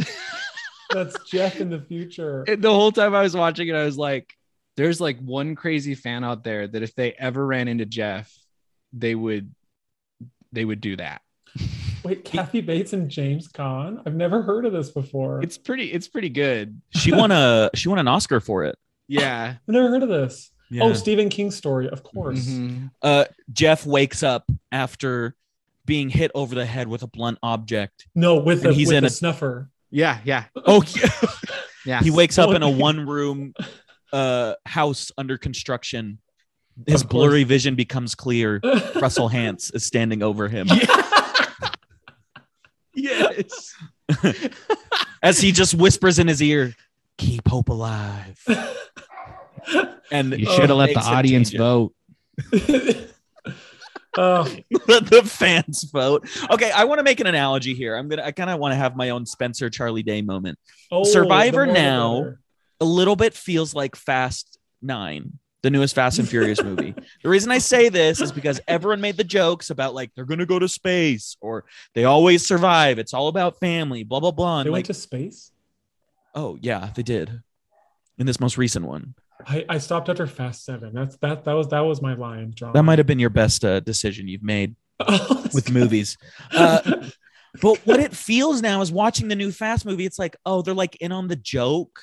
That's 0.94 1.18
Jeff 1.30 1.62
in 1.62 1.70
the 1.70 1.80
future. 1.80 2.44
And 2.48 2.62
the 2.62 2.74
whole 2.74 2.92
time 2.92 3.16
I 3.16 3.22
was 3.22 3.36
watching 3.36 3.68
it, 3.68 3.76
I 3.76 3.86
was 3.86 3.98
like, 3.98 4.34
there's 4.78 5.02
like 5.02 5.20
one 5.20 5.56
crazy 5.56 5.96
fan 5.96 6.24
out 6.24 6.44
there 6.44 6.68
that 6.68 6.82
if 6.84 6.96
they 6.96 7.12
ever 7.14 7.46
ran 7.46 7.68
into 7.68 7.86
Jeff, 7.86 8.34
they 8.94 9.16
would 9.16 9.54
they 10.52 10.66
would 10.66 10.82
do 10.82 10.96
that. 10.98 11.22
Wait, 12.04 12.26
Kathy 12.26 12.62
Bates 12.62 12.94
and 12.94 13.10
James 13.10 13.48
Caan? 13.48 14.02
I've 14.06 14.16
never 14.16 14.42
heard 14.42 14.66
of 14.66 14.74
this 14.74 14.90
before. 14.90 15.42
It's 15.44 15.58
pretty, 15.58 15.92
it's 15.92 16.08
pretty 16.08 16.30
good. 16.30 16.82
She 16.96 17.12
won 17.12 17.32
a 17.32 17.70
she 17.76 17.90
won 17.90 18.00
an 18.00 18.08
Oscar 18.08 18.40
for 18.40 18.64
it. 18.66 18.76
Yeah. 19.08 19.56
I've 19.68 19.74
never 19.74 19.90
heard 19.90 20.04
of 20.04 20.10
this. 20.10 20.52
Yeah. 20.70 20.84
Oh, 20.84 20.94
Stephen 20.94 21.28
King's 21.30 21.56
story, 21.58 21.90
of 21.90 22.02
course. 22.02 22.48
Mhm. 22.48 22.92
uh, 23.02 23.26
Jeff 23.52 23.86
wakes 23.86 24.24
up 24.24 24.50
after 24.72 25.36
being 25.86 26.10
hit 26.10 26.32
over 26.34 26.56
the 26.56 26.66
head 26.66 26.88
with 26.88 27.04
a 27.04 27.08
blunt 27.08 27.38
object. 27.44 28.08
No, 28.16 28.38
with 28.38 28.66
a, 28.66 28.72
he's 28.72 28.88
with 28.88 28.98
in 28.98 29.04
a 29.04 29.08
a- 29.08 29.10
snuffer. 29.10 29.70
Yeah, 29.90 30.20
yeah, 30.24 30.46
Oh, 30.66 30.82
yeah. 31.86 32.02
he 32.02 32.10
wakes 32.12 32.38
up 32.40 32.50
Oh, 32.50 32.54
in 32.54 32.64
a 32.64 32.70
one 32.70 33.06
room 33.06 33.54
uh, 34.12 34.56
house 34.66 35.12
under 35.18 35.38
construction. 35.38 36.20
His 36.88 37.04
blurry 37.04 37.44
vision 37.44 37.76
becomes 37.76 38.16
clear. 38.16 38.60
Russell 38.96 39.30
Hantz 39.30 39.76
is 39.76 39.86
standing 39.86 40.24
over 40.24 40.48
him 40.48 40.68
yes. 42.96 43.76
as 45.24 45.40
he 45.40 45.52
just 45.52 45.74
whispers 45.76 46.20
in 46.20 46.28
his 46.28 46.42
ear, 46.42 46.76
"Keep 47.18 47.48
hope 47.48 47.70
alive." 47.70 48.40
And 50.12 50.38
You 50.38 50.48
Oh, 50.50 50.56
should 50.56 50.70
have 50.70 50.78
let 50.78 50.94
the 50.94 51.00
audience 51.02 51.52
vote. 51.54 51.94
oh, 54.18 54.56
Let 54.88 55.08
the 55.10 55.22
fans 55.24 55.84
vote. 55.84 56.28
Okay, 56.50 56.72
I 56.72 56.84
want 56.86 57.00
to 57.00 57.04
make 57.04 57.20
an 57.20 57.28
analogy 57.28 57.74
here. 57.74 57.96
I'm 57.96 58.08
gonna. 58.10 58.24
I 58.24 58.32
kind 58.32 58.50
of 58.50 58.60
want 58.60 58.74
to 58.74 58.76
have 58.76 58.96
my 58.96 59.10
own 59.12 59.26
Spencer 59.26 59.70
Charlie 59.70 60.04
Day 60.04 60.22
moment. 60.22 60.58
oh, 60.92 61.04
Survivor 61.04 61.62
the 61.62 61.66
more 61.68 61.76
the 61.76 61.82
now. 61.82 62.20
better. 62.22 62.41
A 62.82 62.86
little 62.86 63.16
bit 63.16 63.34
feels 63.34 63.74
like 63.74 63.96
Fast 63.96 64.58
Nine, 64.82 65.38
the 65.62 65.70
newest 65.70 65.96
Fast 65.96 66.20
and 66.20 66.28
Furious 66.28 66.62
movie. 66.64 66.94
The 67.24 67.30
reason 67.30 67.52
I 67.52 67.60
say 67.60 67.88
this 67.90 68.20
is 68.20 68.32
because 68.32 68.60
everyone 68.68 69.00
made 69.02 69.16
the 69.18 69.24
jokes 69.24 69.70
about 69.70 69.94
like 69.94 70.12
they're 70.16 70.26
gonna 70.26 70.46
go 70.46 70.60
to 70.60 70.68
space 70.68 71.38
or 71.40 71.66
they 71.96 72.04
always 72.06 72.46
survive. 72.46 73.00
It's 73.00 73.14
all 73.14 73.28
about 73.30 73.60
family, 73.60 74.04
blah 74.04 74.20
blah 74.20 74.32
blah. 74.32 74.64
They 74.64 74.68
And 74.68 74.74
went 74.74 74.88
to 74.88 74.94
space. 74.94 75.52
oh 76.36 76.58
yeah, 76.62 76.90
they 76.96 77.04
did 77.04 77.42
in 78.18 78.26
this 78.26 78.40
most 78.40 78.58
recent 78.58 78.86
one. 78.86 79.14
I, 79.48 79.66
I 79.70 79.78
stopped 79.80 80.08
after 80.10 80.28
Fast 80.28 80.66
Seven. 80.66 80.94
That's 80.94 81.16
that. 81.18 81.46
That 81.46 81.54
was 81.54 81.68
that 81.70 81.80
was 81.82 82.02
my 82.02 82.14
line. 82.16 82.54
Drawn. 82.56 82.74
That 82.74 82.84
might 82.84 83.00
have 83.00 83.08
been 83.08 83.20
your 83.20 83.30
best 83.32 83.64
uh, 83.66 83.80
decision 83.80 84.28
you've 84.28 84.44
made 84.44 84.76
Oh, 85.00 85.42
with 85.54 85.66
good. 85.66 85.74
movies. 85.74 86.18
Uh, 86.56 87.10
But 87.62 87.80
what 87.86 88.00
it 88.00 88.16
feels 88.16 88.62
now 88.62 88.80
is 88.82 88.94
watching 88.94 89.28
the 89.28 89.36
new 89.36 89.52
Fast 89.52 89.86
movie. 89.86 90.06
It's 90.06 90.18
like, 90.18 90.38
oh, 90.46 90.62
they're 90.62 90.74
like 90.74 90.96
in 91.02 91.12
on 91.12 91.28
the 91.28 91.36
joke. 91.36 92.00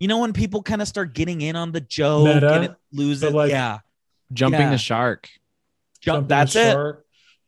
You 0.00 0.08
know, 0.08 0.18
when 0.18 0.32
people 0.32 0.62
kind 0.62 0.82
of 0.82 0.88
start 0.88 1.14
getting 1.14 1.40
in 1.42 1.54
on 1.56 1.72
the 1.72 1.80
joke 1.80 2.24
Meta, 2.34 2.52
and 2.54 2.64
it 2.64 2.74
loses, 2.92 3.32
like, 3.32 3.50
yeah, 3.50 3.80
Jumping 4.32 4.60
Yeah. 4.60 4.70
the 4.70 4.78
shark. 4.78 5.28
jump. 6.00 6.16
Jumping 6.22 6.28
That's 6.28 6.52
the 6.54 6.88
it. 6.88 6.96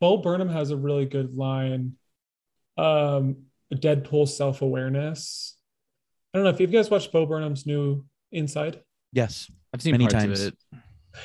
Bo 0.00 0.18
Burnham 0.18 0.48
has 0.50 0.70
a 0.70 0.76
really 0.76 1.06
good 1.06 1.34
line. 1.34 1.96
Um, 2.76 3.46
Deadpool 3.72 4.28
self 4.28 4.60
awareness. 4.62 5.56
I 6.34 6.38
don't 6.38 6.44
know 6.44 6.50
if 6.50 6.60
you 6.60 6.66
guys 6.66 6.90
watched 6.90 7.10
Bo 7.12 7.24
Burnham's 7.26 7.66
new 7.66 8.04
Inside. 8.32 8.82
Yes, 9.12 9.50
I've 9.74 9.82
seen 9.82 9.92
Many 9.92 10.04
parts 10.04 10.14
times. 10.14 10.40
of 10.40 10.48
it. 10.48 10.58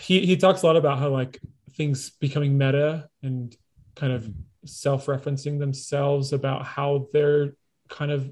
He 0.01 0.25
he 0.25 0.35
talks 0.37 0.61
a 0.61 0.65
lot 0.65 0.75
about 0.75 0.99
how 0.99 1.09
like 1.09 1.39
things 1.73 2.09
becoming 2.09 2.57
meta 2.57 3.09
and 3.23 3.55
kind 3.95 4.11
of 4.13 4.29
self-referencing 4.65 5.59
themselves 5.59 6.33
about 6.33 6.65
how 6.65 7.07
they're 7.13 7.55
kind 7.89 8.11
of 8.11 8.29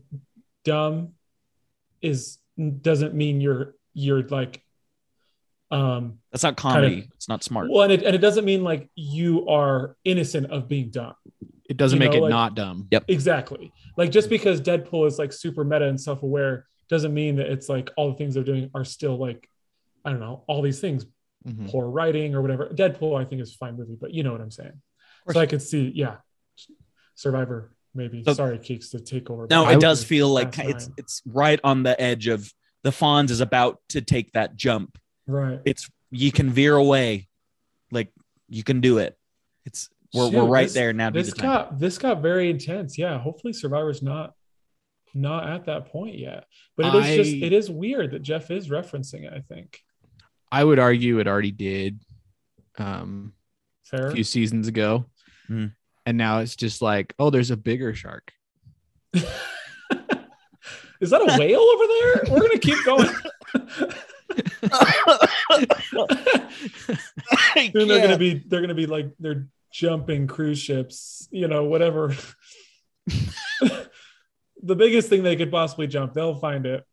dumb 0.65 1.13
is 2.01 2.37
doesn't 2.81 3.13
mean 3.13 3.41
you're 3.41 3.75
you're 3.93 4.23
like 4.23 4.61
um 5.71 6.19
that's 6.31 6.43
not 6.43 6.55
Kind 6.57 6.75
comedy. 6.75 7.09
it's 7.15 7.27
not 7.27 7.43
smart. 7.43 7.69
well 7.69 7.81
and 7.83 7.91
it, 7.91 8.03
and 8.03 8.15
it 8.15 8.19
doesn't 8.19 8.45
mean 8.45 8.63
like 8.63 8.89
you 8.95 9.47
are 9.47 9.95
innocent 10.03 10.51
of 10.51 10.67
being 10.67 10.89
dumb 10.91 11.15
It 11.69 11.77
doesn't 11.77 11.97
You 11.99 12.05
make 12.05 12.11
know, 12.11 12.17
it 12.19 12.21
like- 12.21 12.29
not 12.29 12.55
dumb. 12.55 12.87
Yep. 12.91 13.05
Exactly 13.07 13.73
like 13.97 14.11
just 14.11 14.29
because 14.29 14.61
deadpool 14.61 15.07
is 15.07 15.17
like 15.17 15.33
super 15.33 15.63
meta 15.63 15.85
and 15.87 15.99
self-aware 15.99 16.65
doesn't 16.89 17.13
mean 17.13 17.37
that 17.37 17.47
it's 17.47 17.67
like 17.67 17.89
all 17.97 18.11
the 18.11 18.15
things 18.17 18.35
they're 18.35 18.43
doing 18.43 18.69
are 18.75 18.85
still 18.85 19.17
like 19.17 19.49
i 20.05 20.11
don't 20.11 20.19
know 20.19 20.43
all 20.47 20.61
these 20.61 20.79
things 20.79 21.05
Mhm. 21.47 21.69
poor 21.69 21.87
writing 21.89 22.33
or 22.33 22.41
whatever 22.41 22.69
deadpool 22.73 23.19
i 23.19 23.23
think 23.23 23.39
is 23.41 23.53
a 23.53 23.57
fine 23.57 23.75
movie 23.77 23.95
but 23.99 24.11
you 24.13 24.23
know 24.23 24.31
what 24.31 24.41
i'm 24.41 24.49
saying 24.49 24.81
so 25.31 25.39
i 25.39 25.45
could 25.45 25.61
see 25.61 25.91
yeah 25.93 26.15
survivor 27.15 27.74
maybe 27.95 28.23
So- 28.23 28.33
sorry 28.33 28.59
keeks 28.59 28.91
to 28.91 28.99
take 28.99 29.29
over 29.29 29.47
No, 29.49 29.63
it 29.67 29.75
I 29.75 29.79
does 29.79 30.03
feel 30.03 30.29
like 30.29 30.57
it's 30.59 30.87
Nine. 30.87 30.95
it's 30.97 31.21
right 31.25 31.59
on 31.63 31.83
the 31.83 31.99
edge 31.99 32.27
of 32.27 32.51
the 32.83 32.91
Fonz 32.91 33.31
is 33.31 33.39
about 33.41 33.79
to 33.89 34.01
take 34.01 34.33
that 34.33 34.55
jump. 34.55 34.97
right 35.25 35.59
It's 35.65 35.89
you 36.11 36.31
can 36.31 36.51
veer 36.51 36.75
away, 36.75 37.27
like 37.91 38.11
you 38.47 38.63
can 38.63 38.79
do 38.81 38.99
it. 38.99 39.17
It's 39.65 39.89
we're, 40.13 40.29
we're 40.29 40.45
right 40.45 40.65
this- 40.65 40.73
there 40.73 40.93
now. 40.93 41.09
This 41.09 41.29
the 41.31 41.35
time. 41.37 41.47
got 41.49 41.79
this 41.79 41.97
got 41.97 42.21
very 42.21 42.49
intense 42.49 42.97
yeah 42.97 43.17
hopefully 43.19 43.53
survivor's 43.53 44.01
not 44.03 44.33
not 45.13 45.49
at 45.49 45.65
that 45.65 45.87
point 45.87 46.17
yet 46.19 46.45
but 46.77 46.93
it 46.93 47.05
is 47.05 47.15
just 47.15 47.35
it 47.43 47.53
is 47.53 47.69
weird 47.71 48.11
that 48.11 48.21
jeff 48.21 48.51
is 48.51 48.67
referencing 48.67 49.23
it 49.23 49.31
i 49.33 49.39
think 49.39 49.79
I 50.51 50.63
would 50.63 50.77
argue 50.79 51.19
it 51.19 51.27
already 51.27 51.51
did 51.51 51.99
um, 52.77 53.33
fair 53.83 54.07
a 54.07 54.11
few 54.11 54.23
seasons 54.23 54.67
ago. 54.67 55.05
Mm. 55.49 55.73
And 56.05 56.17
now 56.17 56.39
it's 56.39 56.55
just 56.55 56.81
like, 56.81 57.13
oh, 57.19 57.29
there's 57.29 57.51
a 57.51 57.57
bigger 57.57 57.93
shark. 57.95 58.31
is 61.01 61.09
that 61.09 61.21
a 61.21 61.37
whale 61.39 61.59
over 61.59 61.83
there 61.87 62.23
we're 62.31 62.41
gonna 62.41 62.57
keep 62.57 62.83
going 62.83 63.07
I 67.55 67.71
they're 67.73 68.01
gonna 68.01 68.17
be 68.17 68.43
they're 68.47 68.61
gonna 68.61 68.73
be 68.73 68.87
like 68.87 69.11
they're 69.19 69.47
jumping 69.75 70.25
cruise 70.27 70.59
ships, 70.59 71.27
you 71.31 71.49
know, 71.49 71.65
whatever. 71.65 72.15
the 73.07 74.75
biggest 74.75 75.09
thing 75.09 75.23
they 75.23 75.35
could 75.35 75.51
possibly 75.51 75.85
jump, 75.87 76.13
they'll 76.13 76.35
find 76.35 76.65
it. 76.65 76.85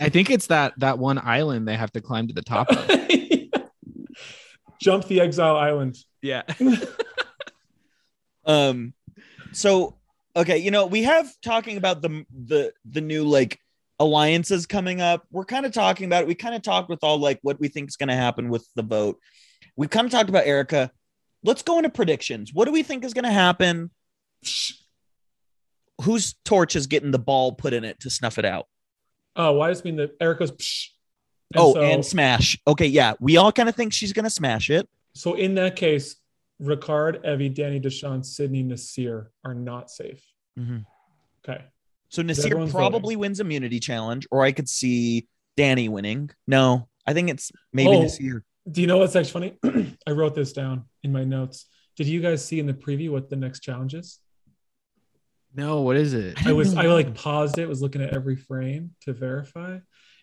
I 0.00 0.08
think 0.08 0.30
it's 0.30 0.48
that 0.48 0.74
that 0.78 0.98
one 0.98 1.18
island 1.18 1.68
they 1.68 1.76
have 1.76 1.92
to 1.92 2.00
climb 2.00 2.26
to 2.28 2.34
the 2.34 2.42
top 2.42 2.68
of. 2.70 2.90
Jump 4.80 5.06
the 5.06 5.20
exile 5.20 5.56
island. 5.56 5.96
yeah. 6.22 6.42
Um 8.44 8.94
so 9.52 9.96
okay 10.36 10.58
you 10.58 10.70
know 10.70 10.86
we 10.86 11.02
have 11.02 11.28
talking 11.42 11.76
about 11.76 12.02
the 12.02 12.24
the 12.46 12.72
the 12.84 13.00
new 13.00 13.24
like 13.24 13.58
alliances 14.00 14.66
coming 14.66 15.00
up. 15.00 15.24
We're 15.30 15.44
kind 15.44 15.66
of 15.66 15.72
talking 15.72 16.06
about 16.06 16.22
it. 16.22 16.26
We 16.26 16.34
kind 16.34 16.54
of 16.54 16.62
talked 16.62 16.88
with 16.88 17.04
all 17.04 17.18
like 17.18 17.38
what 17.42 17.60
we 17.60 17.68
think 17.68 17.88
is 17.88 17.96
going 17.96 18.08
to 18.08 18.16
happen 18.16 18.48
with 18.48 18.66
the 18.74 18.82
vote. 18.82 19.20
We 19.76 19.86
kind 19.86 20.06
of 20.06 20.10
talked 20.10 20.30
about 20.30 20.46
erika. 20.46 20.90
Let's 21.44 21.62
go 21.62 21.76
into 21.76 21.90
predictions. 21.90 22.52
What 22.52 22.64
do 22.64 22.72
we 22.72 22.82
think 22.82 23.04
is 23.04 23.14
going 23.14 23.24
to 23.24 23.30
happen? 23.30 23.90
Whose 26.02 26.34
torch 26.44 26.74
is 26.74 26.86
getting 26.86 27.10
the 27.10 27.18
ball 27.18 27.52
put 27.52 27.74
in 27.74 27.84
it 27.84 28.00
to 28.00 28.10
snuff 28.10 28.38
it 28.38 28.44
out? 28.44 28.66
Oh, 29.36 29.52
why 29.52 29.68
does 29.68 29.80
it 29.80 29.84
mean 29.84 29.96
that 29.96 30.16
Erika's 30.20 30.50
psh. 30.50 30.88
oh 31.54 31.74
so, 31.74 31.82
and 31.82 32.04
smash. 32.04 32.58
Okay 32.66 32.86
yeah 32.86 33.14
we 33.20 33.36
all 33.36 33.52
kind 33.52 33.68
of 33.68 33.76
think 33.76 33.92
she's 33.92 34.12
going 34.12 34.24
to 34.24 34.30
smash 34.30 34.70
it. 34.70 34.88
So 35.14 35.34
in 35.34 35.54
that 35.56 35.76
case, 35.76 36.16
Ricard, 36.62 37.24
Evvie, 37.24 37.54
Danny, 37.54 37.80
Deshawn, 37.80 38.24
Sydney, 38.24 38.62
Naseer 38.64 39.28
are 39.44 39.54
not 39.54 39.90
safe. 39.90 40.22
Mm-hmm. 40.58 40.78
Okay. 41.48 41.64
so 42.10 42.22
naseer 42.22 42.46
Everyone's 42.46 42.72
probably 42.72 43.16
wins 43.16 43.40
immunity 43.40 43.80
challenge 43.80 44.26
or 44.30 44.42
i 44.42 44.52
could 44.52 44.68
see 44.68 45.26
danny 45.56 45.88
winning 45.88 46.28
no 46.46 46.86
i 47.06 47.14
think 47.14 47.30
it's 47.30 47.50
maybe 47.72 47.88
Oh. 47.90 48.02
naseer 48.02 48.42
Do 48.70 48.82
you 48.82 48.86
know 48.86 48.98
what's 48.98 49.16
actually 49.16 49.56
funny? 49.62 49.96
I 50.06 50.10
wrote 50.10 50.34
this 50.34 50.52
down 50.52 50.84
in 51.02 51.12
my 51.12 51.24
notes. 51.24 51.64
Did 51.96 52.08
you 52.08 52.20
guys 52.20 52.44
see 52.44 52.60
in 52.60 52.66
the 52.66 52.74
preview 52.74 53.10
what 53.10 53.30
the 53.30 53.36
next 53.36 53.60
challenge 53.60 53.94
is? 53.94 54.18
No, 55.54 55.80
what 55.80 55.96
is 55.96 56.12
it? 56.14 56.46
I 56.46 56.52
was 56.52 56.76
I 56.76 56.82
like 56.86 57.14
paused 57.24 57.58
it, 57.58 57.66
was 57.68 57.80
looking 57.82 58.02
at 58.02 58.12
every 58.14 58.36
frame 58.36 58.90
to 59.02 59.12
verify. 59.12 59.78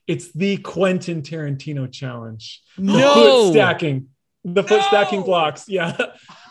It's 0.06 0.32
the 0.32 0.58
Quentin 0.58 1.22
Tarantino 1.24 1.92
challenge. 1.92 2.62
No. 2.78 3.14
foot 3.14 3.54
stacking. 3.54 4.08
The 4.54 4.64
foot 4.64 4.80
No. 4.80 4.88
stacking 4.88 5.24
blocks. 5.24 5.66
Yeah. 5.68 5.96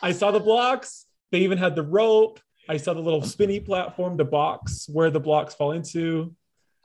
I 0.03 0.13
saw 0.13 0.31
the 0.31 0.41
blocks. 0.41 1.07
They 1.33 1.39
even 1.41 1.59
had 1.59 1.75
the 1.75 1.83
rope. 1.83 2.41
I 2.69 2.77
saw 2.77 2.93
the 2.95 3.01
little 3.01 3.23
spinny 3.23 3.59
platform, 3.61 4.17
the 4.17 4.25
box 4.25 4.87
where 4.93 5.11
the 5.11 5.21
blocks 5.21 5.55
fall 5.55 5.73
into. 5.73 6.35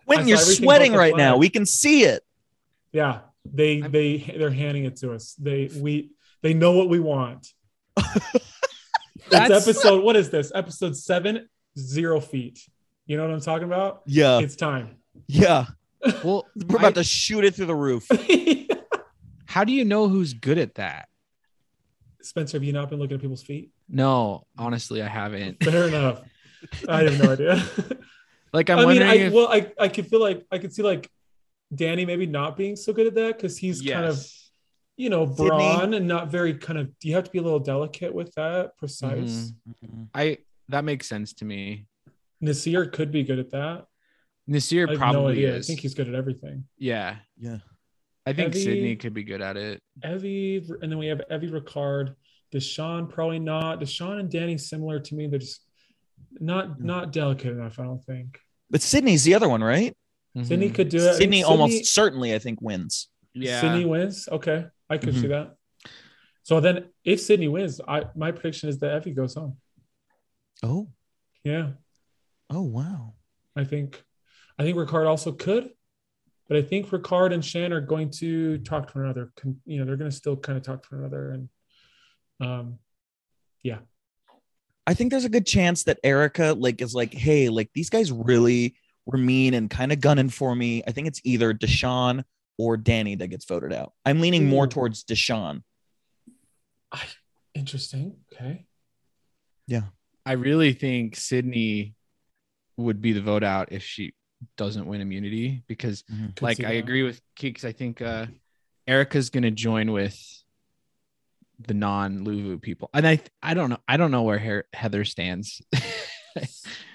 Quentin, 0.06 0.28
you're 0.28 0.38
sweating 0.38 0.94
right 0.94 1.16
now. 1.16 1.38
We 1.38 1.50
can 1.50 1.66
see 1.66 2.04
it. 2.04 2.24
Yeah. 2.92 3.20
They 3.46 3.82
I'm- 3.82 3.92
they 3.92 4.18
they're 4.38 4.52
handing 4.52 4.86
it 4.86 4.96
to 4.98 5.14
us. 5.14 5.34
They 5.40 5.70
we 5.76 6.12
they 6.42 6.54
know 6.54 6.72
what 6.74 6.88
we 6.90 7.00
want. 7.00 7.48
it's 7.98 9.30
That's- 9.30 9.68
episode, 9.68 10.04
what 10.04 10.16
is 10.16 10.30
this? 10.30 10.52
Episode 10.56 10.96
seven, 10.96 11.50
zero 11.78 12.20
feet. 12.22 12.60
You 13.06 13.18
know 13.18 13.24
what 13.26 13.34
I'm 13.34 13.42
talking 13.42 13.66
about? 13.68 14.02
Yeah. 14.06 14.40
It's 14.40 14.56
time. 14.56 14.98
Yeah. 15.28 15.66
Well, 16.24 16.48
We're 16.56 16.78
about 16.78 16.94
I- 16.98 17.02
to 17.02 17.04
shoot 17.04 17.44
it 17.46 17.54
through 17.56 17.68
the 17.68 17.76
roof. 17.76 18.08
How 19.52 19.66
do 19.66 19.74
you 19.74 19.84
know 19.84 20.08
who's 20.08 20.34
good 20.34 20.58
at 20.58 20.76
that? 20.76 21.10
Spencer, 22.22 22.56
have 22.56 22.64
you 22.64 22.72
not 22.72 22.90
been 22.90 23.00
looking 23.00 23.16
at 23.16 23.22
people's 23.22 23.44
feet? 23.44 23.72
No, 23.90 24.48
honestly, 24.58 25.02
I 25.02 25.10
haven't. 25.10 25.62
Fair 25.62 25.88
enough. 25.90 26.22
I 26.88 27.04
have 27.04 27.20
no 27.22 27.32
idea. 27.34 27.62
Like, 28.54 28.70
I'm 28.70 28.80
i 28.80 28.86
mean, 28.86 29.02
I 29.02 29.14
if 29.16 29.34
well, 29.34 29.48
I 29.48 29.72
I 29.80 29.88
could 29.88 30.08
feel 30.08 30.20
like 30.20 30.46
I 30.52 30.58
could 30.58 30.74
see 30.74 30.82
like 30.84 31.10
Danny 31.74 32.06
maybe 32.06 32.26
not 32.26 32.58
being 32.58 32.76
so 32.76 32.92
good 32.92 33.08
at 33.08 33.16
that 33.16 33.38
because 33.38 33.58
he's 33.58 33.82
kind 33.82 34.06
of 34.06 34.22
you 34.98 35.10
know 35.10 35.26
Sydney? 35.26 35.48
brawn 35.48 35.94
and 35.94 36.06
not 36.06 36.30
very 36.30 36.56
kind 36.56 36.78
of. 36.78 37.00
Do 37.00 37.08
you 37.08 37.16
have 37.16 37.24
to 37.24 37.32
be 37.32 37.40
a 37.40 37.42
little 37.42 37.60
delicate 37.62 38.14
with 38.14 38.34
that? 38.36 38.78
Precise. 38.78 39.54
Mhm. 39.86 40.10
I 40.14 40.40
that 40.68 40.84
makes 40.84 41.08
sense 41.08 41.32
to 41.36 41.46
me. 41.46 41.88
Naseer 42.44 42.92
could 42.92 43.10
be 43.10 43.24
good 43.24 43.40
at 43.40 43.52
that. 43.52 43.86
Naseer 44.50 44.98
probably 44.98 45.44
no 45.44 45.48
is. 45.56 45.66
I 45.66 45.68
think 45.68 45.80
he's 45.80 45.94
good 45.94 46.10
at 46.10 46.16
everything. 46.16 46.66
yeah, 46.78 47.20
Yeah. 47.38 47.60
I 48.26 48.34
think 48.34 48.54
Heavy- 48.54 48.64
Sydney 48.64 48.96
could 48.96 49.14
be 49.14 49.24
good 49.24 49.42
at 49.42 49.58
it. 49.58 49.82
Evvie, 50.04 50.70
and 50.82 50.92
then 50.92 50.98
we 51.00 51.08
have 51.08 51.22
Evvie 51.32 51.50
Ricard. 51.50 52.16
Deshawn 52.54 53.10
probably 53.10 53.40
not. 53.40 53.80
Deshawn 53.80 54.20
and 54.20 54.30
Danny 54.30 54.58
similar 54.58 55.00
to 55.00 55.16
me. 55.16 55.28
They're 55.28 55.40
just 55.40 55.62
not 56.40 56.78
Hmm. 56.78 56.86
not 56.86 57.12
delicate 57.14 57.52
enough. 57.54 57.80
I 57.80 57.84
don't 57.84 58.04
think. 58.04 58.40
But 58.70 58.82
Sydney's 58.82 59.24
the 59.24 59.34
other 59.34 59.50
one, 59.50 59.64
right? 59.64 59.96
Sydney 60.44 60.70
Mhm. 60.70 60.76
could 60.76 60.90
do 60.90 60.98
it. 60.98 61.02
I 61.02 61.06
think 61.10 61.18
Sydney 61.18 61.44
almost 61.44 61.72
Sydney- 61.74 61.84
certainly, 61.86 62.34
I 62.36 62.40
think, 62.40 62.62
wins. 62.62 63.10
yeah. 63.34 63.60
Sydney 63.60 63.86
wins. 63.86 64.30
Okay, 64.32 64.66
I 64.90 64.98
could 64.98 65.14
Mhm. 65.16 65.22
see 65.22 65.28
that. 65.28 65.56
So 66.44 66.60
then, 66.60 66.90
if 67.04 67.20
Sydney 67.22 67.48
wins, 67.48 67.82
I 67.88 68.06
my 68.16 68.32
prediction 68.32 68.70
is 68.70 68.80
that 68.80 69.02
Evvie 69.04 69.16
goes 69.16 69.36
home. 69.36 69.58
Oh. 70.64 70.90
Yeah, 71.44 71.72
Oh 72.50 72.62
wow. 72.62 73.16
I 73.56 73.64
think, 73.64 74.04
I 74.60 74.64
think 74.64 74.78
Ricard 74.78 75.08
also 75.08 75.32
could, 75.32 75.72
but 76.52 76.58
I 76.58 76.64
think 76.64 76.90
Ricard 76.90 77.34
and 77.34 77.46
Shan 77.46 77.72
are 77.72 77.80
going 77.80 78.10
to 78.10 78.58
talk 78.58 78.92
to 78.92 78.98
one 78.98 79.06
another. 79.06 79.32
Con- 79.38 79.62
You 79.66 79.80
know, 79.80 79.86
they're 79.86 79.96
going 79.96 80.12
to 80.12 80.16
still 80.16 80.36
kind 80.36 80.58
of 80.58 80.66
talk 80.66 80.84
to 80.84 80.96
one 80.96 81.00
another, 81.00 81.32
and 81.32 81.50
um, 82.42 82.80
yeah, 83.64 83.78
I 84.86 84.94
think 84.94 85.12
there's 85.12 85.24
a 85.24 85.30
good 85.30 85.46
chance 85.46 85.86
that 85.86 86.00
Erika 86.04 86.54
like 86.60 86.82
is 86.82 86.94
like, 86.94 87.14
hey, 87.14 87.48
like 87.48 87.70
these 87.74 87.90
guys 87.90 88.12
really 88.12 88.76
were 89.06 89.18
mean 89.18 89.54
and 89.54 89.70
kind 89.70 89.94
of 89.94 90.02
gunning 90.02 90.28
for 90.28 90.54
me. 90.54 90.84
I 90.86 90.92
think 90.92 91.08
it's 91.08 91.22
either 91.24 91.54
Deshawn 91.54 92.26
or 92.58 92.76
Danny 92.76 93.16
that 93.16 93.30
gets 93.30 93.46
voted 93.46 93.72
out. 93.72 93.94
I'm 94.06 94.20
leaning 94.20 94.50
more 94.50 94.68
towards 94.68 95.06
Deshawn. 95.06 95.64
I, 96.92 97.02
interesting. 97.54 98.18
Okay, 98.34 98.66
Yeah. 99.68 99.84
I 100.26 100.34
really 100.34 100.74
think 100.74 101.16
Sydney 101.16 101.96
would 102.76 103.02
be 103.02 103.14
the 103.14 103.22
vote 103.22 103.44
out 103.46 103.72
if 103.72 103.84
she 103.84 104.14
doesn't 104.58 104.86
win 104.86 105.02
immunity 105.02 105.64
because 105.68 106.04
Could 106.36 106.42
like 106.42 106.64
I 106.64 106.74
agree 106.74 107.04
with 107.04 107.22
Keeks. 107.38 107.64
I 107.66 107.72
think 107.72 108.02
uh 108.02 108.26
Erika's 108.88 109.30
gonna 109.30 109.52
join 109.52 109.92
with 109.92 110.18
the 111.60 111.74
non 111.74 112.26
Luvu 112.26 112.62
people. 112.62 112.90
And 112.94 113.08
I 113.08 113.20
I 113.42 113.54
don't 113.54 113.70
know. 113.70 113.78
I 113.88 113.98
don't 113.98 114.12
know 114.12 114.24
where 114.24 114.40
Her- 114.40 114.66
Heather 114.74 115.06
stands. 115.06 115.62
I 115.76 116.48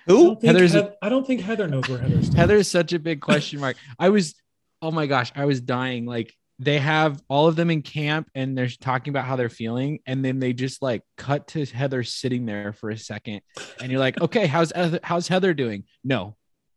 Who? 0.06 0.24
don't, 0.24 0.40
think 0.40 0.52
Heather's 0.54 0.74
a- 0.74 0.82
Heath- 0.82 0.92
I 1.02 1.08
don't 1.08 1.26
think 1.26 1.40
Heather 1.42 1.68
knows 1.68 1.88
where 1.88 1.98
Heather 1.98 2.14
stands. 2.22 2.34
Heather 2.34 2.56
is 2.56 2.70
such 2.70 2.92
a 2.92 2.98
big 2.98 3.20
question 3.20 3.60
mark. 3.60 3.76
I 3.98 4.08
was, 4.08 4.34
oh 4.82 4.90
my 4.90 5.06
gosh, 5.06 5.30
I 5.36 5.44
was 5.44 5.60
dying. 5.60 6.06
Like 6.06 6.32
they 6.58 6.78
have 6.78 7.20
all 7.28 7.48
of 7.48 7.54
them 7.56 7.70
in 7.70 7.82
camp 7.82 8.30
and 8.34 8.56
they're 8.56 8.68
talking 8.68 9.10
about 9.12 9.24
how 9.26 9.36
they're 9.36 9.48
feeling, 9.50 9.98
and 10.06 10.24
then 10.24 10.38
they 10.38 10.52
just 10.52 10.80
like 10.82 11.02
cut 11.16 11.48
to 11.48 11.64
Heather 11.66 12.02
sitting 12.02 12.46
there 12.46 12.72
for 12.72 12.90
a 12.90 12.96
second, 12.98 13.42
and 13.80 13.90
you're 13.92 14.00
like, 14.00 14.20
okay, 14.20 14.46
how's 14.46 14.72
Heather- 14.72 15.00
how's 15.02 15.28
Heather 15.28 15.52
doing? 15.54 15.84
No, 16.02 16.36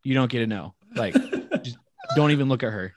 you 0.10 0.16
don't 0.16 0.32
get 0.32 0.40
to 0.40 0.48
know. 0.48 0.74
Like, 0.96 1.14
just 1.64 1.78
don't 2.16 2.32
even 2.32 2.50
look 2.50 2.64
at 2.64 2.74
her. 2.74 2.94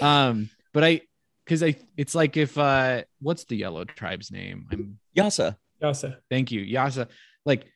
Um, 0.00 0.48
but 0.72 0.84
I, 0.84 1.00
because 1.44 1.60
I, 1.60 1.74
it's 1.96 2.14
like 2.14 2.36
if 2.36 2.56
uh, 2.56 3.02
what's 3.20 3.44
the 3.46 3.56
yellow 3.56 3.84
tribe's 3.84 4.30
name? 4.30 4.68
I'm 4.70 4.98
Yase. 5.12 5.40
Yase. 5.82 6.04
Thank 6.30 6.52
you, 6.52 6.60
Yase. 6.60 7.04
Like 7.44 7.66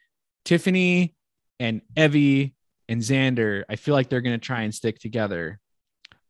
Tiffany 0.45 1.17
and 1.59 1.83
Evvie 1.97 2.55
and 2.89 3.03
Xander, 3.03 3.65
I 3.69 3.75
feel 3.75 3.95
like 3.95 4.09
they're 4.09 4.21
gonna 4.21 4.39
try 4.39 4.63
and 4.63 4.73
stick 4.73 5.01
together. 5.01 5.59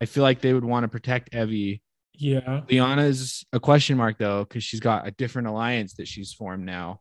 I 0.01 0.07
feel 0.07 0.23
like 0.23 0.41
they 0.41 0.55
would 0.55 0.65
want 0.65 0.85
to 0.85 0.89
protect 0.89 1.33
Evvie. 1.33 1.83
Yeah. 2.15 2.63
Liana's 2.71 3.45
a 3.53 3.61
question 3.61 3.99
mark 3.99 4.17
though, 4.17 4.45
because 4.45 4.65
she's 4.65 4.81
got 4.81 5.07
a 5.07 5.11
different 5.11 5.49
alliance 5.49 5.95
that 5.95 6.09
she's 6.09 6.33
formed 6.33 6.65
now, 6.65 7.01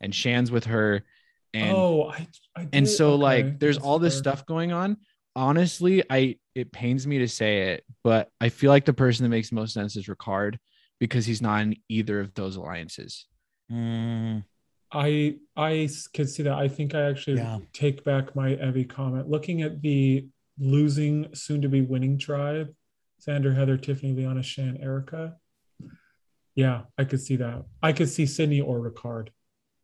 and 0.00 0.14
Shan's 0.14 0.52
with 0.52 0.66
her. 0.66 1.02
And 1.62 1.76
oh, 1.76 2.10
I, 2.10 2.26
I 2.56 2.68
and 2.72 2.88
so 2.88 3.12
okay, 3.12 3.22
like 3.22 3.58
there's 3.58 3.76
that's 3.76 3.86
all 3.86 3.98
this 3.98 4.14
fair. 4.14 4.18
stuff 4.34 4.46
going 4.46 4.72
on. 4.72 4.98
Honestly, 5.34 6.02
I 6.10 6.36
it 6.54 6.72
pains 6.72 7.06
me 7.06 7.18
to 7.18 7.28
say 7.28 7.72
it, 7.72 7.84
but 8.04 8.30
I 8.40 8.48
feel 8.48 8.70
like 8.70 8.84
the 8.84 8.92
person 8.92 9.24
that 9.24 9.30
makes 9.30 9.52
most 9.52 9.74
sense 9.74 9.96
is 9.96 10.06
Ricard 10.06 10.56
because 10.98 11.26
he's 11.26 11.42
not 11.42 11.62
in 11.62 11.76
either 11.88 12.20
of 12.20 12.34
those 12.34 12.56
alliances. 12.56 13.26
Mm, 13.70 14.44
I 14.92 15.36
could 16.14 16.28
see 16.28 16.42
that. 16.44 16.54
I 16.54 16.68
think 16.68 16.94
I 16.94 17.02
actually 17.10 17.36
Yeah. 17.38 17.58
take 17.72 18.04
back 18.04 18.34
my 18.36 18.50
Evvie 18.56 18.88
comment. 18.88 19.28
Looking 19.28 19.62
at 19.62 19.82
the 19.82 20.28
losing, 20.58 21.34
soon 21.34 21.60
to 21.62 21.68
be 21.68 21.82
winning 21.82 22.18
tribe, 22.18 22.74
Xander, 23.26 23.54
Heather, 23.54 23.76
Tiffany, 23.76 24.12
Liana, 24.12 24.42
Shan, 24.42 24.78
Erika. 24.80 25.36
Yeah, 26.54 26.82
I 26.96 27.04
could 27.04 27.20
see 27.20 27.36
that. 27.36 27.64
I 27.82 27.92
could 27.92 28.08
see 28.08 28.24
Sydney 28.24 28.62
or 28.62 28.78
Ricard. 28.80 29.28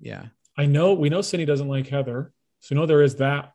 Yeah. 0.01 0.27
I 0.57 0.67
know 0.67 0.95
we 0.95 1.09
know 1.09 1.23
Sydney 1.23 1.47
doesn't 1.47 1.69
like 1.69 1.89
Heather, 1.89 2.33
so 2.61 2.75
we 2.75 2.81
know 2.81 2.87
there 2.87 3.03
is 3.03 3.17
that 3.17 3.53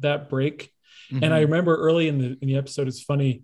that 0.00 0.28
break. 0.28 0.72
And 1.10 1.22
Mm-hmm. 1.22 1.32
I 1.32 1.40
remember 1.40 1.76
early 1.76 2.08
in 2.08 2.18
the 2.18 2.38
in 2.40 2.48
the 2.48 2.56
episode, 2.56 2.86
it's 2.88 3.02
funny 3.02 3.42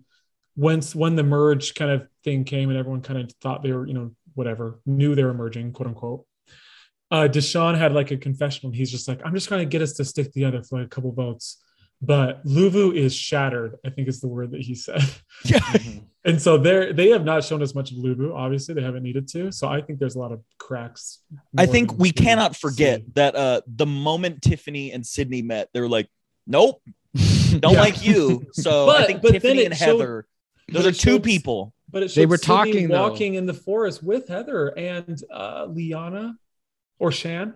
when 0.55 0.81
when 0.93 1.15
the 1.15 1.23
merge 1.23 1.75
kind 1.75 1.91
of 1.91 2.07
thing 2.23 2.43
came 2.43 2.69
and 2.69 2.77
everyone 2.77 3.01
kind 3.01 3.19
of 3.19 3.31
thought 3.41 3.61
they 3.61 3.71
were, 3.71 3.85
you 3.85 3.93
know, 3.93 4.11
whatever, 4.35 4.79
knew 4.85 5.15
they 5.15 5.23
were 5.23 5.33
merging, 5.33 5.73
quote 5.73 5.87
unquote. 5.87 6.25
Uh 7.11 7.27
Deshawn 7.29 7.77
had 7.77 7.93
like 7.93 8.11
a 8.11 8.17
confessional. 8.17 8.69
And 8.69 8.75
he's 8.75 8.91
just 8.91 9.07
like, 9.07 9.21
I'm 9.23 9.33
just 9.33 9.47
trying 9.47 9.61
to 9.61 9.65
get 9.65 9.81
us 9.81 9.93
to 9.93 10.05
stick 10.05 10.31
together 10.31 10.63
for 10.63 10.79
like 10.79 10.87
a 10.87 10.89
couple 10.89 11.11
votes. 11.11 11.61
But 12.01 12.45
Luvu 12.45 12.95
is 12.95 13.15
shattered, 13.15 13.75
I 13.85 13.89
think 13.89 14.07
is 14.07 14.21
the 14.21 14.27
word 14.27 14.51
that 14.51 14.61
he 14.61 14.75
said. 14.75 15.03
yeah. 15.43 15.59
And 16.27 16.41
so 16.41 16.57
they're 16.57 16.91
they 16.93 17.07
have 17.09 17.23
not 17.23 17.43
shown 17.43 17.61
as 17.61 17.73
much 17.73 17.91
of 17.91 17.97
Luvu, 17.97 18.35
obviously. 18.35 18.73
They 18.75 18.81
haven't 18.83 19.03
needed 19.03 19.27
to. 19.29 19.51
So 19.51 19.67
I 19.69 19.81
think 19.81 19.97
there's 19.97 20.15
a 20.15 20.19
lot 20.19 20.31
of 20.33 20.41
cracks. 20.59 21.19
I 21.57 21.65
think 21.65 21.93
we 21.93 21.97
we 21.97 22.11
cannot 22.11 22.55
forget 22.55 22.99
see. 22.99 23.11
that 23.15 23.35
uh 23.35 23.61
the 23.65 23.85
moment 23.85 24.41
Tiffany 24.41 24.91
and 24.91 25.05
Sydney 25.05 25.41
met, 25.41 25.69
they 25.73 25.79
were 25.81 25.87
like, 25.89 26.09
Nope, 26.45 26.81
don't 27.59 27.73
Yeah. 27.73 27.79
like 27.81 28.05
you. 28.05 28.45
So 28.51 28.89
I 28.89 28.99
But- 28.99 29.07
think 29.07 29.21
but 29.21 29.31
then 29.31 29.41
Tiffany 29.41 29.65
and 29.65 29.75
showed- 29.77 29.99
Heather, 30.01 30.27
those 30.71 30.85
are 30.85 30.91
two 30.91 31.11
showed- 31.13 31.23
people. 31.23 31.73
But 31.89 32.03
it 32.03 32.13
They 32.13 32.25
were 32.25 32.35
Sydney 32.37 32.55
talking, 32.55 32.87
though. 32.89 33.01
walking 33.09 33.35
in 33.35 33.45
the 33.45 33.53
forest 33.53 34.03
with 34.03 34.27
Heather 34.27 34.77
and 34.77 35.17
uh, 35.33 35.67
Liana 35.69 36.35
or 36.99 37.13
Shan, 37.13 37.53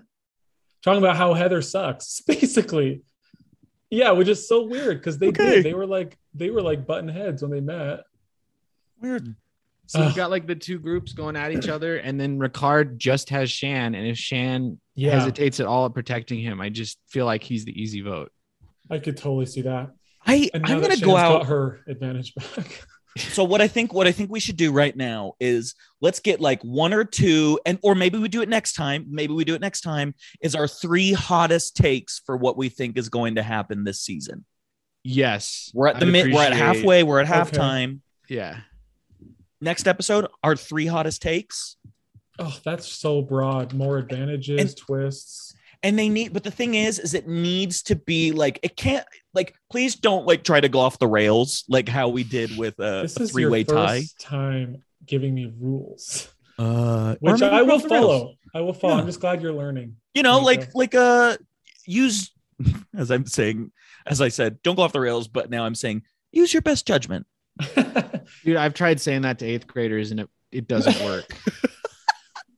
talking 0.83 0.99
about 1.03 1.17
how 1.17 1.33
Heather 1.33 1.61
sucks, 1.61 2.21
basically. 2.27 3.01
Yeah, 3.89 4.11
which 4.11 4.29
is 4.29 4.47
so 4.47 4.63
weird 4.67 4.99
because 4.99 5.17
they 5.17 5.27
Okay. 5.27 5.55
did. 5.55 5.65
They 5.65 5.73
were 5.73 5.85
like 5.85 6.17
they 6.33 6.49
were 6.49 6.61
like 6.61 6.87
button 6.87 7.09
heads 7.09 7.41
when 7.41 7.51
they 7.51 7.59
met. 7.59 8.03
Weird. 9.01 9.35
So 9.87 10.05
you've 10.05 10.15
got 10.15 10.29
like 10.29 10.47
the 10.47 10.55
two 10.55 10.79
groups 10.79 11.11
going 11.11 11.35
at 11.35 11.51
each 11.51 11.67
other, 11.67 11.97
and 11.97 12.17
then 12.19 12.39
Ricard 12.39 12.97
just 12.97 13.29
has 13.31 13.51
Shan. 13.51 13.93
And 13.93 14.07
if 14.07 14.17
Shan 14.17 14.79
Yeah, 14.95 15.11
hesitates 15.11 15.59
at 15.59 15.65
all 15.65 15.85
at 15.85 15.93
protecting 15.93 16.39
him, 16.39 16.61
I 16.61 16.69
just 16.69 16.97
feel 17.09 17.25
like 17.25 17.43
he's 17.43 17.65
the 17.65 17.73
easy 17.81 18.01
vote. 18.01 18.31
I 18.89 18.99
could 18.99 19.17
totally 19.17 19.47
see 19.47 19.61
that. 19.63 19.89
I 20.25 20.49
And 20.53 20.65
I'm 20.65 20.79
gonna 20.79 20.91
Shan's 20.91 21.01
go 21.01 21.17
out. 21.17 21.39
got 21.39 21.47
her 21.47 21.81
advantage 21.87 22.33
back. 22.35 22.85
so 23.17 23.43
what 23.43 23.59
I 23.59 23.67
think 23.67 23.91
what 23.93 24.07
I 24.07 24.13
think 24.13 24.29
we 24.31 24.39
should 24.39 24.55
do 24.55 24.71
right 24.71 24.95
now 24.95 25.33
is 25.41 25.75
let's 25.99 26.21
get 26.21 26.39
like 26.39 26.61
one 26.61 26.93
or 26.93 27.03
two 27.03 27.59
and 27.65 27.77
or 27.83 27.93
maybe 27.93 28.17
we 28.17 28.29
do 28.29 28.41
it 28.41 28.47
next 28.47 28.71
time 28.73 29.05
maybe 29.09 29.33
we 29.33 29.43
do 29.43 29.53
it 29.53 29.59
next 29.59 29.81
time 29.81 30.15
is 30.41 30.55
our 30.55 30.67
three 30.69 31.11
hottest 31.11 31.75
takes 31.75 32.21
for 32.25 32.37
what 32.37 32.55
we 32.55 32.69
think 32.69 32.97
is 32.97 33.09
going 33.09 33.35
to 33.35 33.43
happen 33.43 33.83
this 33.83 33.99
season. 33.99 34.45
Yes, 35.03 35.69
We're 35.73 35.87
at 35.89 35.99
the 35.99 36.05
mid 36.05 36.31
we're 36.31 36.43
at 36.43 36.53
halfway, 36.53 37.03
we're 37.03 37.19
at 37.19 37.29
Okay. 37.29 37.57
halftime. 37.57 37.99
Yeah, 38.29 38.59
Next 39.61 39.87
episode 39.87 40.27
our 40.43 40.55
three 40.55 40.87
hottest 40.87 41.21
takes 41.21 41.77
oh, 42.39 42.57
that's 42.65 42.87
so 42.87 43.21
broad. 43.21 43.73
More 43.73 43.97
advantages, 43.99 44.59
And- 44.59 44.75
twists. 44.77 45.53
and 45.83 45.97
they 45.99 46.09
need 46.09 46.33
but 46.33 46.43
the 46.43 46.51
thing 46.51 46.73
is 46.75 46.97
is 46.99 47.13
it 47.13 47.27
needs 47.27 47.83
to 47.83 47.95
be 47.95 48.31
like 48.31 48.59
it 48.63 48.75
can't 48.75 49.05
like 49.33 49.53
please 49.69 49.95
don't 49.95 50.25
like 50.25 50.43
try 50.43 50.59
to 50.59 50.69
go 50.69 50.79
off 50.79 50.97
the 50.99 51.07
rails 51.07 51.63
like 51.69 51.87
how 51.89 52.07
we 52.09 52.23
did 52.23 52.57
with 52.57 52.77
This 52.77 53.15
a 53.17 53.27
three-way 53.27 53.63
tie. 53.63 53.99
first 54.01 54.19
time 54.19 54.83
giving 55.05 55.33
me 55.35 55.51
rules, 55.59 56.27
Uh 56.59 57.15
which 57.19 57.41
I 57.41 57.61
will 57.61 57.73
off 57.73 57.83
the 57.83 57.89
rails. 57.89 58.05
follow. 58.05 58.33
I 58.53 58.61
will 58.61 58.73
follow. 58.73 58.95
Yeah. 58.95 58.99
I'm 59.01 59.05
just 59.07 59.19
glad 59.21 59.41
you're 59.41 59.53
learning. 59.53 59.95
you 60.13 60.23
know 60.23 60.39
like 60.39 60.61
go. 60.73 60.79
like 60.79 60.95
uh 60.95 61.37
use 61.85 62.31
as 62.95 63.09
i'm 63.11 63.25
saying 63.25 63.71
as 64.05 64.21
i 64.21 64.27
said 64.29 64.61
don't 64.63 64.75
go 64.75 64.83
off 64.83 64.93
the 64.93 64.99
rails 64.99 65.27
but 65.27 65.49
now 65.49 65.63
i'm 65.65 65.73
saying 65.75 66.03
use 66.31 66.53
your 66.53 66.61
best 66.61 66.85
judgment 66.85 67.25
dude, 68.43 68.57
I've 68.57 68.73
tried 68.73 68.99
saying 68.99 69.21
that 69.23 69.39
to 69.39 69.45
eighth 69.45 69.67
graders, 69.67 70.11
and 70.11 70.19
it 70.21 70.29
it 70.51 70.67
doesn't 70.67 71.01
work. 71.05 71.25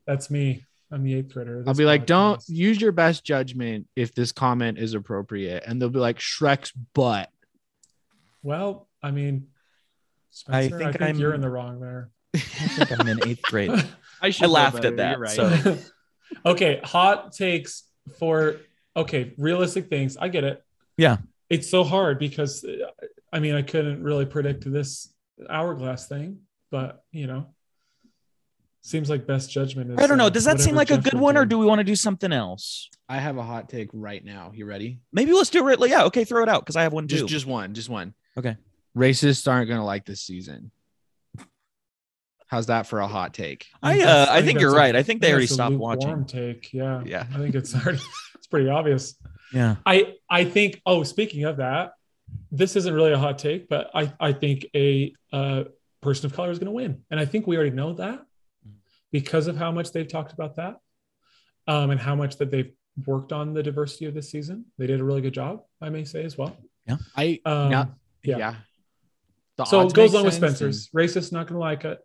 That's 0.06 0.30
me. 0.30 0.66
I'm 0.92 1.04
the 1.04 1.16
eighth 1.16 1.34
grader. 1.34 1.62
of 1.62 1.68
I'll 1.68 1.74
be 1.74 1.86
like, 1.86 2.06
don't 2.06 2.40
podcast. 2.40 2.50
use 2.50 2.80
your 2.82 2.92
best 2.92 3.24
judgment 3.24 3.88
if 3.96 4.14
this 4.14 4.32
comment 4.32 4.78
is 4.78 4.94
appropriate, 4.94 5.64
and 5.66 5.82
they'll 5.82 5.90
be 5.90 6.00
like 6.00 6.20
Shrek's 6.20 6.72
butt. 6.94 7.30
Well, 8.44 8.88
I 9.02 9.12
mean, 9.12 9.48
I 10.48 10.68
Spencer, 10.68 10.76
I 10.76 10.80
think 10.80 10.92
think, 10.94 11.02
I'm- 11.02 11.20
you're 11.20 11.34
in 11.34 11.42
the 11.42 11.50
wrong 11.50 11.80
there. 11.80 12.10
i 12.36 12.40
think 12.40 13.00
i'm 13.00 13.08
in 13.08 13.28
eighth 13.28 13.44
grade 13.44 13.70
I, 14.22 14.34
I 14.42 14.46
laughed 14.48 14.86
at 14.86 14.98
that, 14.98 15.20
so- 15.30 15.78
okay, 16.46 16.80
hot 16.84 17.32
takes 17.34 17.84
for 18.18 18.58
okay, 18.96 19.34
realistic 19.38 19.88
things. 19.90 20.18
I 20.18 20.30
get 20.30 20.44
it. 20.44 20.64
Yeah. 20.98 21.18
It's 21.50 21.70
so 21.70 21.84
hard 21.84 22.18
because 22.20 22.66
I 23.32 23.40
mean, 23.40 23.54
I 23.56 23.62
couldn't 23.62 24.02
really 24.04 24.26
predict 24.26 24.70
this 24.72 25.13
hourglass 25.50 26.08
thing, 26.08 26.40
but 26.72 27.04
you 27.12 27.28
know, 27.28 27.48
seems 28.82 29.10
like 29.10 29.26
best 29.26 29.50
judgment 29.50 29.92
is 29.92 29.98
i 29.98 30.06
don't 30.06 30.18
know 30.18 30.26
uh, 30.26 30.30
does 30.30 30.44
that 30.44 30.60
seem 30.60 30.76
whatever 30.76 30.96
like 30.96 31.06
a 31.08 31.10
good 31.10 31.18
one 31.20 31.38
or 31.38 31.46
do. 31.46 31.52
do 31.52 31.58
we 31.58 31.66
want 31.66 31.80
to 31.80 31.86
do 31.86 31.96
something 31.96 32.34
else 32.34 32.90
I 33.08 33.18
have 33.18 33.38
a 33.38 33.44
hot 33.44 33.70
take 33.70 33.90
right 33.94 34.24
now. 34.24 34.52
You 34.54 34.66
ready? 34.66 35.00
maybe 35.12 35.34
let's 35.34 35.50
do 35.50 35.68
it 35.70 35.80
yeah 35.90 36.04
okay 36.06 36.24
throw 36.26 36.44
it 36.44 36.50
out 36.50 36.62
because 36.62 36.76
i 36.76 36.84
have 36.84 36.94
one 36.94 37.08
too 37.08 37.18
Just 37.18 37.28
just 37.28 37.46
one, 37.46 37.74
just 37.74 37.90
one. 37.90 38.14
Okay. 38.38 38.58
Racists 38.98 39.50
aren't 39.52 39.70
gonna 39.70 39.86
like 39.86 40.06
this 40.06 40.22
season. 40.22 40.72
How's 42.48 42.68
that 42.68 42.86
for 42.88 43.00
a 43.00 43.08
hot 43.08 43.34
take? 43.34 43.68
i 43.82 44.02
uh 44.02 44.28
i 44.30 44.42
think 44.42 44.60
you're 44.60 44.76
right 44.76 44.96
i 44.96 45.04
think 45.04 45.22
they 45.22 45.32
already 45.32 45.46
that's 45.46 45.52
a 45.52 45.56
stopped 45.56 45.72
lukewarm 45.74 46.00
watching 46.00 46.26
Take, 46.26 46.74
yeah, 46.74 47.04
Yeah. 47.06 47.26
I 47.34 47.38
think 47.38 47.56
it's 47.56 47.74
already 47.76 48.00
it's 48.36 48.48
pretty 48.48 48.70
obvious. 48.70 49.16
yeah 49.54 49.76
I 49.86 50.16
I 50.30 50.44
think. 50.46 50.82
Oh, 50.86 51.04
speaking 51.04 51.46
of 51.46 51.58
that, 51.58 51.94
this 52.52 52.76
isn't 52.76 52.94
really 52.94 53.14
a 53.14 53.18
hot 53.18 53.38
take, 53.38 53.68
but 53.70 53.90
I 53.94 54.14
I 54.20 54.34
think 54.34 54.66
a 54.76 55.14
uh, 55.32 55.64
person 56.02 56.26
of 56.28 56.34
color 56.34 56.52
is 56.52 56.60
going 56.60 56.68
to 56.68 56.72
win, 56.72 57.04
and 57.12 57.20
I 57.20 57.26
think 57.26 57.48
we 57.48 57.56
already 57.56 57.76
know 57.76 57.94
that 57.94 58.22
because 59.12 59.48
of 59.48 59.58
how 59.58 59.72
much 59.72 59.92
they've 59.92 60.08
talked 60.08 60.34
about 60.34 60.56
that, 60.56 60.78
um, 61.68 61.92
and 61.92 62.00
how 62.00 62.16
much 62.16 62.38
that 62.38 62.52
they've 62.52 62.72
worked 63.06 63.32
on 63.32 63.54
the 63.54 63.64
diversity 63.64 64.06
of 64.06 64.14
this 64.14 64.30
season. 64.30 64.66
They 64.78 64.88
did 64.88 65.00
a 65.00 65.04
really 65.04 65.22
good 65.22 65.34
job, 65.34 65.64
I 65.82 65.90
may 65.90 66.04
say 66.04 66.24
as 66.24 66.38
well. 66.38 66.56
Yeah. 66.88 66.98
I 67.16 67.40
Um, 67.46 67.72
yeah 67.72 67.86
yeah. 68.24 68.38
yeah. 68.38 68.56
The 69.58 69.66
so 69.66 69.82
it 69.82 69.94
goes 69.94 70.14
along 70.14 70.26
with 70.26 70.34
sense, 70.34 70.58
Spencer's. 70.58 70.90
Racist, 70.90 71.32
not 71.32 71.48
going 71.48 71.56
to 71.56 71.60
like 71.60 71.86
it. 71.86 72.00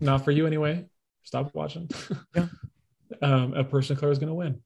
Not 0.00 0.24
for 0.24 0.30
you 0.30 0.46
anyway. 0.46 0.86
Stop 1.24 1.54
watching. 1.54 1.88
Yeah. 2.36 2.46
um, 3.22 3.54
a 3.54 3.64
person 3.64 3.94
of 3.94 4.00
color 4.00 4.12
is 4.12 4.18
going 4.18 4.28
to 4.28 4.34
win, 4.34 4.60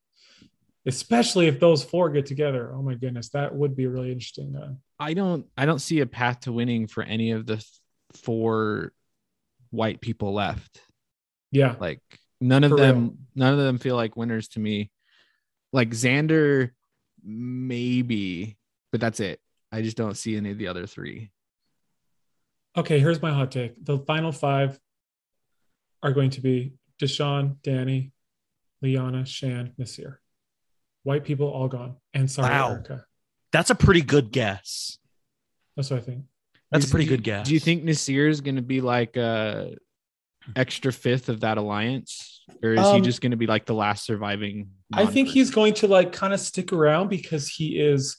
especially 0.86 1.46
if 1.48 1.58
those 1.60 1.82
four 1.84 2.10
get 2.10 2.26
together. 2.26 2.72
Oh 2.74 2.82
my 2.82 2.94
goodness, 2.94 3.28
that 3.30 3.54
would 3.54 3.74
be 3.76 3.86
really 3.86 4.12
interesting. 4.12 4.54
Uh, 4.56 4.74
I 4.98 5.14
don't 5.14 5.46
I 5.56 5.66
don't 5.66 5.80
see 5.80 6.00
a 6.00 6.06
path 6.06 6.40
to 6.40 6.52
winning 6.52 6.86
for 6.86 7.02
any 7.02 7.32
of 7.32 7.46
the 7.46 7.56
th- 7.56 7.68
four 8.14 8.92
white 9.70 10.00
people 10.00 10.32
left. 10.32 10.80
yeah, 11.50 11.74
Like 11.80 12.00
none 12.40 12.64
of 12.64 12.70
For 12.70 12.76
them 12.78 13.00
real. 13.02 13.14
none 13.34 13.52
of 13.52 13.58
them 13.58 13.78
feel 13.78 13.96
like 13.96 14.16
winners 14.16 14.48
to 14.50 14.60
me. 14.60 14.90
Like 15.72 15.90
Xander 15.90 16.70
maybe, 17.22 18.56
but 18.92 19.00
that's 19.00 19.20
it. 19.20 19.40
I 19.72 19.82
just 19.82 19.96
don't 19.96 20.16
see 20.16 20.36
any 20.36 20.52
of 20.52 20.58
the 20.58 20.68
other 20.68 20.86
three. 20.86 21.30
Okay, 22.76 23.00
here's 23.00 23.20
my 23.20 23.32
hot 23.32 23.50
take. 23.50 23.84
The 23.84 23.98
final 23.98 24.32
five 24.32 24.78
are 26.02 26.12
going 26.12 26.30
to 26.30 26.40
be 26.40 26.74
Deshawn, 27.00 27.56
Danny, 27.62 28.12
Liana, 28.82 29.26
Shan, 29.26 29.72
Naseer. 29.80 30.18
White 31.06 31.24
people 31.24 31.46
all 31.46 31.68
gone. 31.68 31.94
And 32.14 32.28
sorry, 32.28 32.50
Wow. 32.50 32.70
Erika. 32.72 33.04
That's 33.52 33.70
a 33.70 33.76
pretty 33.76 34.02
good 34.02 34.32
guess. 34.32 34.98
That's 35.76 35.88
what 35.90 36.00
I 36.00 36.02
think. 36.02 36.24
That's 36.72 36.84
Is- 36.84 36.90
a 36.90 36.92
pretty 36.92 37.06
do- 37.06 37.10
good 37.16 37.22
guess. 37.22 37.46
Do 37.46 37.54
you 37.54 37.60
think 37.60 37.84
Naseer 37.84 38.28
is 38.28 38.40
going 38.40 38.56
to 38.56 38.62
be 38.62 38.80
like 38.80 39.16
a 39.16 39.76
extra 40.56 40.92
fifth 40.92 41.28
of 41.28 41.40
that 41.40 41.58
alliance, 41.58 42.42
or 42.62 42.72
is 42.74 42.80
he 42.80 42.86
Um, 42.96 43.02
just 43.04 43.20
going 43.20 43.30
to 43.30 43.36
be 43.36 43.46
like 43.46 43.66
the 43.66 43.74
last 43.74 44.04
surviving? 44.04 44.70
I 44.92 45.06
think 45.06 45.28
he's 45.28 45.50
going 45.50 45.74
to 45.74 45.86
like 45.86 46.12
kind 46.12 46.34
of 46.34 46.40
stick 46.40 46.72
around 46.72 47.08
because 47.08 47.48
he 47.48 47.78
is 47.78 48.16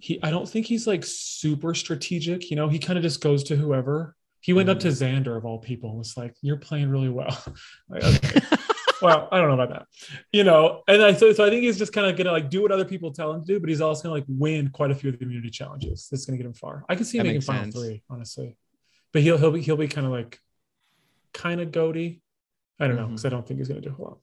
he 0.00 0.20
I 0.22 0.30
don't 0.30 0.48
think 0.48 0.66
he's 0.66 0.86
like 0.86 1.02
super 1.06 1.72
strategic, 1.74 2.50
you 2.50 2.56
know, 2.56 2.68
he 2.68 2.78
kind 2.78 2.98
of 2.98 3.02
just 3.02 3.20
goes 3.22 3.42
to 3.44 3.56
whoever. 3.56 4.14
He 4.40 4.52
went 4.52 4.68
up 4.68 4.80
to 4.80 4.88
Xander 4.88 5.36
of 5.36 5.44
all 5.46 5.58
people 5.58 5.88
and 5.90 5.98
was 5.98 6.14
like, 6.16 6.34
You're 6.42 6.58
playing 6.58 6.90
really 6.90 7.08
well. 7.08 7.36
Like, 7.88 8.04
okay. 8.04 8.40
Well, 9.02 9.28
I 9.30 9.38
don't 9.38 9.48
know 9.48 9.54
about 9.54 9.70
that. 9.70 9.86
You 10.32 10.44
know, 10.44 10.82
and 10.88 11.02
I 11.02 11.12
so, 11.12 11.32
so 11.32 11.44
I 11.44 11.50
think 11.50 11.62
he's 11.62 11.78
just 11.78 11.92
kind 11.92 12.06
of 12.06 12.16
gonna 12.16 12.32
like 12.32 12.50
do 12.50 12.62
what 12.62 12.72
other 12.72 12.84
people 12.84 13.12
tell 13.12 13.32
him 13.32 13.44
to 13.44 13.46
do, 13.46 13.60
but 13.60 13.68
he's 13.68 13.80
also 13.80 14.04
gonna 14.04 14.14
like 14.14 14.24
win 14.28 14.70
quite 14.70 14.90
a 14.90 14.94
few 14.94 15.10
of 15.10 15.18
the 15.18 15.24
immunity 15.24 15.50
challenges. 15.50 16.08
That's 16.10 16.24
gonna 16.24 16.36
get 16.36 16.46
him 16.46 16.54
far. 16.54 16.84
I 16.88 16.94
can 16.94 17.04
see 17.04 17.18
him 17.18 17.24
That 17.24 17.30
making 17.30 17.42
final 17.42 17.64
sense. 17.64 17.74
three, 17.74 18.02
honestly. 18.10 18.56
But 19.12 19.22
he'll 19.22 19.38
he'll 19.38 19.52
be 19.52 19.62
he'll 19.62 19.76
be 19.76 19.88
kind 19.88 20.06
of 20.06 20.12
like 20.12 20.38
kind 21.32 21.60
of 21.60 21.72
goaty. 21.72 22.22
I 22.80 22.86
don't 22.86 22.96
know, 22.96 23.02
mm-hmm. 23.02 23.12
because 23.12 23.24
I 23.24 23.28
don't 23.30 23.46
think 23.46 23.58
he's 23.58 23.68
gonna 23.68 23.80
do 23.80 23.94
a 23.98 24.02
lot. 24.02 24.18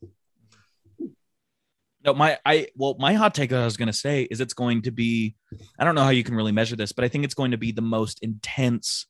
No, 2.03 2.13
my 2.13 2.38
I 2.45 2.67
well, 2.76 2.95
my 2.99 3.13
hot 3.13 3.34
take 3.34 3.49
that 3.49 3.61
I 3.61 3.65
was 3.65 3.78
gonna 3.78 3.93
say 3.93 4.23
is 4.23 4.39
it's 4.39 4.53
going 4.53 4.84
to 4.84 4.91
be 4.91 5.36
I 5.80 5.84
don't 5.84 5.95
know 5.95 6.03
how 6.03 6.09
you 6.09 6.23
can 6.23 6.36
really 6.36 6.51
measure 6.51 6.76
this, 6.76 6.91
but 6.91 7.03
I 7.03 7.07
think 7.07 7.23
it's 7.23 7.34
going 7.34 7.51
to 7.51 7.57
be 7.57 7.71
the 7.71 7.82
most 7.82 8.19
intense 8.21 9.07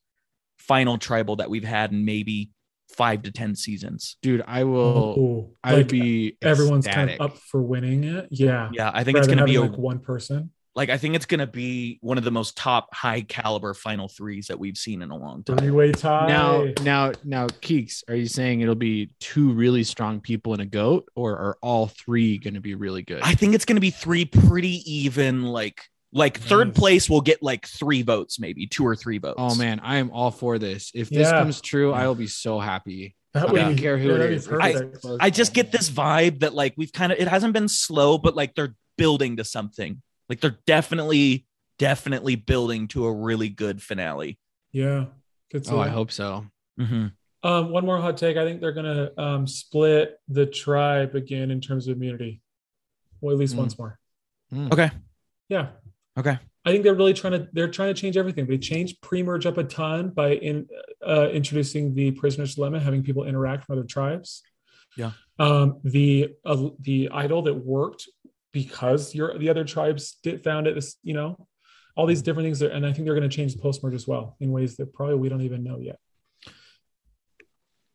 final 0.58 0.98
tribal 0.98 1.36
that 1.36 1.50
we've 1.50 1.64
had 1.64 1.92
in 1.92 2.04
maybe 2.04 2.50
five 2.88 3.22
to 3.22 3.30
ten 3.30 3.54
seasons. 3.54 4.16
dude. 4.22 4.42
I 4.46 4.64
will. 4.64 5.14
Ooh, 5.18 5.50
I 5.62 5.74
would 5.74 5.78
like, 5.82 5.88
be. 5.88 6.36
everyone's 6.42 6.86
ecstatic. 6.86 7.18
kind 7.18 7.30
of 7.30 7.32
up 7.32 7.38
for 7.38 7.62
winning 7.62 8.04
it. 8.04 8.28
Yeah. 8.30 8.70
Yeah, 8.72 8.90
I 8.94 9.04
think 9.04 9.18
it's 9.18 9.26
gonna 9.26 9.44
be 9.44 9.56
a, 9.56 9.62
like 9.62 9.76
one 9.76 9.98
person. 9.98 10.50
like 10.74 10.90
I 10.90 10.98
think 10.98 11.14
it's 11.14 11.26
gonna 11.26 11.46
be 11.46 11.98
one 12.02 12.18
of 12.18 12.24
the 12.24 12.30
most 12.30 12.56
top 12.56 12.94
high 12.94 13.22
caliber 13.22 13.74
final 13.74 14.08
threes 14.08 14.46
that 14.48 14.58
we've 14.58 14.76
seen 14.76 15.02
in 15.02 15.10
a 15.10 15.16
long 15.16 15.42
time. 15.42 15.56
Three-way 15.58 15.92
tie. 15.92 16.28
Now, 16.28 16.66
now, 16.82 17.12
now, 17.24 17.48
Keeks, 17.48 18.02
are 18.08 18.14
you 18.14 18.26
saying 18.26 18.60
it'll 18.60 18.74
be 18.74 19.10
two 19.20 19.52
really 19.52 19.84
strong 19.84 20.20
people 20.20 20.54
in 20.54 20.60
a 20.60 20.66
goat, 20.66 21.08
or 21.14 21.32
are 21.32 21.58
all 21.62 21.88
three 21.88 22.38
going 22.38 22.54
to 22.54 22.60
be 22.60 22.74
really 22.74 23.02
good? 23.02 23.22
I 23.22 23.34
think 23.34 23.54
it's 23.54 23.64
gonna 23.64 23.80
be 23.80 23.90
three 23.90 24.24
pretty 24.26 24.82
even, 24.90 25.42
like 25.44 25.82
like 26.16 26.38
third 26.40 26.68
Nice. 26.68 26.76
place 26.78 27.10
will 27.10 27.20
get 27.20 27.42
like 27.42 27.66
three 27.66 28.02
votes, 28.02 28.40
maybe 28.40 28.66
two 28.66 28.86
or 28.86 28.96
three 28.96 29.18
votes. 29.18 29.36
oh 29.38 29.54
man, 29.54 29.80
I 29.80 29.96
am 29.98 30.10
all 30.10 30.30
for 30.30 30.58
this. 30.58 30.90
If 30.94 31.10
this 31.10 31.28
Yeah. 31.28 31.38
comes 31.40 31.60
true, 31.60 31.92
I 31.92 32.06
will 32.06 32.14
be 32.14 32.26
so 32.26 32.58
happy. 32.58 33.14
that 33.34 33.48
I 33.48 33.52
would 33.52 33.58
don't 33.60 33.76
be- 33.76 33.82
care 33.82 33.98
who 33.98 34.08
yeah, 34.08 34.14
it 34.14 34.18
that'd 34.18 34.30
be 34.30 34.36
is. 34.36 34.46
perfect. 34.48 35.06
I 35.20 35.28
just 35.30 35.52
get 35.52 35.70
this 35.70 35.90
vibe 35.90 36.40
that 36.40 36.54
like 36.54 36.72
we've 36.78 36.92
kind 36.92 37.12
of 37.12 37.18
it 37.18 37.28
hasn't 37.28 37.52
been 37.52 37.68
slow, 37.68 38.16
but 38.16 38.34
like 38.34 38.54
they're 38.54 38.74
building 38.96 39.36
to 39.36 39.44
something. 39.44 40.00
Like 40.30 40.40
they're 40.40 40.58
definitely, 40.66 41.46
definitely 41.78 42.34
building 42.36 42.88
to 42.88 43.04
a 43.04 43.12
really 43.12 43.48
good 43.50 43.82
finale. 43.82 44.38
yeah. 44.72 45.06
Good 45.52 45.66
Oh, 45.70 45.78
I 45.78 45.88
hope 45.88 46.10
so. 46.10 46.46
Mhm. 46.80 47.12
Um, 47.44 47.70
one 47.70 47.84
more 47.86 47.98
hot 48.00 48.16
take. 48.16 48.36
I 48.36 48.44
think 48.44 48.60
they're 48.60 48.72
gonna 48.72 49.10
um, 49.18 49.46
split 49.46 50.18
the 50.28 50.46
tribe 50.46 51.14
again 51.14 51.50
in 51.52 51.60
terms 51.60 51.86
of 51.86 51.96
immunity. 51.96 52.40
Well, 53.20 53.32
at 53.34 53.38
least 53.38 53.54
Mm. 53.54 53.58
once 53.58 53.78
more. 53.78 53.98
Okay. 54.72 54.90
Yeah. 55.48 55.68
Okay. 56.18 56.38
I 56.64 56.70
think 56.70 56.82
they're 56.82 56.94
really 56.94 57.14
trying 57.14 57.34
to 57.34 57.48
they're 57.52 57.70
trying 57.70 57.94
to 57.94 58.00
change 58.00 58.16
everything. 58.16 58.46
They 58.46 58.58
changed 58.58 59.00
pre-merge 59.00 59.46
up 59.46 59.58
a 59.58 59.64
ton 59.64 60.10
by 60.10 60.34
in 60.34 60.66
uh, 61.06 61.28
introducing 61.28 61.94
the 61.94 62.10
prisoner's 62.12 62.56
dilemma, 62.56 62.80
having 62.80 63.02
people 63.02 63.24
interact 63.24 63.64
from 63.64 63.78
other 63.78 63.86
tribes. 63.86 64.42
Yeah. 64.96 65.12
Um, 65.38 65.80
the 65.84 66.30
uh, 66.44 66.70
the 66.80 67.10
idol 67.12 67.42
that 67.42 67.54
worked 67.54 68.08
because 68.52 69.14
your 69.14 69.38
the 69.38 69.48
other 69.48 69.64
tribes 69.64 70.16
did 70.22 70.42
found 70.42 70.66
it. 70.66 70.74
This 70.74 70.96
you 71.02 71.14
know, 71.14 71.46
all 71.94 72.06
these 72.06 72.22
different 72.22 72.46
things, 72.46 72.62
and 72.62 72.84
I 72.84 72.92
think 72.92 73.04
they're 73.04 73.14
going 73.14 73.28
to 73.28 73.36
change 73.36 73.54
the 73.54 73.60
post 73.60 73.84
merge 73.84 73.94
as 73.94 74.08
well 74.08 74.36
in 74.40 74.50
ways 74.50 74.76
that 74.76 74.92
probably 74.92 75.16
we 75.16 75.28
don't 75.28 75.42
even 75.42 75.62
know 75.62 75.78
yet. 75.78 75.98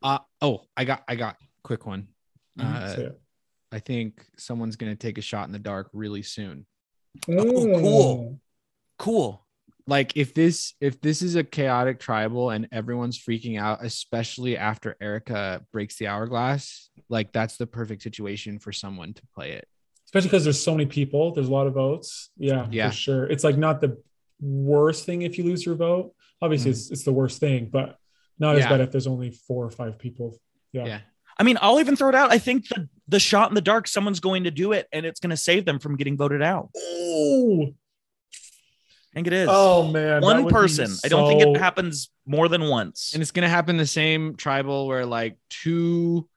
Uh, 0.04 0.20
oh, 0.42 0.64
I 0.76 0.86
got, 0.86 1.04
I 1.08 1.16
got 1.16 1.38
quick 1.64 1.86
one. 1.86 2.08
Uh, 2.60 2.96
I 3.72 3.80
think 3.80 4.26
someone's 4.38 4.76
going 4.76 4.92
to 4.92 4.98
take 4.98 5.18
a 5.18 5.22
shot 5.22 5.46
in 5.46 5.52
the 5.52 5.60
dark 5.60 5.90
really 5.94 6.24
soon. 6.24 6.66
Yeah. 7.28 7.36
Oh, 7.40 7.80
cool. 7.80 8.40
Cool. 8.98 9.46
Like 9.88 10.16
if 10.16 10.34
this 10.34 10.74
if 10.80 11.02
this 11.02 11.22
is 11.22 11.36
a 11.36 11.44
chaotic 11.44 12.00
tribal 12.00 12.52
and 12.52 12.68
everyone's 12.72 13.18
freaking 13.20 13.60
out, 13.60 13.84
especially 13.84 14.56
after 14.58 14.96
Erika 15.02 15.66
breaks 15.74 15.98
the 15.98 16.08
hourglass, 16.08 16.90
like 17.10 17.32
that's 17.34 17.58
the 17.58 17.68
perfect 17.68 18.04
situation 18.04 18.60
for 18.60 18.72
someone 18.72 19.14
to 19.14 19.22
play 19.36 19.52
it. 19.54 19.68
especially 20.06 20.28
because 20.28 20.44
there's 20.44 20.62
so 20.62 20.74
many 20.74 20.86
people. 20.86 21.34
There's 21.34 21.48
a 21.48 21.52
lot 21.52 21.68
of 21.68 21.74
votes. 21.74 22.32
Yeah, 22.38 22.68
Yeah. 22.70 22.90
for 22.90 22.96
sure. 22.96 23.26
It's 23.28 23.44
like 23.46 23.58
not 23.58 23.80
the 23.82 23.98
worst 24.42 25.06
thing 25.06 25.22
if 25.22 25.38
you 25.38 25.46
lose 25.46 25.66
your 25.66 25.76
vote. 25.76 26.14
Obviously, 26.42 26.72
Mhm. 26.72 26.74
it's, 26.74 26.92
it's 26.92 27.04
the 27.04 27.14
worst 27.14 27.40
thing, 27.40 27.70
but 27.72 27.98
not 28.38 28.58
as 28.58 28.66
bad 28.66 28.82
if 28.82 28.92
there's 28.92 29.08
only 29.08 29.32
four 29.32 29.66
or 29.66 29.72
five 29.72 29.98
people. 29.98 30.38
Yeah. 30.74 30.86
Yeah. 30.86 31.00
I 31.42 31.44
mean, 31.44 31.58
I'll 31.60 31.80
even 31.80 31.96
throw 31.96 32.10
it 32.10 32.14
out. 32.14 32.32
I 32.32 32.38
think 32.38 32.68
the 32.68 32.88
the 33.08 33.20
shot 33.20 33.50
in 33.50 33.56
the 33.56 33.62
dark, 33.62 33.88
someone's 33.88 34.20
going 34.20 34.44
to 34.44 34.52
do 34.52 34.74
it, 34.74 34.88
and 34.94 35.08
it's 35.08 35.20
going 35.20 35.32
to 35.32 35.38
save 35.38 35.66
them 35.66 35.80
from 35.80 35.96
getting 35.96 36.16
voted 36.16 36.44
out. 36.44 36.70
Oh, 36.78 37.64
I 37.66 39.16
think 39.16 39.26
it 39.26 39.34
is. 39.34 39.50
oh 39.52 39.92
man, 39.92 40.22
one 40.22 40.44
would 40.44 40.50
be 40.50 40.54
person. 40.54 40.92
I 41.04 41.08
don't 41.08 41.28
think 41.28 41.42
it 41.42 41.60
happens 41.60 42.12
more 42.28 42.48
than 42.48 42.70
once. 42.70 43.12
And 43.14 43.24
it's 43.24 43.32
gonna 43.32 43.50
happen 43.50 43.76
the 43.76 43.88
same 43.88 44.36
tribal 44.36 44.86
where 44.86 45.04
like 45.04 45.38
two 45.50 46.30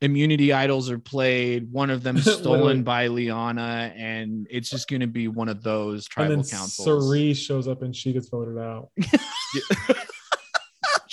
immunity 0.00 0.54
idols 0.54 0.90
are 0.90 0.98
played, 0.98 1.70
one 1.70 1.90
of 1.90 2.02
them 2.02 2.16
stolen 2.22 2.82
by 2.82 3.08
Liana, 3.08 3.92
and 3.94 4.46
it's 4.50 4.70
just 4.70 4.88
gonna 4.88 5.06
be 5.06 5.28
one 5.28 5.50
of 5.50 5.62
those 5.62 6.06
And 6.06 6.10
tribal 6.10 6.36
then 6.36 6.44
councils. 6.44 7.10
Cirie 7.10 7.34
shows 7.34 7.68
up 7.68 7.82
and 7.82 7.94
she 7.94 8.14
gets 8.14 8.30
voted 8.30 8.56
out. 8.56 8.88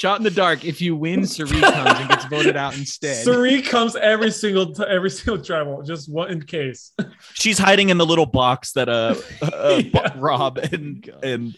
Shot 0.02 0.18
in 0.18 0.24
the 0.24 0.32
dark. 0.32 0.66
If 0.66 0.82
you 0.82 0.95
win, 0.95 1.28
Cirie 1.28 1.62
comes 1.62 1.99
and 1.99 2.10
gets 2.10 2.26
voted 2.26 2.58
out 2.58 2.76
instead. 2.76 3.24
Cirie 3.24 3.62
comes 3.62 3.95
every 3.95 4.32
single 4.32 4.74
t- 4.74 4.84
every 4.84 5.12
single 5.12 5.45
tribal, 5.45 5.84
just 5.84 6.12
one 6.12 6.32
in 6.32 6.41
case. 6.41 6.91
She's 7.36 7.60
hiding 7.60 7.89
in 7.89 7.99
the 7.99 8.06
little 8.08 8.26
box 8.26 8.72
that 8.72 8.89
uh, 8.89 9.14
uh 9.43 9.80
Yeah. 9.93 10.14
Rob 10.16 10.58
and 10.58 11.08
and 11.22 11.56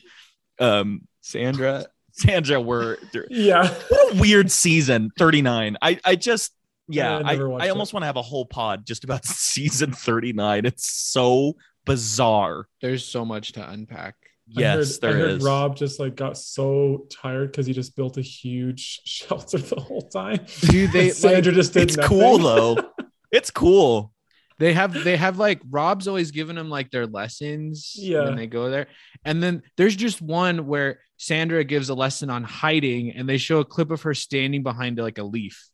um 0.60 1.08
Sandra. 1.22 1.86
Sandra 2.12 2.60
were. 2.60 2.98
Yeah. 3.30 3.74
What 3.88 4.14
a 4.14 4.20
weird 4.20 4.52
season. 4.52 5.12
Thirty 5.18 5.42
nine. 5.42 5.78
I 5.82 6.02
I 6.04 6.18
just 6.18 6.52
yeah. 6.90 7.22
I 7.24 7.36
I 7.36 7.68
I 7.68 7.70
almost 7.70 7.94
want 7.94 8.02
to 8.02 8.08
have 8.08 8.18
a 8.18 8.22
whole 8.22 8.46
pod 8.46 8.86
just 8.86 9.06
about 9.06 9.24
season 9.26 9.94
thirty 9.94 10.34
nine. 10.34 10.66
It's 10.66 10.86
so 10.86 11.54
bizarre. 11.86 12.68
There's 12.82 13.06
so 13.06 13.24
much 13.24 13.54
to 13.54 13.70
unpack. 13.70 14.16
Yes, 14.60 15.00
I 15.04 15.08
heard, 15.08 15.16
there 15.16 15.26
I 15.26 15.30
heard 15.30 15.38
is. 15.40 15.44
Rob 15.44 15.76
just 15.76 16.00
like 16.00 16.16
got 16.16 16.38
so 16.38 17.06
tired 17.10 17.52
because 17.52 17.66
he 17.66 17.74
just 17.74 17.96
built 17.96 18.18
a 18.18 18.22
huge 18.22 19.02
shelter 19.06 19.58
the 19.58 19.80
whole 19.80 20.02
time. 20.10 20.40
Dude, 20.62 20.92
they 20.92 21.10
Sandra 21.12 21.52
like, 21.52 21.56
just 21.56 21.74
did 21.74 21.84
It's 21.90 21.98
nothing. 21.98 22.20
cool 22.20 22.38
though. 22.38 22.78
It's 23.32 23.50
cool. 23.50 24.14
they 24.60 24.74
have 24.74 24.94
they 25.04 25.18
have 25.18 25.40
like 25.40 25.60
Rob's 25.68 26.08
always 26.08 26.30
giving 26.30 26.56
them 26.56 26.70
like 26.70 26.92
their 26.92 27.08
lessons 27.08 27.94
Yeah. 27.96 28.26
when 28.26 28.36
they 28.36 28.46
go 28.46 28.70
there. 28.70 28.86
And 29.26 29.42
then 29.42 29.64
there's 29.76 29.96
just 29.96 30.22
one 30.22 30.68
where 30.68 31.00
Sandra 31.18 31.64
gives 31.64 31.90
a 31.90 31.96
lesson 31.96 32.30
on 32.30 32.44
hiding 32.44 33.10
and 33.12 33.28
they 33.28 33.38
show 33.38 33.60
a 33.60 33.66
clip 33.66 33.90
of 33.90 34.04
her 34.04 34.14
standing 34.14 34.62
behind 34.62 35.00
like 35.00 35.18
a 35.18 35.24
leaf. 35.24 35.68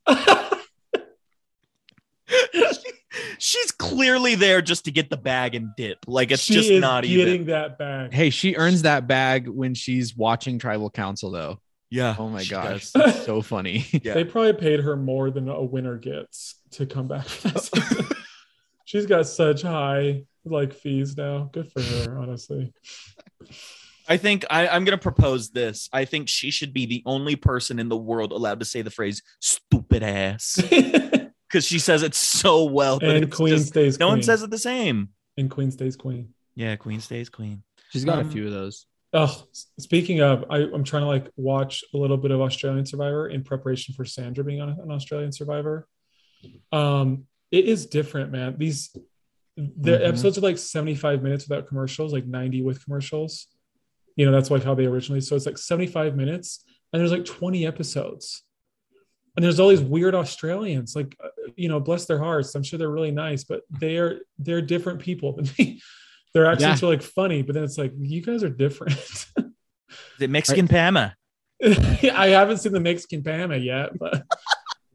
She's 3.37 3.71
clearly 3.89 4.35
there 4.35 4.61
just 4.61 4.85
to 4.85 4.91
get 4.91 5.09
the 5.09 5.17
bag 5.17 5.55
and 5.55 5.69
dip. 5.75 5.99
Like 6.07 6.31
it's 6.31 6.43
she 6.43 6.53
just 6.53 6.69
is 6.69 6.81
not 6.81 7.03
getting 7.03 7.33
even. 7.35 7.47
that 7.47 7.77
back. 7.77 8.13
Hey, 8.13 8.29
she 8.29 8.55
earns 8.55 8.83
that 8.83 9.07
bag 9.07 9.47
when 9.47 9.73
she's 9.73 10.15
watching 10.15 10.59
tribal 10.59 10.89
council 10.89 11.31
though. 11.31 11.59
Yeah. 11.89 12.15
Oh 12.17 12.29
my 12.29 12.43
gosh. 12.43 12.91
That's 12.91 13.25
so 13.25 13.41
funny. 13.41 13.85
Yeah. 14.03 14.13
They 14.13 14.23
probably 14.23 14.53
paid 14.53 14.79
her 14.81 14.95
more 14.95 15.31
than 15.31 15.49
a 15.49 15.63
winner 15.63 15.97
gets 15.97 16.55
to 16.71 16.85
come 16.85 17.07
back. 17.07 17.25
for 17.25 17.49
that 17.49 17.63
season. 17.63 18.05
She's 18.85 19.05
got 19.05 19.27
such 19.27 19.61
high 19.61 20.23
like 20.45 20.73
fees 20.73 21.17
now. 21.17 21.49
Good 21.51 21.71
for 21.71 21.81
her, 21.81 22.17
honestly. 22.17 22.73
I 24.07 24.17
think 24.17 24.45
I, 24.49 24.67
I'm 24.67 24.85
going 24.85 24.97
to 24.97 25.01
propose 25.01 25.51
this. 25.51 25.89
I 25.93 26.05
think 26.05 26.29
she 26.29 26.49
should 26.49 26.73
be 26.73 26.87
the 26.87 27.03
only 27.05 27.35
person 27.35 27.77
in 27.77 27.89
the 27.89 27.97
world 27.97 28.31
allowed 28.31 28.59
to 28.59 28.65
say 28.65 28.81
the 28.81 28.89
phrase 28.89 29.21
"stupid 29.39 30.01
ass" 30.01 30.59
because 31.49 31.65
she 31.65 31.79
says 31.79 32.03
it 32.03 32.13
so 32.15 32.63
well. 32.65 32.99
That 32.99 33.15
and 33.15 33.31
Queen 33.31 33.55
just- 33.55 33.69
stays. 33.69 33.99
no 33.99 34.07
one 34.07 34.21
says 34.23 34.43
it 34.43 34.51
the 34.51 34.57
same. 34.57 35.09
And 35.37 35.49
Queen 35.49 35.71
stays 35.71 35.95
queen. 35.95 36.33
Yeah, 36.55 36.75
queen 36.75 36.99
stays 37.01 37.29
queen. 37.29 37.63
She's 37.91 38.05
got 38.05 38.19
Um, 38.19 38.27
a 38.27 38.31
few 38.31 38.45
of 38.45 38.51
those. 38.51 38.85
Oh, 39.13 39.43
speaking 39.79 40.21
of, 40.21 40.45
I, 40.51 40.57
I'm 40.59 40.83
trying 40.83 41.03
to 41.03 41.07
like 41.07 41.27
watch 41.35 41.83
a 41.93 41.97
little 41.97 42.17
bit 42.17 42.29
of 42.31 42.41
Australian 42.41 42.85
Survivor 42.85 43.27
in 43.29 43.43
preparation 43.43 43.95
for 43.95 44.05
Sandra 44.05 44.43
being 44.43 44.61
on 44.61 44.69
an 44.69 44.91
Australian 44.91 45.31
Survivor. 45.31 45.87
Um, 46.71 47.25
it 47.51 47.65
is 47.65 47.85
different, 47.87 48.31
man. 48.31 48.55
These 48.57 48.95
the 49.57 49.91
Mhm. 49.97 50.07
episodes 50.07 50.37
are 50.37 50.41
like 50.41 50.57
75 50.57 51.21
minutes 51.23 51.47
without 51.49 51.67
commercials, 51.67 52.13
like 52.13 52.25
90 52.25 52.61
with 52.61 52.83
commercials. 52.83 53.47
You 54.15 54.25
know, 54.25 54.31
that's 54.31 54.49
like 54.51 54.63
how 54.63 54.73
they 54.75 54.85
originally. 54.85 55.19
So 55.21 55.35
it's 55.35 55.45
like 55.45 55.57
75 55.57 56.15
minutes, 56.15 56.63
and 56.93 56.99
there's 56.99 57.11
like 57.11 57.25
20 57.25 57.65
episodes. 57.65 58.43
And 59.39 59.45
there's 59.45 59.57
all 59.57 59.69
these 59.69 59.79
weird 59.79 60.15
Australians. 60.15 60.97
Like, 60.97 61.15
uh, 61.23 61.29
you 61.55 61.69
know, 61.69 61.79
bless 61.79 62.03
their 62.03 62.19
hearts. 62.19 62.53
I'm 62.55 62.63
sure 62.63 62.77
they're 62.77 62.89
really 62.91 63.09
nice, 63.11 63.45
but 63.45 63.61
they're 63.69 64.19
they're 64.37 64.61
different 64.61 64.99
people 64.99 65.31
than 65.31 65.47
me. 65.57 65.81
Their 66.33 66.45
accents 66.45 66.83
are 66.83 66.87
like 66.87 67.01
funny, 67.01 67.41
but 67.41 67.55
then 67.55 67.63
it's 67.63 67.77
like 67.77 67.93
you 67.97 68.21
guys 68.21 68.43
are 68.43 68.49
different. 68.49 68.97
The 70.19 70.27
Mexican 70.27 70.67
Pama. 70.67 71.15
I 71.63 72.27
haven't 72.27 72.57
seen 72.57 72.73
the 72.73 72.81
Mexican 72.81 73.23
Pama 73.23 73.55
yet, 73.55 73.97
but 73.97 74.25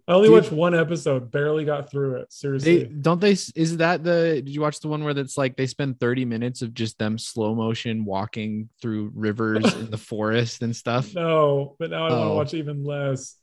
I 0.07 0.13
only 0.13 0.29
Dude. 0.29 0.43
watched 0.43 0.53
one 0.53 0.75
episode. 0.75 1.31
Barely 1.31 1.65
got 1.65 1.91
through 1.91 2.17
it. 2.17 2.27
They 2.29 2.35
Seriously. 2.37 2.85
don't 3.01 3.19
they 3.23 3.33
is 3.33 3.79
that 3.79 4.05
the 4.05 4.43
did 4.45 4.51
you 4.51 4.61
watch 4.61 4.81
the 4.81 4.89
one 4.89 5.03
where 5.05 5.15
that's 5.15 5.39
like 5.39 5.57
they 5.57 5.67
spend 5.67 5.99
30 5.99 6.27
minutes 6.27 6.61
of 6.61 6.75
just 6.75 6.99
them 6.99 7.17
slow 7.17 7.55
motion 7.55 8.05
walking 8.05 8.69
through 8.83 9.11
rivers 9.15 9.65
in 9.77 9.91
the 9.91 9.97
forest 9.97 10.61
and 10.63 10.77
stuff? 10.77 11.15
no, 11.15 11.77
but 11.79 11.89
now 11.91 12.07
I 12.07 12.11
want 12.11 12.13
to 12.13 12.17
Oh. 12.27 12.37
watch 12.37 12.53
even 12.55 12.85
less. 12.85 13.37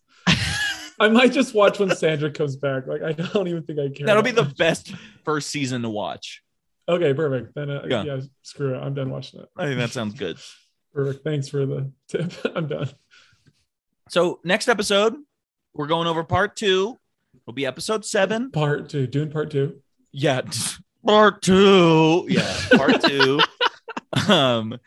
I 1.01 1.09
might 1.09 1.31
just 1.33 1.53
watch 1.53 1.79
when 1.79 1.89
Sandra 1.95 2.31
comes 2.31 2.55
back. 2.55 2.87
Like 2.87 3.01
I 3.01 3.11
don't 3.13 3.47
even 3.47 3.63
think 3.63 3.79
I 3.79 3.89
care. 3.89 4.05
That'll 4.07 4.23
be 4.23 4.31
the 4.31 4.43
much. 4.43 4.57
best 4.57 4.93
first 5.25 5.49
season 5.49 5.81
to 5.81 5.89
watch. 5.89 6.41
Okay, 6.87 7.13
perfect. 7.13 7.55
Then 7.55 7.69
uh, 7.69 7.85
Yeah. 7.89 8.03
yeah. 8.03 8.19
screw 8.43 8.75
it. 8.75 8.77
I'm 8.79 8.93
done 8.93 9.09
watching 9.09 9.39
it. 9.41 9.49
I 9.57 9.65
think 9.65 9.79
that 9.79 9.91
sounds 9.91 10.13
good. 10.13 10.37
Perfect. 10.93 11.23
Thanks 11.23 11.47
for 11.47 11.65
the 11.65 11.91
tip. 12.07 12.33
I'm 12.55 12.67
done. 12.67 12.89
So 14.09 14.39
next 14.43 14.67
episode, 14.67 15.15
we're 15.73 15.87
going 15.87 16.07
over 16.07 16.23
part 16.23 16.55
two. 16.55 16.97
It'll 17.35 17.53
be 17.53 17.65
episode 17.65 18.05
seven. 18.05 18.51
Part 18.51 18.89
two. 18.89 19.07
Doing 19.07 19.31
part 19.31 19.49
two. 19.51 19.81
Yeah, 20.11 20.41
part 21.05 21.41
two. 21.41 22.25
Yeah, 22.29 22.55
part 22.75 23.01
two. 23.01 23.39
um, 24.27 24.77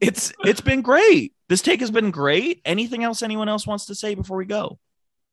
it's 0.00 0.32
it's 0.44 0.60
been 0.62 0.80
great. 0.82 1.34
This 1.48 1.62
take 1.62 1.80
has 1.80 1.90
been 1.90 2.10
great. 2.10 2.60
Anything 2.64 3.04
else 3.04 3.22
anyone 3.22 3.48
else 3.48 3.66
wants 3.66 3.86
to 3.86 3.94
say 3.94 4.14
before 4.14 4.36
we 4.36 4.44
go? 4.44 4.78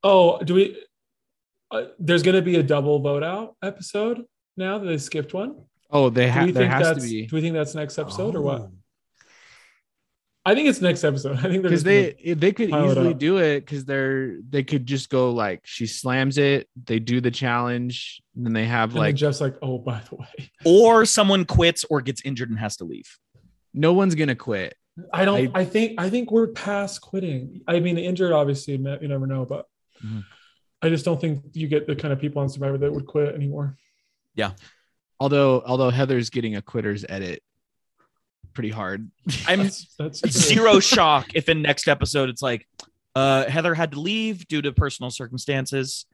Oh, 0.04 0.40
do 0.40 0.54
we? 0.54 0.82
Uh, 1.72 1.86
there's 2.00 2.24
going 2.24 2.36
to 2.36 2.42
be 2.42 2.56
a 2.56 2.64
double 2.64 3.00
vote 3.00 3.24
out 3.24 3.56
episode 3.62 4.24
now 4.56 4.78
that 4.78 4.86
they 4.86 4.98
skipped 4.98 5.34
one. 5.34 5.64
Oh, 5.92 6.10
they 6.10 6.28
have 6.28 6.54
there 6.54 6.70
has 6.70 6.98
to 6.98 7.02
be 7.02 7.26
Do 7.26 7.36
we 7.36 7.42
think 7.42 7.54
that's 7.54 7.76
next 7.76 7.98
episode 7.98 8.36
or 8.36 8.42
what? 8.42 8.62
Oh. 8.62 8.72
I 10.48 10.54
think 10.54 10.70
it's 10.70 10.80
next 10.80 11.04
episode. 11.04 11.38
I 11.40 11.42
think 11.44 11.64
they're 11.64 11.72
because 11.72 11.84
they 11.84 12.14
they 12.38 12.52
could 12.52 12.70
pile 12.70 12.86
it 12.86 12.92
easily 12.92 13.14
do 13.16 13.38
it 13.38 13.62
because 13.62 13.84
they're 13.84 14.38
they 14.48 14.64
could 14.64 14.86
just 14.86 15.10
go 15.10 15.32
like 15.32 15.62
she 15.64 15.88
slams 15.88 16.38
it, 16.38 16.70
they 16.86 17.00
do 17.00 17.20
the 17.20 17.32
challenge, 17.32 18.22
and 18.36 18.46
then 18.46 18.54
they 18.54 18.66
have 18.66 18.92
and 18.92 19.00
like 19.00 19.16
Jeff's 19.16 19.42
like, 19.42 19.56
oh, 19.62 19.80
by 19.80 20.02
the 20.10 20.16
way, 20.16 20.52
Or 20.64 21.06
someone 21.06 21.46
quits 21.46 21.84
or 21.90 22.02
gets 22.02 22.22
injured 22.24 22.52
and 22.52 22.60
has 22.60 22.78
to 22.78 22.84
leave. 22.86 23.18
no 23.74 23.94
one's 23.94 24.14
gonna 24.16 24.36
quit. 24.36 24.76
I 25.14 25.26
don't. 25.26 25.56
I- 25.56 25.62
I, 25.62 25.66
think. 25.66 26.00
I 26.00 26.10
think 26.10 26.32
we're 26.32 26.48
past 26.48 27.02
quitting. 27.02 27.62
I 27.68 27.80
mean, 27.80 27.98
injured, 27.98 28.32
obviously, 28.32 28.74
you 28.76 29.08
never 29.08 29.28
know, 29.28 29.46
but 29.46 29.68
Mhm. 30.06 30.24
I 30.82 30.90
just 30.90 31.06
don't 31.06 31.20
think 31.20 31.42
you 31.54 31.68
get 31.68 31.88
the 31.88 31.96
kind 31.96 32.14
of 32.14 32.20
people 32.20 32.42
on 32.42 32.50
Survivor 32.50 32.78
that 32.78 32.92
would 32.94 33.06
quit 33.06 33.34
anymore. 33.34 33.78
Yeah, 34.36 34.52
although 35.20 35.62
although 35.66 35.90
Heather's 35.90 36.30
getting 36.30 36.56
a 36.56 36.62
quitter's 36.62 37.06
edit 37.08 37.42
pretty 38.54 38.70
hard. 38.70 39.10
I'm 39.48 39.64
That's, 39.64 39.96
that's 39.98 40.30
zero 40.48 40.80
shock 40.80 41.28
if 41.36 41.50
in 41.50 41.62
next 41.62 41.88
episode 41.88 42.30
it's 42.30 42.42
like 42.42 42.68
uh, 43.16 43.46
Heather 43.50 43.74
had 43.74 43.92
to 43.92 44.00
leave 44.00 44.48
due 44.48 44.62
to 44.62 44.72
personal 44.74 45.10
circumstances, 45.12 46.06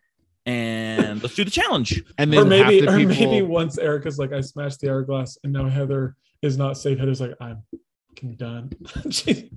and 0.45 1.21
let's 1.21 1.35
do 1.35 1.43
the 1.43 1.51
challenge. 1.51 2.03
And 2.17 2.33
Or 2.33 2.41
then 2.43 2.49
maybe, 2.49 2.79
half 2.85 2.89
or 2.95 2.97
the 2.99 3.05
maybe 3.05 3.41
once 3.41 3.77
Erika's 3.77 4.17
like, 4.19 4.31
I 4.33 4.41
smashed 4.41 4.79
the 4.79 4.89
hourglass, 4.89 5.37
and 5.43 5.51
now 5.53 5.67
Heather 5.67 6.15
is 6.41 6.57
not 6.57 6.77
safe. 6.77 6.97
Heather's 6.99 7.21
like, 7.21 7.33
I'm 7.41 7.63
fucking 8.11 8.35
done. 8.35 8.71
she, 9.11 9.51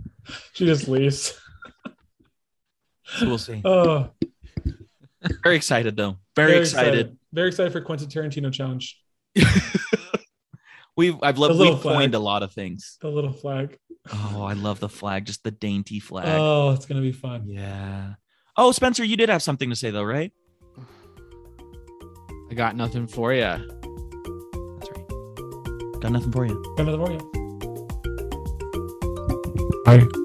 she 0.52 0.66
just 0.66 0.88
leaves. 0.88 1.38
So 3.04 3.26
we'll 3.26 3.38
see. 3.38 3.62
Oh, 3.64 4.10
Very 5.42 5.56
excited 5.56 5.96
though. 5.96 6.16
Very, 6.36 6.58
excited. 6.58 7.16
Very 7.32 7.48
excited 7.48 7.72
for 7.72 7.80
Quentin 7.80 8.08
Tarantino 8.08 8.52
challenge. 8.52 9.00
We've 10.96 11.16
I've 11.22 11.38
loved 11.38 11.54
The 11.54 11.58
little 11.58 11.74
we've 11.74 11.82
coined 11.82 12.14
a 12.14 12.20
lot 12.20 12.42
of 12.44 12.52
things. 12.52 12.98
The 13.00 13.08
little 13.08 13.32
flag. 13.32 13.78
Oh, 14.12 14.44
I 14.44 14.52
love 14.52 14.78
the 14.80 14.88
flag, 14.88 15.24
just 15.24 15.42
the 15.42 15.50
dainty 15.50 15.98
flag. 15.98 16.26
Oh, 16.28 16.70
it's 16.72 16.86
gonna 16.86 17.00
be 17.00 17.10
fun. 17.10 17.48
yeah. 17.48 18.14
Oh, 18.56 18.70
Spencer, 18.70 19.02
you 19.02 19.16
did 19.16 19.28
have 19.28 19.42
something 19.42 19.70
to 19.70 19.76
say 19.76 19.90
though, 19.90 20.04
right? 20.04 20.32
I 22.50 22.54
got 22.54 22.76
nothing 22.76 23.08
for 23.08 23.32
you. 23.32 23.40
That's 23.40 24.90
right. 24.92 26.00
Got 26.00 26.12
nothing 26.12 26.30
for 26.30 26.46
you. 26.46 26.62
Got 26.76 26.86
another 26.86 26.98
more. 26.98 27.43
Bye. 29.84 30.23